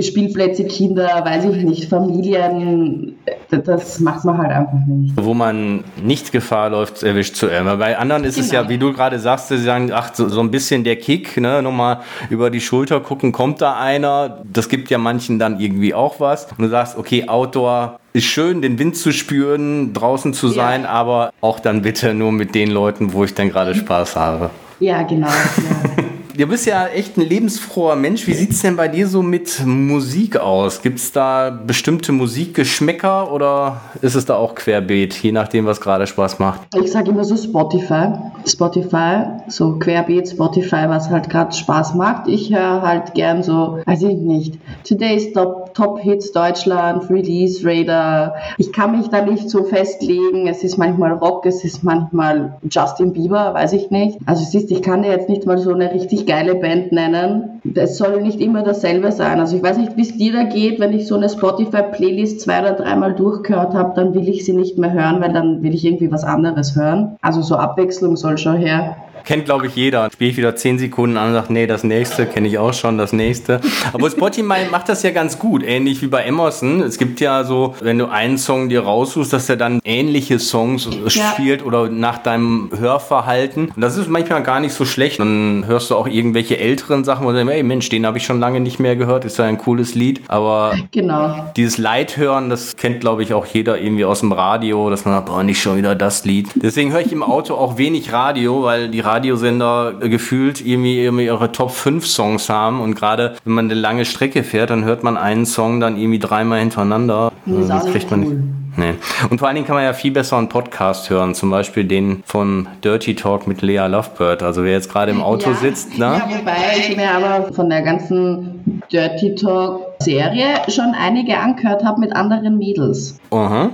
Spielplätze, 0.00 0.64
Kinder, 0.64 1.22
weiß 1.24 1.41
weiß 1.42 1.56
ich 1.56 1.64
nicht, 1.64 1.88
Familien, 1.88 3.16
das 3.50 4.00
macht 4.00 4.24
man 4.24 4.38
halt 4.38 4.50
einfach 4.50 4.86
nicht. 4.86 5.14
Wo 5.16 5.34
man 5.34 5.84
nicht 6.02 6.32
Gefahr 6.32 6.70
läuft, 6.70 7.02
erwischt 7.02 7.36
zu 7.36 7.50
werden. 7.50 7.78
Bei 7.78 7.98
anderen 7.98 8.24
ist 8.24 8.36
genau. 8.36 8.46
es 8.46 8.52
ja, 8.52 8.60
genau. 8.60 8.70
wie 8.70 8.78
du 8.78 8.92
gerade 8.92 9.18
sagst, 9.18 9.48
sie 9.48 9.58
sagen, 9.58 9.90
ach, 9.92 10.14
so, 10.14 10.28
so 10.28 10.40
ein 10.40 10.50
bisschen 10.50 10.84
der 10.84 10.96
Kick, 10.96 11.36
ne, 11.38 11.62
nochmal 11.62 12.00
über 12.30 12.50
die 12.50 12.60
Schulter 12.60 13.00
gucken, 13.00 13.32
kommt 13.32 13.60
da 13.60 13.78
einer? 13.78 14.42
Das 14.50 14.68
gibt 14.68 14.90
ja 14.90 14.98
manchen 14.98 15.38
dann 15.38 15.60
irgendwie 15.60 15.94
auch 15.94 16.20
was. 16.20 16.46
Und 16.46 16.60
du 16.60 16.68
sagst, 16.68 16.96
okay, 16.96 17.28
Outdoor 17.28 17.98
ist 18.12 18.24
schön, 18.24 18.62
den 18.62 18.78
Wind 18.78 18.96
zu 18.96 19.12
spüren, 19.12 19.92
draußen 19.92 20.34
zu 20.34 20.48
sein, 20.48 20.82
ja. 20.82 20.88
aber 20.88 21.32
auch 21.40 21.60
dann 21.60 21.82
bitte 21.82 22.14
nur 22.14 22.32
mit 22.32 22.54
den 22.54 22.70
Leuten, 22.70 23.12
wo 23.12 23.24
ich 23.24 23.34
dann 23.34 23.48
gerade 23.48 23.74
Spaß 23.74 24.16
habe. 24.16 24.50
Ja, 24.80 25.02
genau. 25.02 25.28
Ja. 25.28 26.04
Du 26.34 26.46
bist 26.46 26.64
ja 26.66 26.86
echt 26.86 27.18
ein 27.18 27.28
lebensfroher 27.28 27.94
Mensch. 27.94 28.26
Wie 28.26 28.32
sieht 28.32 28.52
es 28.52 28.62
denn 28.62 28.74
bei 28.74 28.88
dir 28.88 29.06
so 29.06 29.22
mit 29.22 29.64
Musik 29.66 30.38
aus? 30.38 30.80
Gibt 30.80 30.98
es 30.98 31.12
da 31.12 31.50
bestimmte 31.50 32.10
Musikgeschmäcker 32.12 33.30
oder 33.30 33.82
ist 34.00 34.14
es 34.14 34.24
da 34.24 34.36
auch 34.36 34.54
querbeet, 34.54 35.14
je 35.22 35.30
nachdem, 35.30 35.66
was 35.66 35.80
gerade 35.80 36.06
Spaß 36.06 36.38
macht? 36.38 36.62
Ich 36.74 36.90
sage 36.90 37.10
immer 37.10 37.24
so 37.24 37.36
Spotify. 37.36 38.14
Spotify, 38.46 39.24
so 39.48 39.78
querbeet 39.78 40.30
Spotify, 40.30 40.88
was 40.88 41.10
halt 41.10 41.28
gerade 41.28 41.54
Spaß 41.54 41.94
macht. 41.94 42.28
Ich 42.28 42.52
höre 42.52 42.80
halt 42.82 43.12
gern 43.14 43.42
so, 43.42 43.80
weiß 43.84 44.02
ich 44.02 44.16
nicht, 44.16 44.58
Today's 44.88 45.32
Top, 45.34 45.61
Top 45.74 45.98
Hits 46.00 46.32
Deutschland, 46.32 47.08
Release 47.10 47.64
Radar. 47.64 48.34
Ich 48.58 48.72
kann 48.72 48.96
mich 48.96 49.08
da 49.08 49.22
nicht 49.22 49.50
so 49.50 49.64
festlegen. 49.64 50.46
Es 50.46 50.64
ist 50.64 50.78
manchmal 50.78 51.12
Rock, 51.12 51.46
es 51.46 51.64
ist 51.64 51.82
manchmal 51.82 52.54
Justin 52.70 53.12
Bieber, 53.12 53.54
weiß 53.54 53.72
ich 53.72 53.90
nicht. 53.90 54.18
Also 54.26 54.44
siehst, 54.44 54.70
ich 54.70 54.82
kann 54.82 55.02
dir 55.02 55.10
jetzt 55.10 55.28
nicht 55.28 55.46
mal 55.46 55.58
so 55.58 55.72
eine 55.72 55.92
richtig 55.92 56.26
geile 56.26 56.54
Band 56.54 56.92
nennen. 56.92 57.60
Es 57.74 57.96
soll 57.96 58.20
nicht 58.22 58.40
immer 58.40 58.62
dasselbe 58.62 59.12
sein. 59.12 59.40
Also 59.40 59.56
ich 59.56 59.62
weiß 59.62 59.78
nicht, 59.78 59.96
wie 59.96 60.02
es 60.02 60.16
dir 60.16 60.32
da 60.32 60.44
geht, 60.44 60.80
wenn 60.80 60.92
ich 60.92 61.06
so 61.06 61.16
eine 61.16 61.28
Spotify-Playlist 61.28 62.40
zwei 62.40 62.60
oder 62.60 62.72
dreimal 62.72 63.14
durchgehört 63.14 63.74
habe, 63.74 63.92
dann 63.94 64.14
will 64.14 64.28
ich 64.28 64.44
sie 64.44 64.52
nicht 64.52 64.78
mehr 64.78 64.92
hören, 64.92 65.20
weil 65.20 65.32
dann 65.32 65.62
will 65.62 65.74
ich 65.74 65.84
irgendwie 65.84 66.10
was 66.10 66.24
anderes 66.24 66.76
hören. 66.76 67.16
Also 67.22 67.42
so 67.42 67.56
Abwechslung 67.56 68.16
soll 68.16 68.38
schon 68.38 68.56
her. 68.56 68.96
Kennt, 69.24 69.44
glaube 69.44 69.66
ich, 69.66 69.76
jeder. 69.76 70.10
Spiele 70.12 70.30
ich 70.30 70.36
wieder 70.36 70.56
10 70.56 70.78
Sekunden 70.78 71.16
an 71.16 71.28
und 71.28 71.34
sage, 71.34 71.52
nee, 71.52 71.66
das 71.66 71.84
nächste 71.84 72.26
kenne 72.26 72.48
ich 72.48 72.58
auch 72.58 72.74
schon, 72.74 72.98
das 72.98 73.12
nächste. 73.12 73.60
Aber 73.92 74.10
Spotify 74.10 74.66
macht 74.70 74.88
das 74.88 75.02
ja 75.02 75.10
ganz 75.10 75.38
gut, 75.38 75.62
ähnlich 75.62 76.02
wie 76.02 76.06
bei 76.06 76.22
Emerson. 76.22 76.80
Es 76.80 76.98
gibt 76.98 77.20
ja 77.20 77.44
so, 77.44 77.74
wenn 77.80 77.98
du 77.98 78.06
einen 78.06 78.38
Song 78.38 78.68
dir 78.68 78.82
raussuchst, 78.82 79.32
dass 79.32 79.46
der 79.46 79.56
dann 79.56 79.80
ähnliche 79.84 80.38
Songs 80.38 80.88
ja. 81.14 81.32
spielt 81.32 81.64
oder 81.64 81.88
nach 81.88 82.18
deinem 82.18 82.70
Hörverhalten. 82.76 83.72
Und 83.74 83.80
das 83.80 83.96
ist 83.96 84.08
manchmal 84.08 84.42
gar 84.42 84.60
nicht 84.60 84.74
so 84.74 84.84
schlecht. 84.84 85.20
Dann 85.20 85.64
hörst 85.66 85.90
du 85.90 85.96
auch 85.96 86.06
irgendwelche 86.06 86.58
älteren 86.58 87.04
Sachen, 87.04 87.26
du 87.26 87.32
denkst, 87.32 87.54
ey 87.54 87.62
Mensch, 87.62 87.88
den 87.88 88.06
habe 88.06 88.18
ich 88.18 88.24
schon 88.24 88.40
lange 88.40 88.60
nicht 88.60 88.78
mehr 88.78 88.96
gehört, 88.96 89.24
ist 89.24 89.38
ja 89.38 89.44
ein 89.44 89.58
cooles 89.58 89.94
Lied. 89.94 90.20
Aber 90.28 90.74
genau. 90.90 91.50
dieses 91.56 91.78
Leithören, 91.78 92.50
das 92.50 92.76
kennt, 92.76 93.00
glaube 93.00 93.22
ich, 93.22 93.34
auch 93.34 93.46
jeder 93.46 93.78
irgendwie 93.78 94.04
aus 94.04 94.20
dem 94.20 94.32
Radio, 94.32 94.90
dass 94.90 95.04
man 95.04 95.14
sagt, 95.14 95.26
boah, 95.26 95.42
nicht 95.42 95.60
schon 95.60 95.76
wieder 95.76 95.94
das 95.94 96.24
Lied. 96.24 96.48
Deswegen 96.54 96.92
höre 96.92 97.00
ich 97.00 97.12
im 97.12 97.22
Auto 97.22 97.54
auch 97.54 97.78
wenig 97.78 98.12
Radio, 98.12 98.64
weil 98.64 98.88
die 98.88 99.00
Radio 99.00 99.11
Radiosender 99.12 99.94
gefühlt 100.00 100.64
irgendwie, 100.64 101.02
irgendwie 101.02 101.26
ihre 101.26 101.52
Top 101.52 101.70
5 101.70 102.06
Songs 102.06 102.48
haben 102.48 102.80
und 102.80 102.94
gerade 102.94 103.34
wenn 103.44 103.52
man 103.52 103.66
eine 103.66 103.74
lange 103.78 104.04
Strecke 104.04 104.42
fährt, 104.42 104.70
dann 104.70 104.84
hört 104.84 105.02
man 105.02 105.16
einen 105.16 105.44
Song 105.44 105.80
dann 105.80 105.96
irgendwie 105.96 106.18
dreimal 106.18 106.60
hintereinander. 106.60 107.32
Das, 107.44 107.68
das 107.68 107.86
kriegt 107.86 108.10
man 108.10 108.24
cool. 108.24 108.42
Nee. 108.76 108.94
Und 109.28 109.38
vor 109.38 109.48
allen 109.48 109.56
Dingen 109.56 109.66
kann 109.66 109.76
man 109.76 109.84
ja 109.84 109.92
viel 109.92 110.12
besser 110.12 110.38
einen 110.38 110.48
Podcast 110.48 111.10
hören, 111.10 111.34
zum 111.34 111.50
Beispiel 111.50 111.84
den 111.84 112.22
von 112.24 112.68
Dirty 112.82 113.14
Talk 113.14 113.46
mit 113.46 113.60
Lea 113.60 113.86
Lovebird. 113.86 114.42
Also 114.42 114.64
wer 114.64 114.72
jetzt 114.72 114.90
gerade 114.90 115.10
im 115.10 115.20
Auto 115.20 115.50
ja, 115.50 115.56
sitzt, 115.56 115.98
ne? 115.98 116.06
Ja, 116.06 116.26
wobei 116.38 116.78
ich 116.78 116.96
mir 116.96 117.10
aber 117.10 117.52
von 117.52 117.68
der 117.68 117.82
ganzen 117.82 118.82
Dirty 118.90 119.34
Talk 119.34 119.82
Serie 119.98 120.54
schon 120.68 120.94
einige 120.98 121.38
angehört 121.38 121.84
habe 121.84 122.00
mit 122.00 122.16
anderen 122.16 122.56
Mädels. 122.56 123.18
Aha. 123.30 123.70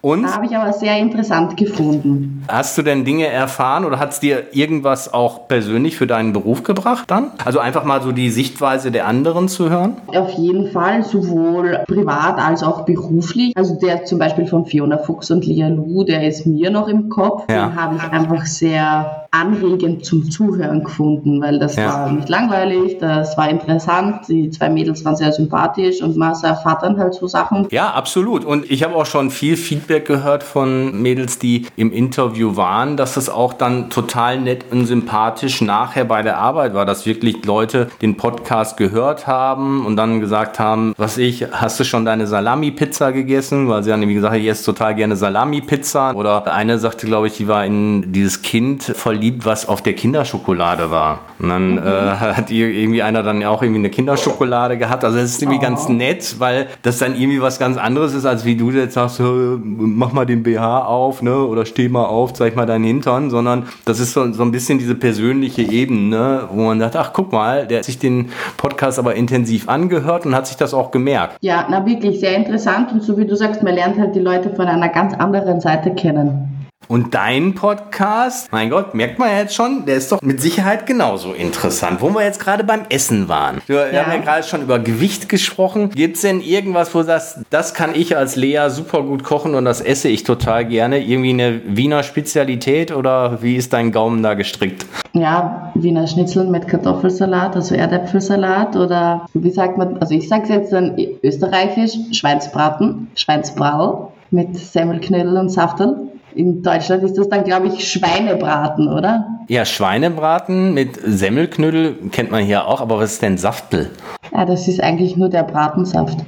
Und? 0.00 0.32
Habe 0.32 0.46
ich 0.46 0.56
aber 0.56 0.72
sehr 0.72 0.96
interessant 0.98 1.56
gefunden. 1.56 2.44
Hast 2.48 2.78
du 2.78 2.82
denn 2.82 3.04
Dinge 3.04 3.26
erfahren 3.26 3.84
oder 3.84 3.98
hat 3.98 4.12
es 4.12 4.20
dir 4.20 4.54
irgendwas 4.54 5.12
auch 5.12 5.48
persönlich 5.48 5.96
für 5.96 6.06
deinen 6.06 6.32
Beruf 6.32 6.62
gebracht 6.62 7.10
dann? 7.10 7.32
Also 7.44 7.58
einfach 7.58 7.84
mal 7.84 8.00
so 8.02 8.12
die 8.12 8.30
Sichtweise 8.30 8.90
der 8.90 9.06
anderen 9.06 9.48
zu 9.48 9.70
hören? 9.70 9.96
Auf 10.06 10.30
jeden 10.32 10.70
Fall, 10.70 11.02
sowohl 11.02 11.80
privat 11.86 12.38
als 12.38 12.62
auch 12.62 12.84
beruflich. 12.84 13.52
Also 13.56 13.74
der 13.74 14.04
zum 14.04 14.18
Beispiel 14.18 14.46
von 14.46 14.66
Fiona 14.66 14.98
Fuchs 14.98 15.30
und 15.30 15.44
Lia 15.46 15.68
Lu, 15.68 16.04
der 16.04 16.26
ist 16.26 16.46
mir 16.46 16.70
noch 16.70 16.88
im 16.88 17.08
Kopf. 17.08 17.44
Ja. 17.50 17.68
Den 17.68 17.76
habe 17.76 17.96
ich 17.96 18.02
einfach 18.12 18.46
sehr 18.46 19.26
anregend 19.30 20.06
zum 20.06 20.30
Zuhören 20.30 20.84
gefunden, 20.84 21.42
weil 21.42 21.58
das 21.58 21.76
ja. 21.76 21.88
war 21.88 22.12
nicht 22.12 22.28
langweilig, 22.28 22.96
das 22.98 23.36
war 23.36 23.50
interessant, 23.50 24.26
die 24.28 24.48
zwei 24.50 24.70
Mädels 24.70 25.04
waren 25.04 25.16
sehr 25.16 25.32
sympathisch 25.32 26.02
und 26.02 26.16
man 26.16 26.34
erfahrt 26.42 26.82
dann 26.82 26.98
halt 26.98 27.14
so 27.14 27.26
Sachen. 27.26 27.66
Ja, 27.70 27.90
absolut. 27.90 28.44
Und 28.44 28.70
ich 28.70 28.82
habe 28.84 28.94
auch 28.94 29.04
schon 29.04 29.30
viel 29.30 29.56
Feedback 29.78 30.06
gehört 30.06 30.42
von 30.42 31.00
Mädels, 31.00 31.38
die 31.38 31.66
im 31.76 31.92
Interview 31.92 32.56
waren, 32.56 32.96
dass 32.96 33.16
es 33.16 33.28
auch 33.28 33.52
dann 33.52 33.90
total 33.90 34.40
nett 34.40 34.64
und 34.72 34.86
sympathisch 34.86 35.60
nachher 35.60 36.04
bei 36.04 36.22
der 36.22 36.38
Arbeit 36.38 36.74
war, 36.74 36.84
dass 36.84 37.06
wirklich 37.06 37.44
Leute 37.44 37.86
den 38.02 38.16
Podcast 38.16 38.76
gehört 38.76 39.28
haben 39.28 39.86
und 39.86 39.94
dann 39.94 40.18
gesagt 40.18 40.58
haben, 40.58 40.94
was 40.96 41.16
ich, 41.16 41.46
hast 41.52 41.78
du 41.78 41.84
schon 41.84 42.04
deine 42.04 42.26
Salami-Pizza 42.26 43.12
gegessen? 43.12 43.68
Weil 43.68 43.84
sie 43.84 43.90
dann 43.90 44.02
irgendwie 44.02 44.16
gesagt 44.16 44.34
ich 44.34 44.48
esse 44.48 44.64
total 44.64 44.96
gerne 44.96 45.14
Salami-Pizza. 45.14 46.12
Oder 46.16 46.52
eine 46.52 46.80
sagte, 46.80 47.06
glaube 47.06 47.28
ich, 47.28 47.36
die 47.36 47.46
war 47.46 47.64
in 47.64 48.12
dieses 48.12 48.42
Kind 48.42 48.82
verliebt, 48.82 49.44
was 49.46 49.68
auf 49.68 49.80
der 49.80 49.92
Kinderschokolade 49.92 50.90
war. 50.90 51.20
Und 51.38 51.50
dann 51.50 51.72
mhm. 51.72 51.78
äh, 51.78 51.80
hat 52.36 52.50
irgendwie 52.50 53.02
einer 53.02 53.22
dann 53.22 53.44
auch 53.44 53.62
irgendwie 53.62 53.78
eine 53.78 53.90
Kinderschokolade 53.90 54.76
gehabt. 54.76 55.04
Also 55.04 55.18
es 55.18 55.30
ist 55.30 55.42
irgendwie 55.42 55.58
oh. 55.58 55.62
ganz 55.62 55.88
nett, 55.88 56.36
weil 56.40 56.66
das 56.82 56.98
dann 56.98 57.14
irgendwie 57.14 57.40
was 57.40 57.60
ganz 57.60 57.76
anderes 57.76 58.12
ist, 58.14 58.26
als 58.26 58.44
wie 58.44 58.56
du 58.56 58.72
jetzt 58.72 58.94
sagst, 58.94 59.20
mach 59.62 60.12
mal 60.12 60.24
den 60.24 60.42
BH 60.42 60.84
auf, 60.84 61.22
ne? 61.22 61.44
Oder 61.44 61.66
steh 61.66 61.88
mal 61.88 62.04
auf, 62.04 62.32
zeig 62.32 62.56
mal 62.56 62.66
deinen 62.66 62.84
Hintern, 62.84 63.30
sondern 63.30 63.64
das 63.84 64.00
ist 64.00 64.12
so, 64.12 64.32
so 64.32 64.42
ein 64.42 64.50
bisschen 64.50 64.78
diese 64.78 64.94
persönliche 64.94 65.62
Ebene, 65.62 66.08
ne? 66.08 66.48
wo 66.52 66.62
man 66.62 66.78
sagt, 66.78 66.96
ach 66.96 67.12
guck 67.12 67.32
mal, 67.32 67.66
der 67.66 67.78
hat 67.78 67.84
sich 67.84 67.98
den 67.98 68.30
Podcast 68.56 68.98
aber 68.98 69.14
intensiv 69.14 69.68
angehört 69.68 70.26
und 70.26 70.34
hat 70.34 70.46
sich 70.46 70.56
das 70.56 70.74
auch 70.74 70.90
gemerkt. 70.90 71.36
Ja, 71.40 71.66
na 71.70 71.84
wirklich 71.86 72.20
sehr 72.20 72.36
interessant 72.36 72.92
und 72.92 73.02
so 73.02 73.18
wie 73.18 73.24
du 73.24 73.36
sagst, 73.36 73.62
man 73.62 73.74
lernt 73.74 73.98
halt 73.98 74.14
die 74.14 74.20
Leute 74.20 74.50
von 74.50 74.66
einer 74.66 74.88
ganz 74.88 75.14
anderen 75.14 75.60
Seite 75.60 75.90
kennen. 75.94 76.57
Und 76.88 77.14
dein 77.14 77.54
Podcast, 77.54 78.50
mein 78.50 78.70
Gott, 78.70 78.94
merkt 78.94 79.18
man 79.18 79.28
ja 79.28 79.40
jetzt 79.40 79.54
schon, 79.54 79.84
der 79.84 79.96
ist 79.96 80.10
doch 80.10 80.22
mit 80.22 80.40
Sicherheit 80.40 80.86
genauso 80.86 81.34
interessant, 81.34 82.00
wo 82.00 82.08
wir 82.14 82.24
jetzt 82.24 82.40
gerade 82.40 82.64
beim 82.64 82.80
Essen 82.88 83.28
waren. 83.28 83.60
Wir 83.66 83.92
ja. 83.92 84.04
haben 84.04 84.12
ja 84.12 84.18
gerade 84.18 84.42
schon 84.42 84.62
über 84.62 84.78
Gewicht 84.78 85.28
gesprochen. 85.28 85.90
Gibt 85.90 86.16
es 86.16 86.22
denn 86.22 86.40
irgendwas, 86.40 86.94
wo 86.94 87.00
du 87.00 87.04
sagst, 87.04 87.40
das 87.50 87.74
kann 87.74 87.94
ich 87.94 88.16
als 88.16 88.36
Lea 88.36 88.70
super 88.70 89.02
gut 89.02 89.22
kochen 89.22 89.54
und 89.54 89.66
das 89.66 89.82
esse 89.82 90.08
ich 90.08 90.24
total 90.24 90.64
gerne? 90.64 91.00
Irgendwie 91.00 91.30
eine 91.30 91.60
Wiener 91.66 92.02
Spezialität 92.02 92.90
oder 92.90 93.42
wie 93.42 93.56
ist 93.56 93.74
dein 93.74 93.92
Gaumen 93.92 94.22
da 94.22 94.32
gestrickt? 94.32 94.86
Ja, 95.12 95.70
Wiener 95.74 96.06
Schnitzel 96.06 96.46
mit 96.46 96.68
Kartoffelsalat, 96.68 97.54
also 97.54 97.74
Erdäpfelsalat 97.74 98.76
oder 98.76 99.26
wie 99.34 99.50
sagt 99.50 99.76
man, 99.76 99.98
also 99.98 100.14
ich 100.14 100.26
sage 100.26 100.44
es 100.44 100.48
jetzt 100.48 100.72
dann 100.72 100.96
österreichisch, 101.22 101.92
Schweinsbraten, 102.12 103.08
Schweinsbrau 103.14 104.12
mit 104.30 104.56
Semmelknödel 104.56 105.36
und 105.36 105.50
Saftel 105.50 106.08
in 106.34 106.62
Deutschland 106.62 107.02
ist 107.02 107.16
das 107.16 107.28
dann, 107.28 107.44
glaube 107.44 107.68
ich, 107.68 107.90
Schweinebraten, 107.90 108.88
oder? 108.88 109.26
Ja, 109.48 109.64
Schweinebraten 109.64 110.74
mit 110.74 110.98
Semmelknödel 111.04 111.96
kennt 112.12 112.30
man 112.30 112.44
hier 112.44 112.66
auch, 112.66 112.80
aber 112.80 112.98
was 112.98 113.12
ist 113.14 113.22
denn 113.22 113.38
Saftel? 113.38 113.90
Ja, 114.32 114.44
das 114.44 114.68
ist 114.68 114.82
eigentlich 114.82 115.16
nur 115.16 115.28
der 115.28 115.42
Bratensaft. 115.42 116.18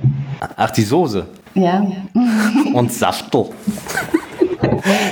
Ach, 0.57 0.71
die 0.71 0.83
Soße? 0.83 1.27
Ja. 1.55 1.87
Und 2.75 2.93
Saftel. 2.93 3.47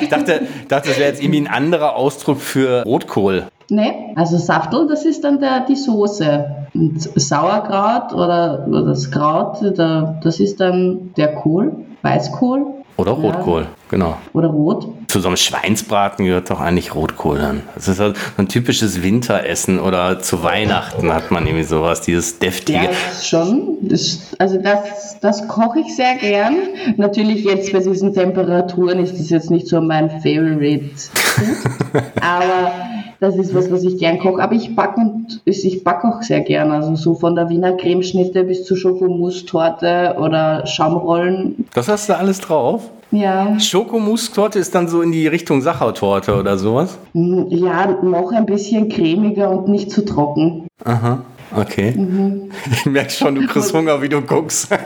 ich 0.00 0.08
dachte, 0.08 0.42
dachte, 0.68 0.88
das 0.88 0.98
wäre 0.98 1.08
jetzt 1.08 1.22
irgendwie 1.22 1.40
ein 1.40 1.48
anderer 1.48 1.96
Ausdruck 1.96 2.40
für 2.40 2.82
Rotkohl. 2.84 3.46
Nee, 3.70 4.14
also 4.16 4.38
Saftel, 4.38 4.88
das 4.88 5.04
ist 5.04 5.24
dann 5.24 5.40
der, 5.40 5.66
die 5.66 5.76
Soße. 5.76 6.68
Und 6.72 7.02
Sauerkraut 7.20 8.14
oder, 8.14 8.66
oder 8.66 8.86
das 8.86 9.10
Kraut, 9.10 9.60
der, 9.60 10.18
das 10.22 10.40
ist 10.40 10.58
dann 10.60 11.12
der 11.16 11.34
Kohl, 11.34 11.72
Weißkohl. 12.02 12.66
Oder 12.96 13.12
Rotkohl, 13.12 13.62
ja. 13.62 13.68
Genau. 13.88 14.16
Oder 14.32 14.48
Rot. 14.48 14.88
Zu 15.08 15.20
so 15.20 15.28
einem 15.28 15.36
Schweinsbraten 15.36 16.24
gehört 16.24 16.50
doch 16.50 16.60
eigentlich 16.60 16.94
Rotkohl 16.94 17.38
dann. 17.38 17.62
Das 17.74 17.88
ist 17.88 18.00
halt 18.00 18.16
so 18.16 18.42
ein 18.42 18.48
typisches 18.48 19.02
Winteressen 19.02 19.80
oder 19.80 20.20
zu 20.20 20.42
Weihnachten 20.42 21.12
hat 21.12 21.30
man 21.30 21.46
irgendwie 21.46 21.64
sowas, 21.64 22.00
dieses 22.00 22.38
deftige. 22.38 22.84
Ja, 22.84 22.90
schon. 23.22 23.78
Das, 23.82 24.34
also 24.38 24.58
das, 24.58 25.18
das 25.20 25.48
koche 25.48 25.80
ich 25.80 25.96
sehr 25.96 26.16
gern. 26.16 26.56
Natürlich 26.96 27.44
jetzt 27.44 27.72
bei 27.72 27.80
diesen 27.80 28.12
Temperaturen 28.14 28.98
ist 28.98 29.18
das 29.18 29.30
jetzt 29.30 29.50
nicht 29.50 29.68
so 29.68 29.80
mein 29.80 30.10
Favorite. 30.10 30.90
Aber 32.20 32.72
das 33.20 33.36
ist 33.36 33.54
was, 33.54 33.70
was 33.70 33.82
ich 33.82 33.98
gern 33.98 34.18
koche. 34.18 34.42
Aber 34.42 34.54
ich 34.54 34.76
backe 34.76 35.00
und 35.00 35.40
ich 35.44 35.84
backe 35.84 36.08
auch 36.08 36.22
sehr 36.22 36.40
gern. 36.40 36.70
Also 36.70 36.94
so 36.94 37.14
von 37.14 37.34
der 37.34 37.48
Wiener 37.48 37.72
Cremeschnitte 37.72 38.44
bis 38.44 38.64
zur 38.64 38.76
Schokomousse-Torte 38.76 40.16
oder 40.18 40.66
Schaumrollen. 40.66 41.66
Das 41.74 41.88
hast 41.88 42.08
du 42.08 42.16
alles 42.16 42.40
drauf? 42.40 42.90
Ja. 43.10 43.58
Schokomousse-Torte 43.58 44.58
ist 44.58 44.74
dann 44.74 44.88
so 44.88 45.00
in 45.02 45.12
die 45.12 45.26
Richtung 45.26 45.62
Sachertorte 45.62 46.36
oder 46.36 46.58
sowas? 46.58 46.98
Mhm, 47.14 47.46
ja, 47.48 47.98
noch 48.02 48.32
ein 48.32 48.44
bisschen 48.46 48.88
cremiger 48.88 49.50
und 49.50 49.68
nicht 49.68 49.90
zu 49.90 50.04
trocken. 50.04 50.66
Aha. 50.84 51.22
Okay. 51.56 51.92
Mhm. 51.92 52.50
Ich 52.70 52.84
merke 52.84 53.10
schon, 53.10 53.34
du 53.34 53.46
kriegst 53.46 53.72
Hunger, 53.72 54.02
wie 54.02 54.08
du 54.10 54.20
guckst. 54.20 54.70
ja, 54.70 54.78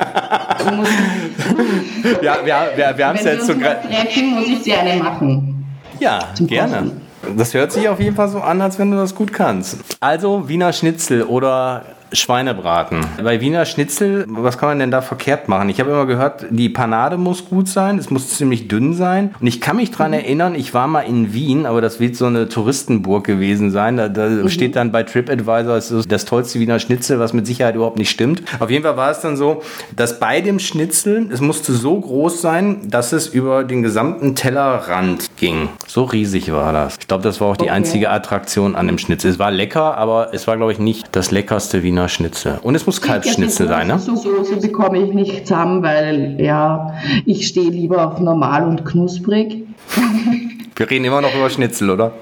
wir, 2.45 2.55
wir, 2.77 2.97
wir 2.97 3.07
haben 3.07 3.19
es 3.19 3.25
jetzt 3.25 3.47
so 3.47 3.57
gerade. 3.57 3.81
muss 3.89 4.47
ich 4.47 4.63
dir 4.63 4.79
eine 4.79 5.03
machen. 5.03 5.65
Ja, 5.99 6.29
gerne. 6.39 6.77
Kosten. 6.77 7.01
Das 7.37 7.55
hört 7.55 7.73
sich 7.73 7.89
auf 7.89 8.01
jeden 8.01 8.17
Fall 8.17 8.29
so 8.29 8.41
an, 8.41 8.61
als 8.61 8.79
wenn 8.79 8.91
du 8.91 8.97
das 8.97 9.15
gut 9.15 9.33
kannst. 9.33 9.79
Also 10.01 10.49
Wiener 10.49 10.73
Schnitzel 10.73 11.23
oder 11.23 11.85
Schweinebraten. 12.13 13.01
Bei 13.23 13.41
Wiener 13.41 13.65
Schnitzel, 13.65 14.25
was 14.29 14.59
kann 14.59 14.71
man 14.71 14.79
denn 14.79 14.91
da 14.91 15.01
verkehrt 15.01 15.49
machen? 15.49 15.69
Ich 15.69 15.81
habe 15.81 15.91
immer 15.91 16.07
gehört, 16.07 16.47
die 16.51 16.69
Panade 16.69 17.17
muss 17.17 17.49
gut 17.49 17.69
sein, 17.69 17.99
es 17.99 18.11
muss 18.11 18.37
ziemlich 18.37 18.69
dünn 18.69 18.95
sein. 18.95 19.35
Und 19.41 19.47
ich 19.47 19.61
kann 19.61 19.77
mich 19.77 19.91
daran 19.91 20.13
mhm. 20.13 20.19
erinnern, 20.19 20.55
ich 20.55 20.75
war 20.75 20.87
mal 20.87 21.03
in 21.03 21.33
Wien, 21.33 21.67
aber 21.67 21.81
das 21.81 22.01
wird 22.01 22.17
so 22.17 22.27
eine 22.27 22.49
Touristenburg 22.49 23.25
gewesen 23.25 23.71
sein. 23.71 23.97
Da, 23.97 24.09
da 24.09 24.29
mhm. 24.29 24.49
steht 24.49 24.77
dann 24.77 24.93
bei 24.93 25.03
TripAdvisor, 25.03 25.77
es 25.77 25.91
ist 25.91 26.11
das 26.11 26.25
tollste 26.25 26.61
Wiener 26.61 26.79
Schnitzel, 26.79 27.19
was 27.19 27.33
mit 27.33 27.47
Sicherheit 27.47 27.75
überhaupt 27.75 27.99
nicht 27.99 28.11
stimmt. 28.11 28.43
Auf 28.61 28.71
jeden 28.71 28.85
Fall 28.85 28.97
war 28.97 29.11
es 29.11 29.21
dann 29.21 29.37
so, 29.37 29.63
dass 29.97 30.19
bei 30.19 30.41
dem 30.41 30.59
Schnitzel, 30.59 31.29
es 31.33 31.41
musste 31.41 31.73
so 31.73 31.99
groß 31.99 32.41
sein, 32.41 32.89
dass 32.89 33.13
es 33.13 33.27
über 33.29 33.65
den 33.65 33.83
gesamten 33.83 34.35
Tellerrand 34.35 35.31
ging. 35.37 35.69
So 35.87 36.05
riesig 36.05 36.53
war 36.53 36.73
das. 36.73 36.97
Ich 37.01 37.09
glaube, 37.09 37.23
das 37.23 37.41
war 37.41 37.49
auch 37.49 37.57
die 37.57 37.65
okay. 37.65 37.73
einzige 37.73 38.11
Attraktion 38.11 38.75
an 38.75 38.87
dem 38.87 38.99
Schnitzel. 38.99 39.31
Es 39.31 39.39
war 39.39 39.51
lecker, 39.51 39.97
aber 39.97 40.31
es 40.33 40.47
war, 40.47 40.57
glaube 40.57 40.73
ich, 40.73 40.79
nicht 40.79 41.07
das 41.13 41.31
leckerste 41.31 41.83
Wiener 41.83 42.02
Schnitzel. 42.09 42.59
Und 42.63 42.75
es 42.75 42.87
muss 42.87 43.01
Kalbsschnitzel 43.01 43.69
sein, 43.69 43.87
ne? 43.89 43.99
So 43.99 44.17
Soße 44.17 44.57
bekomme 44.57 44.99
ich 44.99 45.13
nicht 45.13 45.47
zusammen, 45.47 45.83
weil 45.83 46.37
ja, 46.41 46.95
ich 47.27 47.47
stehe 47.47 47.71
lieber 47.71 48.07
auf 48.07 48.21
normal 48.21 48.67
und 48.67 48.85
knusprig. 48.85 49.65
Wir 50.77 50.91
reden 50.91 51.05
immer 51.05 51.21
noch 51.21 51.35
über 51.35 51.51
Schnitzel, 51.51 51.91
oder? 51.91 52.13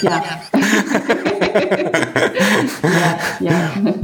Ja. 0.00 0.22
ja, 3.40 3.50
ja. 3.50 3.94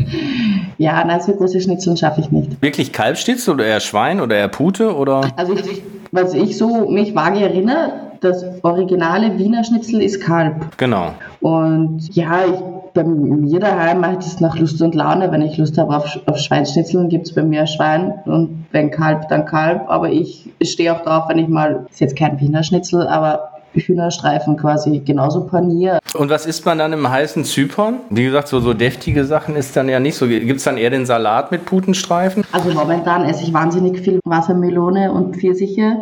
Ja, 0.78 1.04
nein, 1.04 1.20
so 1.20 1.32
große 1.32 1.60
Schnitzel 1.60 1.96
schaffe 1.96 2.20
ich 2.20 2.30
nicht. 2.30 2.60
Wirklich 2.60 2.92
Kalbschnitzel 2.92 3.54
oder 3.54 3.64
eher 3.64 3.80
Schwein 3.80 4.20
oder 4.20 4.36
eher 4.36 4.48
Pute 4.48 4.94
oder? 4.94 5.30
Also 5.36 5.54
ich, 5.54 5.82
was 6.12 6.34
ich 6.34 6.58
so 6.58 6.90
mich 6.90 7.14
vage 7.14 7.40
erinnere, 7.40 7.92
das 8.20 8.44
originale 8.62 9.38
Wiener 9.38 9.64
Schnitzel 9.64 10.02
ist 10.02 10.20
Kalb. 10.20 10.76
Genau. 10.76 11.14
Und 11.40 12.14
ja, 12.14 12.44
ich 12.44 12.60
bei 12.96 13.04
mir 13.04 13.60
daheim 13.60 14.00
mache 14.00 14.12
ich 14.12 14.18
das 14.18 14.40
nach 14.40 14.58
Lust 14.58 14.82
und 14.82 14.94
Laune. 14.94 15.30
Wenn 15.30 15.42
ich 15.42 15.56
Lust 15.58 15.78
habe 15.78 15.96
auf, 15.96 16.18
auf 16.26 16.38
Schweinsschnitzeln, 16.38 17.08
gibt 17.08 17.26
es 17.26 17.34
bei 17.34 17.42
mir 17.42 17.66
Schwein 17.66 18.14
und 18.24 18.66
wenn 18.72 18.90
Kalb, 18.90 19.28
dann 19.28 19.44
Kalb. 19.44 19.88
Aber 19.88 20.10
ich 20.10 20.50
stehe 20.62 20.92
auch 20.94 21.02
drauf, 21.02 21.24
wenn 21.28 21.38
ich 21.38 21.46
mal, 21.46 21.86
ist 21.90 22.00
jetzt 22.00 22.16
kein 22.16 22.40
Wiener 22.40 22.64
Schnitzel, 22.64 23.06
aber 23.06 23.50
Hühnerstreifen 23.80 24.56
quasi 24.56 25.00
genauso 25.00 25.46
paniert. 25.46 26.00
Und 26.14 26.30
was 26.30 26.46
isst 26.46 26.64
man 26.66 26.78
dann 26.78 26.92
im 26.92 27.08
heißen 27.08 27.44
Zypern? 27.44 27.96
Wie 28.10 28.24
gesagt, 28.24 28.48
so, 28.48 28.60
so 28.60 28.74
deftige 28.74 29.24
Sachen 29.24 29.56
ist 29.56 29.76
dann 29.76 29.88
ja 29.88 30.00
nicht 30.00 30.16
so. 30.16 30.26
Gibt 30.26 30.58
es 30.58 30.64
dann 30.64 30.76
eher 30.76 30.90
den 30.90 31.06
Salat 31.06 31.50
mit 31.50 31.64
Putenstreifen? 31.64 32.44
Also 32.52 32.70
momentan 32.70 33.24
esse 33.24 33.42
ich 33.42 33.52
wahnsinnig 33.52 34.00
viel 34.00 34.20
Wassermelone 34.24 35.12
und 35.12 35.36
Pfirsiche. 35.36 35.96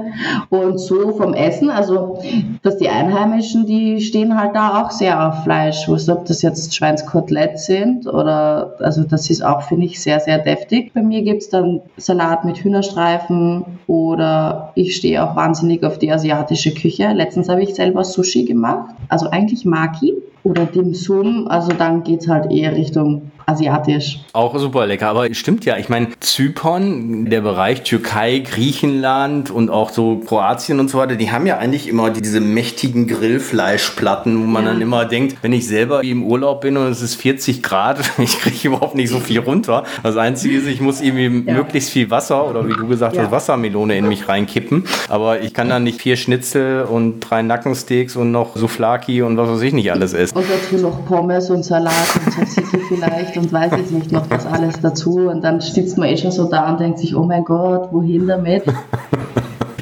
Und 0.51 0.79
so 0.79 1.13
vom 1.13 1.35
Essen, 1.35 1.71
also 1.71 2.23
dass 2.63 2.77
die 2.79 2.89
Einheimischen, 2.89 3.67
die 3.67 4.01
stehen 4.01 4.39
halt 4.39 4.55
da 4.55 4.83
auch 4.83 4.91
sehr 4.91 5.29
auf 5.29 5.45
Fleisch. 5.45 5.89
Wurscht, 5.89 6.09
ob 6.09 6.27
das 6.27 6.43
jetzt 6.43 6.75
Schweinskotelett 6.75 7.59
sind 7.59 8.07
oder, 8.07 8.75
also 8.81 9.05
das 9.05 9.31
ist 9.31 9.45
auch, 9.45 9.63
finde 9.63 9.87
ich, 9.87 10.01
sehr, 10.01 10.21
sehr 10.21 10.39
deftig. 10.39 10.93
Bei 10.95 11.03
mir 11.03 11.23
gibt 11.23 11.43
es 11.43 11.49
dann 11.49 11.81
Salat 11.97 12.45
mit 12.45 12.59
Hühnerstreifen 12.59 13.65
oder 13.87 14.73
ich 14.75 14.97
stehe 14.97 15.23
auch 15.25 15.37
wahnsinnig 15.37 15.85
auf 15.85 15.99
die 15.99 16.13
asiatische 16.13 16.75
Küche. 16.75 17.13
Letztens 17.13 17.49
habe 17.49 17.63
ich 17.63 17.64
selber 17.73 18.05
Sushi 18.05 18.45
gemacht, 18.45 18.95
also 19.09 19.31
eigentlich 19.31 19.65
Maki 19.65 20.15
oder 20.43 20.67
Dim 20.67 20.93
Sum, 20.95 21.49
also 21.49 21.73
dann 21.73 22.03
geht 22.03 22.21
es 22.21 22.29
halt 22.29 22.51
eher 22.51 22.77
Richtung 22.77 23.31
asiatisch. 23.47 24.21
Auch 24.33 24.57
super 24.59 24.87
lecker, 24.87 25.09
aber 25.09 25.33
stimmt 25.35 25.65
ja. 25.65 25.77
Ich 25.77 25.89
meine, 25.89 26.09
Zypern, 26.21 27.27
der 27.27 27.41
Bereich 27.41 27.83
Türkei, 27.83 28.39
Griechenland 28.39 29.51
und 29.51 29.71
auch 29.71 29.91
so 29.91 30.19
Kroatien 30.19 30.81
und 30.81 30.89
so 30.91 30.99
weiter, 30.99 31.17
die 31.17 31.31
haben 31.31 31.47
ja 31.47 31.59
eigentlich 31.59 31.89
immer 31.89 32.11
diese 32.11 32.41
mächtigen 32.41 33.07
Grillfleischplatten, 33.07 34.41
wo 34.41 34.47
man 34.47 34.65
ja. 34.65 34.73
dann 34.73 34.81
immer 34.81 35.05
denkt, 35.05 35.39
wenn 35.43 35.53
ich 35.53 35.67
selber 35.67 36.03
im 36.03 36.25
Urlaub 36.25 36.63
bin 36.63 36.77
und 36.77 36.87
es 36.87 37.03
ist 37.03 37.17
40 37.17 37.63
Grad, 37.63 37.99
ich 38.19 38.39
kriege 38.39 38.69
überhaupt 38.69 38.95
nicht 38.95 39.11
so 39.11 39.21
viel 39.21 39.41
runter. 39.41 39.85
Das 40.03 40.17
Einzige 40.17 40.59
ist, 40.59 40.67
ich 40.67 40.81
muss 40.81 41.01
irgendwie 41.01 41.51
ja. 41.51 41.55
möglichst 41.55 41.91
viel 41.91 42.11
Wasser 42.11 42.49
oder 42.49 42.67
wie 42.67 42.73
du 42.73 42.87
gesagt 42.87 43.19
hast, 43.19 43.31
Wassermelone 43.31 43.97
in 43.97 44.09
mich 44.09 44.29
reinkippen. 44.29 44.85
Aber 45.09 45.41
ich 45.41 45.55
kann 45.55 45.69
dann 45.69 45.85
nicht 45.85 46.01
vier 46.01 46.17
Schnitzel 46.17 46.85
und 46.85 47.21
drei 47.21 47.43
Nackensteaks 47.43 48.17
und 48.17 48.33
noch 48.33 48.57
Souflaki 48.57 49.23
und 49.23 49.37
was 49.37 49.49
weiß 49.49 49.63
ich 49.63 49.73
nicht 49.73 49.93
alles 49.93 50.13
essen. 50.13 50.37
Und 50.37 50.47
dazu 50.49 50.83
noch 50.83 51.05
Pommes 51.07 51.51
und 51.51 51.65
Salat 51.65 51.93
und 52.15 52.33
Tzatziki 52.33 52.79
vielleicht 52.89 53.34
und 53.37 53.53
weiß 53.53 53.73
jetzt 53.77 53.93
nicht 53.93 54.13
noch 54.13 54.27
das 54.27 54.47
alles 54.47 54.81
dazu. 54.81 55.29
Und 55.29 55.43
dann 55.43 55.61
sitzt 55.61 55.99
man 55.99 56.09
eh 56.09 56.17
schon 56.17 56.31
so 56.31 56.49
da 56.49 56.71
und 56.71 56.81
denkt 56.81 56.99
sich, 56.99 57.15
oh 57.15 57.25
mein 57.25 57.45
Gott, 57.45 57.93
wohin 57.93 58.27
damit? 58.27 58.65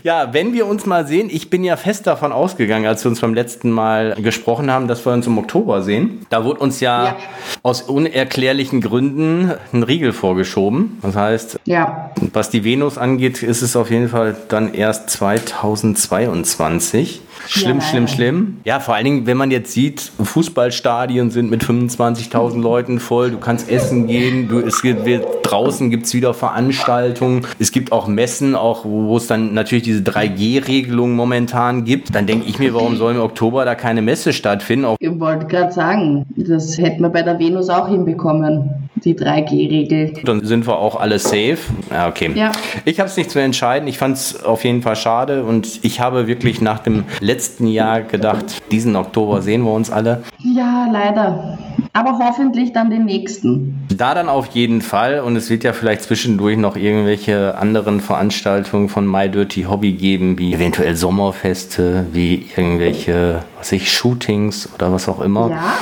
Ja, 0.04 0.32
wenn 0.32 0.52
wir 0.52 0.66
uns 0.66 0.84
mal 0.84 1.06
sehen, 1.06 1.28
ich 1.30 1.48
bin 1.48 1.62
ja 1.62 1.76
fest 1.76 2.08
davon 2.08 2.32
ausgegangen, 2.32 2.86
als 2.86 3.04
wir 3.04 3.10
uns 3.10 3.20
beim 3.20 3.34
letzten 3.34 3.70
Mal 3.70 4.14
gesprochen 4.14 4.68
haben, 4.70 4.88
dass 4.88 5.06
wir 5.06 5.12
uns 5.12 5.28
im 5.28 5.38
Oktober 5.38 5.82
sehen. 5.82 6.26
Da 6.28 6.44
wurde 6.44 6.58
uns 6.58 6.80
ja, 6.80 7.04
ja. 7.04 7.16
aus 7.62 7.82
unerklärlichen 7.82 8.80
Gründen 8.80 9.52
ein 9.72 9.84
Riegel 9.84 10.12
vorgeschoben. 10.12 10.98
Das 11.02 11.14
heißt, 11.14 11.60
ja. 11.66 12.10
was 12.32 12.50
die 12.50 12.64
Venus 12.64 12.98
angeht, 12.98 13.44
ist 13.44 13.62
es 13.62 13.76
auf 13.76 13.90
jeden 13.90 14.08
Fall 14.08 14.34
dann 14.48 14.74
erst 14.74 15.08
2022. 15.10 17.20
Schlimm, 17.46 17.78
ja, 17.78 17.82
schlimm, 17.82 18.08
schlimm. 18.08 18.56
Ja, 18.64 18.80
vor 18.80 18.94
allen 18.94 19.04
Dingen, 19.04 19.26
wenn 19.26 19.36
man 19.36 19.50
jetzt 19.50 19.72
sieht, 19.72 20.12
Fußballstadien 20.22 21.30
sind 21.30 21.50
mit 21.50 21.62
25.000 21.64 22.60
Leuten 22.60 23.00
voll, 23.00 23.30
du 23.30 23.38
kannst 23.38 23.70
essen 23.70 24.06
gehen, 24.06 24.48
du, 24.48 24.60
es 24.60 24.82
gibt, 24.82 25.06
draußen 25.42 25.90
gibt 25.90 26.06
es 26.06 26.14
wieder 26.14 26.34
Veranstaltungen, 26.34 27.46
es 27.58 27.72
gibt 27.72 27.92
auch 27.92 28.06
Messen, 28.06 28.54
auch 28.54 28.84
wo 28.84 29.16
es 29.16 29.26
dann 29.26 29.54
natürlich 29.54 29.84
diese 29.84 30.02
3G-Regelung 30.02 31.12
momentan 31.12 31.84
gibt. 31.84 32.14
Dann 32.14 32.26
denke 32.26 32.46
ich 32.48 32.58
mir, 32.58 32.74
warum 32.74 32.96
soll 32.96 33.14
im 33.14 33.20
Oktober 33.20 33.64
da 33.64 33.74
keine 33.74 34.02
Messe 34.02 34.32
stattfinden? 34.32 34.84
Auch 34.84 34.96
ich 34.98 35.20
wollte 35.20 35.46
gerade 35.46 35.72
sagen, 35.72 36.26
das 36.36 36.78
hätten 36.78 37.02
wir 37.02 37.10
bei 37.10 37.22
der 37.22 37.38
Venus 37.38 37.68
auch 37.68 37.88
hinbekommen, 37.88 38.81
die 39.04 39.14
3G-Regel. 39.14 40.14
Dann 40.24 40.44
sind 40.44 40.66
wir 40.66 40.78
auch 40.78 40.96
alle 40.96 41.18
safe. 41.18 41.58
Ja, 41.90 42.08
okay. 42.08 42.30
Ja. 42.34 42.52
Ich 42.84 42.98
habe 43.00 43.08
es 43.08 43.16
nicht 43.16 43.30
zu 43.30 43.38
entscheiden. 43.38 43.88
Ich 43.88 43.98
fand 43.98 44.16
es 44.16 44.42
auf 44.44 44.64
jeden 44.64 44.82
Fall 44.82 44.96
schade 44.96 45.44
und 45.44 45.80
ich 45.82 46.00
habe 46.00 46.26
wirklich 46.26 46.60
nach 46.60 46.78
dem 46.78 47.04
letzten 47.20 47.42
letzten 47.42 47.66
Jahr 47.66 48.02
gedacht, 48.02 48.62
diesen 48.70 48.96
Oktober 48.96 49.42
sehen 49.42 49.62
wir 49.62 49.72
uns 49.72 49.90
alle. 49.90 50.22
Ja, 50.38 50.88
leider. 50.90 51.58
Aber 51.94 52.18
hoffentlich 52.18 52.72
dann 52.72 52.88
den 52.88 53.04
nächsten. 53.04 53.86
Da 53.94 54.14
dann 54.14 54.30
auf 54.30 54.46
jeden 54.46 54.80
Fall. 54.80 55.20
Und 55.20 55.36
es 55.36 55.50
wird 55.50 55.62
ja 55.62 55.74
vielleicht 55.74 56.02
zwischendurch 56.02 56.56
noch 56.56 56.74
irgendwelche 56.74 57.58
anderen 57.58 58.00
Veranstaltungen 58.00 58.88
von 58.88 59.06
My 59.06 59.28
Dirty 59.28 59.64
Hobby 59.64 59.92
geben, 59.92 60.38
wie 60.38 60.54
eventuell 60.54 60.96
Sommerfeste, 60.96 62.06
wie 62.12 62.46
irgendwelche, 62.56 63.44
was 63.58 63.72
ich, 63.72 63.92
Shootings 63.92 64.70
oder 64.74 64.90
was 64.90 65.06
auch 65.06 65.20
immer. 65.20 65.50
Ja, 65.50 65.74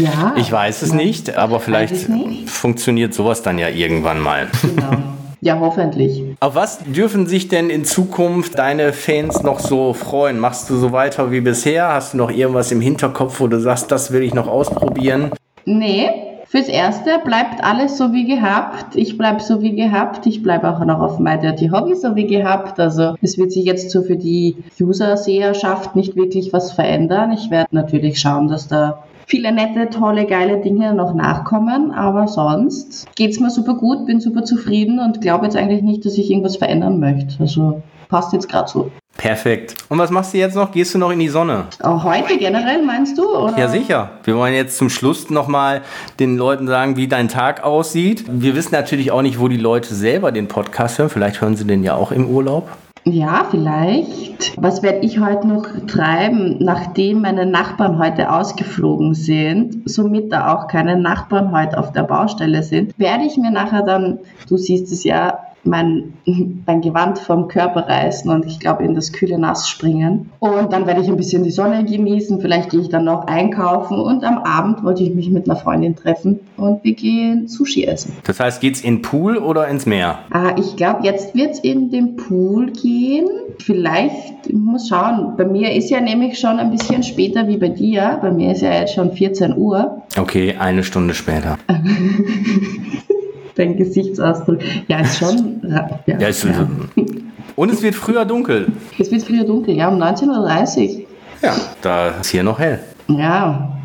ja. 0.00 0.34
Ich 0.36 0.50
weiß 0.50 0.80
es 0.80 0.90
ja. 0.90 0.96
nicht, 0.96 1.36
aber 1.36 1.60
vielleicht 1.60 2.08
nicht. 2.08 2.48
funktioniert 2.48 3.12
sowas 3.12 3.42
dann 3.42 3.58
ja 3.58 3.68
irgendwann 3.68 4.20
mal. 4.20 4.48
Genau. 4.62 4.96
Ja, 5.40 5.60
hoffentlich. 5.60 6.22
Auf 6.40 6.56
was 6.56 6.80
dürfen 6.80 7.26
sich 7.26 7.46
denn 7.46 7.70
in 7.70 7.84
Zukunft 7.84 8.58
deine 8.58 8.92
Fans 8.92 9.42
noch 9.42 9.60
so 9.60 9.94
freuen? 9.94 10.40
Machst 10.40 10.68
du 10.68 10.76
so 10.76 10.90
weiter 10.90 11.30
wie 11.30 11.40
bisher? 11.40 11.92
Hast 11.92 12.14
du 12.14 12.16
noch 12.16 12.30
irgendwas 12.30 12.72
im 12.72 12.80
Hinterkopf, 12.80 13.38
wo 13.38 13.46
du 13.46 13.60
sagst, 13.60 13.92
das 13.92 14.10
will 14.10 14.22
ich 14.22 14.34
noch 14.34 14.48
ausprobieren? 14.48 15.30
Nee, 15.68 16.10
Fürs 16.50 16.68
Erste 16.68 17.18
bleibt 17.22 17.62
alles 17.62 17.98
so 17.98 18.14
wie 18.14 18.24
gehabt. 18.24 18.96
Ich 18.96 19.18
bleibe 19.18 19.42
so 19.42 19.60
wie 19.60 19.76
gehabt. 19.76 20.24
Ich 20.24 20.42
bleibe 20.42 20.70
auch 20.70 20.82
noch 20.82 20.98
auf 20.98 21.18
My 21.18 21.38
Dirty 21.38 21.68
Hobby 21.68 21.94
so 21.94 22.16
wie 22.16 22.26
gehabt. 22.26 22.80
Also 22.80 23.16
es 23.20 23.36
wird 23.36 23.52
sich 23.52 23.66
jetzt 23.66 23.90
so 23.90 24.00
für 24.00 24.16
die 24.16 24.56
User-Seherschaft 24.80 25.94
nicht 25.94 26.16
wirklich 26.16 26.54
was 26.54 26.72
verändern. 26.72 27.32
Ich 27.32 27.50
werde 27.50 27.76
natürlich 27.76 28.18
schauen, 28.18 28.48
dass 28.48 28.66
da 28.66 29.04
viele 29.26 29.52
nette, 29.52 29.90
tolle, 29.90 30.24
geile 30.24 30.62
Dinge 30.62 30.94
noch 30.94 31.12
nachkommen, 31.12 31.90
aber 31.90 32.28
sonst 32.28 33.14
geht's 33.14 33.40
mir 33.40 33.50
super 33.50 33.74
gut, 33.74 34.06
bin 34.06 34.20
super 34.20 34.42
zufrieden 34.42 35.00
und 35.00 35.20
glaube 35.20 35.44
jetzt 35.44 35.56
eigentlich 35.56 35.82
nicht, 35.82 36.06
dass 36.06 36.16
ich 36.16 36.30
irgendwas 36.30 36.56
verändern 36.56 36.98
möchte. 36.98 37.34
Also 37.40 37.82
passt 38.08 38.32
jetzt 38.32 38.48
gerade 38.48 38.68
so. 38.68 38.90
Perfekt. 39.16 39.74
Und 39.88 39.98
was 39.98 40.10
machst 40.10 40.32
du 40.32 40.38
jetzt 40.38 40.54
noch? 40.54 40.70
Gehst 40.70 40.94
du 40.94 40.98
noch 40.98 41.10
in 41.10 41.18
die 41.18 41.28
Sonne? 41.28 41.64
Auch 41.82 42.04
heute 42.04 42.38
generell, 42.38 42.84
meinst 42.84 43.18
du? 43.18 43.28
Oder? 43.36 43.58
Ja, 43.58 43.68
sicher. 43.68 44.10
Wir 44.22 44.36
wollen 44.36 44.54
jetzt 44.54 44.78
zum 44.78 44.90
Schluss 44.90 45.28
nochmal 45.28 45.82
den 46.20 46.36
Leuten 46.36 46.68
sagen, 46.68 46.96
wie 46.96 47.08
dein 47.08 47.28
Tag 47.28 47.64
aussieht. 47.64 48.24
Wir 48.28 48.54
wissen 48.54 48.72
natürlich 48.72 49.10
auch 49.10 49.22
nicht, 49.22 49.40
wo 49.40 49.48
die 49.48 49.56
Leute 49.56 49.92
selber 49.92 50.30
den 50.30 50.46
Podcast 50.46 50.98
hören. 50.98 51.10
Vielleicht 51.10 51.40
hören 51.40 51.56
sie 51.56 51.66
den 51.66 51.82
ja 51.82 51.94
auch 51.96 52.12
im 52.12 52.28
Urlaub. 52.28 52.68
Ja, 53.04 53.46
vielleicht. 53.50 54.52
Was 54.60 54.82
werde 54.82 54.98
ich 54.98 55.18
heute 55.18 55.48
noch 55.48 55.66
treiben, 55.86 56.56
nachdem 56.60 57.22
meine 57.22 57.46
Nachbarn 57.46 57.98
heute 57.98 58.30
ausgeflogen 58.30 59.14
sind, 59.14 59.88
somit 59.88 60.30
da 60.30 60.54
auch 60.54 60.68
keine 60.68 60.96
Nachbarn 60.96 61.52
heute 61.52 61.78
auf 61.78 61.92
der 61.92 62.02
Baustelle 62.02 62.62
sind, 62.62 62.98
werde 62.98 63.24
ich 63.24 63.36
mir 63.36 63.50
nachher 63.50 63.82
dann, 63.82 64.18
du 64.48 64.56
siehst 64.58 64.92
es 64.92 65.04
ja, 65.04 65.38
mein, 65.64 66.14
mein 66.66 66.80
Gewand 66.80 67.18
vom 67.18 67.48
Körper 67.48 67.88
reißen 67.88 68.30
und 68.30 68.46
ich 68.46 68.58
glaube 68.60 68.84
in 68.84 68.94
das 68.94 69.12
kühle 69.12 69.38
Nass 69.38 69.68
springen. 69.68 70.30
Und 70.38 70.72
dann 70.72 70.86
werde 70.86 71.00
ich 71.00 71.08
ein 71.08 71.16
bisschen 71.16 71.42
die 71.42 71.50
Sonne 71.50 71.84
genießen, 71.84 72.40
vielleicht 72.40 72.70
gehe 72.70 72.80
ich 72.80 72.88
dann 72.88 73.04
noch 73.04 73.26
einkaufen 73.26 73.98
und 73.98 74.24
am 74.24 74.38
Abend 74.38 74.82
wollte 74.84 75.02
ich 75.02 75.14
mich 75.14 75.30
mit 75.30 75.48
einer 75.48 75.58
Freundin 75.58 75.96
treffen 75.96 76.40
und 76.56 76.84
wir 76.84 76.94
gehen 76.94 77.48
Sushi 77.48 77.84
essen. 77.84 78.12
Das 78.24 78.40
heißt, 78.40 78.60
geht 78.60 78.76
es 78.76 78.80
in 78.82 78.96
den 78.96 79.02
Pool 79.02 79.36
oder 79.36 79.68
ins 79.68 79.86
Meer? 79.86 80.20
Ah, 80.30 80.54
ich 80.56 80.76
glaube, 80.76 81.04
jetzt 81.04 81.34
wird 81.34 81.52
es 81.52 81.60
in 81.60 81.90
den 81.90 82.16
Pool 82.16 82.72
gehen. 82.72 83.28
Vielleicht, 83.58 84.46
ich 84.46 84.54
muss 84.54 84.88
schauen, 84.88 85.34
bei 85.36 85.44
mir 85.44 85.72
ist 85.72 85.90
ja 85.90 86.00
nämlich 86.00 86.38
schon 86.38 86.58
ein 86.58 86.70
bisschen 86.70 87.02
später 87.02 87.48
wie 87.48 87.56
bei 87.56 87.68
dir. 87.68 88.18
Bei 88.20 88.30
mir 88.30 88.52
ist 88.52 88.62
ja 88.62 88.72
jetzt 88.72 88.94
schon 88.94 89.12
14 89.12 89.56
Uhr. 89.56 90.02
Okay, 90.16 90.54
eine 90.58 90.82
Stunde 90.82 91.14
später. 91.14 91.58
dein 93.58 93.76
Gesichtsausdruck. 93.76 94.58
Ja, 94.88 95.00
ist 95.00 95.18
schon. 95.18 95.60
Ja, 95.68 96.00
ja, 96.06 96.28
ist, 96.28 96.44
ja. 96.44 96.68
Und 97.56 97.72
es 97.72 97.82
wird 97.82 97.94
früher 97.94 98.24
dunkel. 98.24 98.68
Es 98.98 99.10
wird 99.10 99.22
früher 99.22 99.44
dunkel, 99.44 99.74
ja, 99.74 99.88
um 99.88 100.00
19.30 100.00 101.00
Uhr. 101.00 101.04
Ja, 101.42 101.56
da 101.82 102.08
ist 102.20 102.30
hier 102.30 102.42
noch 102.42 102.58
hell. 102.58 102.80
Ja. 103.08 103.76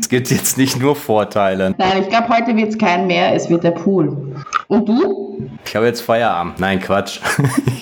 es 0.00 0.08
gibt 0.08 0.30
jetzt 0.30 0.58
nicht 0.58 0.78
nur 0.80 0.96
Vorteile. 0.96 1.74
Nein, 1.78 2.02
ich 2.02 2.08
glaube, 2.08 2.28
heute 2.28 2.56
wird 2.56 2.70
es 2.70 2.78
kein 2.78 3.06
mehr, 3.06 3.34
es 3.34 3.48
wird 3.48 3.64
der 3.64 3.70
Pool. 3.70 4.34
Und 4.68 4.88
du? 4.88 5.48
Ich 5.64 5.76
habe 5.76 5.86
jetzt 5.86 6.00
Feierabend. 6.00 6.58
Nein, 6.60 6.80
Quatsch. 6.80 7.20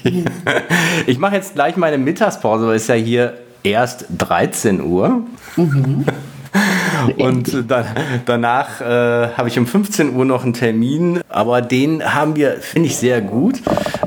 ich 1.06 1.18
mache 1.18 1.36
jetzt 1.36 1.54
gleich 1.54 1.76
meine 1.76 1.98
Mittagspause, 1.98 2.66
weil 2.66 2.76
es 2.76 2.86
ja 2.86 2.94
hier 2.94 3.34
erst 3.62 4.06
13 4.16 4.80
Uhr. 4.82 5.22
Mhm. 5.56 6.04
Und 7.18 7.70
dann, 7.70 7.86
danach 8.26 8.80
äh, 8.80 9.28
habe 9.36 9.48
ich 9.48 9.58
um 9.58 9.66
15 9.66 10.14
Uhr 10.14 10.24
noch 10.24 10.44
einen 10.44 10.54
Termin, 10.54 11.20
aber 11.28 11.62
den 11.62 12.14
haben 12.14 12.36
wir, 12.36 12.56
finde 12.60 12.88
ich, 12.88 12.96
sehr 12.96 13.20
gut 13.20 13.62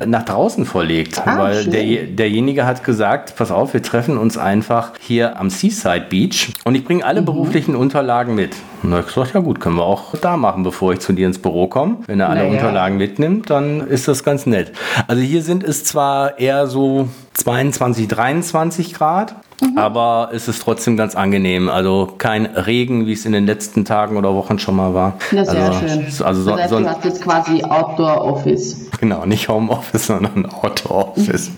nach 0.06 0.24
draußen 0.24 0.66
verlegt. 0.66 1.22
Ah, 1.26 1.38
weil 1.38 1.66
der, 1.66 2.08
derjenige 2.08 2.66
hat 2.66 2.84
gesagt, 2.84 3.36
pass 3.36 3.52
auf, 3.52 3.74
wir 3.74 3.84
treffen 3.84 4.18
uns 4.18 4.38
einfach 4.38 4.94
hier 5.00 5.40
am 5.40 5.50
Seaside 5.50 6.06
Beach 6.10 6.54
und 6.64 6.76
ich 6.76 6.84
bringe 6.84 7.06
alle 7.06 7.22
mhm. 7.22 7.26
beruflichen 7.26 7.76
Unterlagen 7.76 8.36
mit. 8.36 8.56
Und 8.84 8.92
da 8.92 8.98
habe 8.98 9.08
ich 9.08 9.14
gesagt, 9.14 9.34
ja 9.34 9.42
gut, 9.42 9.60
können 9.60 9.76
wir 9.76 9.84
auch 9.84 10.16
da 10.20 10.38
machen, 10.38 10.64
bevor 10.64 10.94
ich 10.94 11.00
zu 11.00 11.14
dir 11.14 11.28
ins 11.28 11.40
Büro 11.40 11.68
komme. 11.68 11.98
Wenn 12.08 12.20
er 12.20 12.30
alle 12.30 12.42
naja. 12.42 12.52
Unterlagen 12.52 12.98
mitnimmt, 12.98 13.50
dann 13.50 13.88
ist 13.88 14.08
das 14.08 14.24
ganz 14.24 14.46
nett. 14.46 14.72
Also 15.08 15.22
hier 15.22 15.44
sind 15.44 15.64
es 15.64 15.84
zwar 15.84 16.40
eher 16.40 16.68
so 16.68 17.08
22, 17.34 18.08
23 18.08 18.94
Grad, 18.94 19.36
Mhm. 19.62 19.78
Aber 19.78 20.30
es 20.34 20.48
ist 20.48 20.62
trotzdem 20.62 20.98
ganz 20.98 21.16
angenehm. 21.16 21.70
Also 21.70 22.14
kein 22.18 22.46
Regen, 22.46 23.06
wie 23.06 23.14
es 23.14 23.26
in 23.26 23.32
den 23.32 23.46
letzten 23.46 23.86
Tagen 23.86 24.18
oder 24.18 24.34
Wochen 24.34 24.60
schon 24.60 24.76
mal 24.76 24.94
war. 24.94 25.14
Ja, 25.32 25.46
sehr 25.46 25.66
also, 25.66 25.80
schön. 25.80 26.06
Also, 26.26 26.42
so, 26.42 26.54
also 26.54 26.80
du 26.80 26.90
hast 26.90 27.06
jetzt 27.06 27.22
quasi 27.22 27.64
Outdoor 27.64 28.24
Office. 28.24 28.91
Genau, 29.02 29.26
nicht 29.26 29.50
Homeoffice, 29.50 30.06
sondern 30.08 30.46
Auto-Office. 30.46 31.52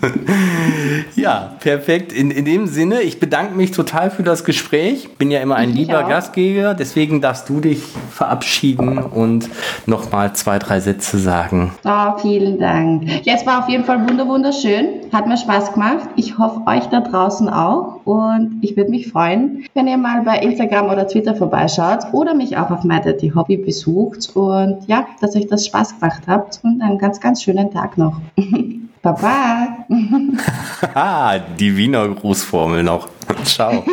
ja, 1.14 1.52
perfekt. 1.60 2.10
In, 2.10 2.30
in 2.30 2.46
dem 2.46 2.66
Sinne, 2.66 3.02
ich 3.02 3.20
bedanke 3.20 3.54
mich 3.54 3.70
total 3.70 4.10
für 4.10 4.22
das 4.22 4.44
Gespräch. 4.44 5.10
Bin 5.18 5.30
ja 5.30 5.40
immer 5.40 5.56
ein 5.56 5.70
ich 5.70 5.76
lieber 5.76 6.06
auch. 6.06 6.08
Gastgeber, 6.08 6.72
deswegen 6.72 7.20
darfst 7.20 7.46
du 7.50 7.60
dich 7.60 7.82
verabschieden 8.10 8.98
und 8.98 9.50
nochmal 9.84 10.34
zwei, 10.34 10.58
drei 10.58 10.80
Sätze 10.80 11.18
sagen. 11.18 11.72
Oh, 11.84 12.16
vielen 12.16 12.58
Dank. 12.58 13.26
Ja, 13.26 13.34
es 13.34 13.44
war 13.44 13.62
auf 13.62 13.68
jeden 13.68 13.84
Fall 13.84 13.98
wunderschön. 14.08 15.02
Hat 15.12 15.26
mir 15.26 15.36
Spaß 15.36 15.74
gemacht. 15.74 16.08
Ich 16.16 16.38
hoffe, 16.38 16.62
euch 16.66 16.86
da 16.86 17.00
draußen 17.00 17.50
auch. 17.50 18.00
Und 18.06 18.58
ich 18.62 18.74
würde 18.76 18.90
mich 18.90 19.08
freuen, 19.08 19.64
wenn 19.74 19.86
ihr 19.86 19.98
mal 19.98 20.22
bei 20.22 20.38
Instagram 20.38 20.88
oder 20.88 21.06
Twitter 21.06 21.34
vorbeischaut 21.34 22.00
oder 22.12 22.34
mich 22.34 22.56
auch 22.56 22.70
auf 22.70 22.84
MyDaddy 22.84 23.32
Hobby 23.34 23.58
besucht. 23.58 24.30
Und 24.34 24.78
ja, 24.86 25.06
dass 25.20 25.36
euch 25.36 25.46
das 25.46 25.66
Spaß 25.66 26.00
gemacht 26.00 26.22
habt 26.26 26.60
und 26.62 26.80
einen 26.80 26.98
ganz, 26.98 27.20
ganz 27.20 27.33
schönen 27.42 27.70
Tag 27.70 27.98
noch. 27.98 28.20
Baba! 29.04 29.84
ah, 30.94 31.38
die 31.38 31.76
Wiener 31.76 32.08
Grußformel 32.08 32.82
noch. 32.82 33.08
Ciao. 33.44 33.84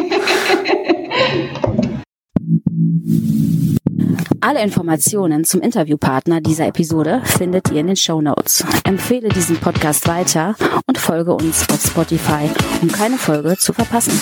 Alle 4.39 4.63
Informationen 4.63 5.43
zum 5.43 5.61
Interviewpartner 5.61 6.39
dieser 6.39 6.67
Episode 6.67 7.21
findet 7.25 7.69
ihr 7.71 7.81
in 7.81 7.87
den 7.87 7.95
Show 7.97 8.21
Notes. 8.21 8.65
Empfehle 8.85 9.27
diesen 9.27 9.57
Podcast 9.57 10.07
weiter 10.07 10.55
und 10.87 10.97
folge 10.97 11.33
uns 11.33 11.67
auf 11.69 11.81
Spotify, 11.81 12.49
um 12.81 12.87
keine 12.89 13.17
Folge 13.17 13.57
zu 13.57 13.73
verpassen. 13.73 14.19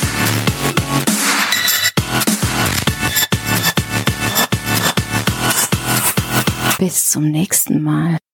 Bis 6.79 7.09
zum 7.11 7.29
nächsten 7.29 7.83
Mal. 7.83 8.19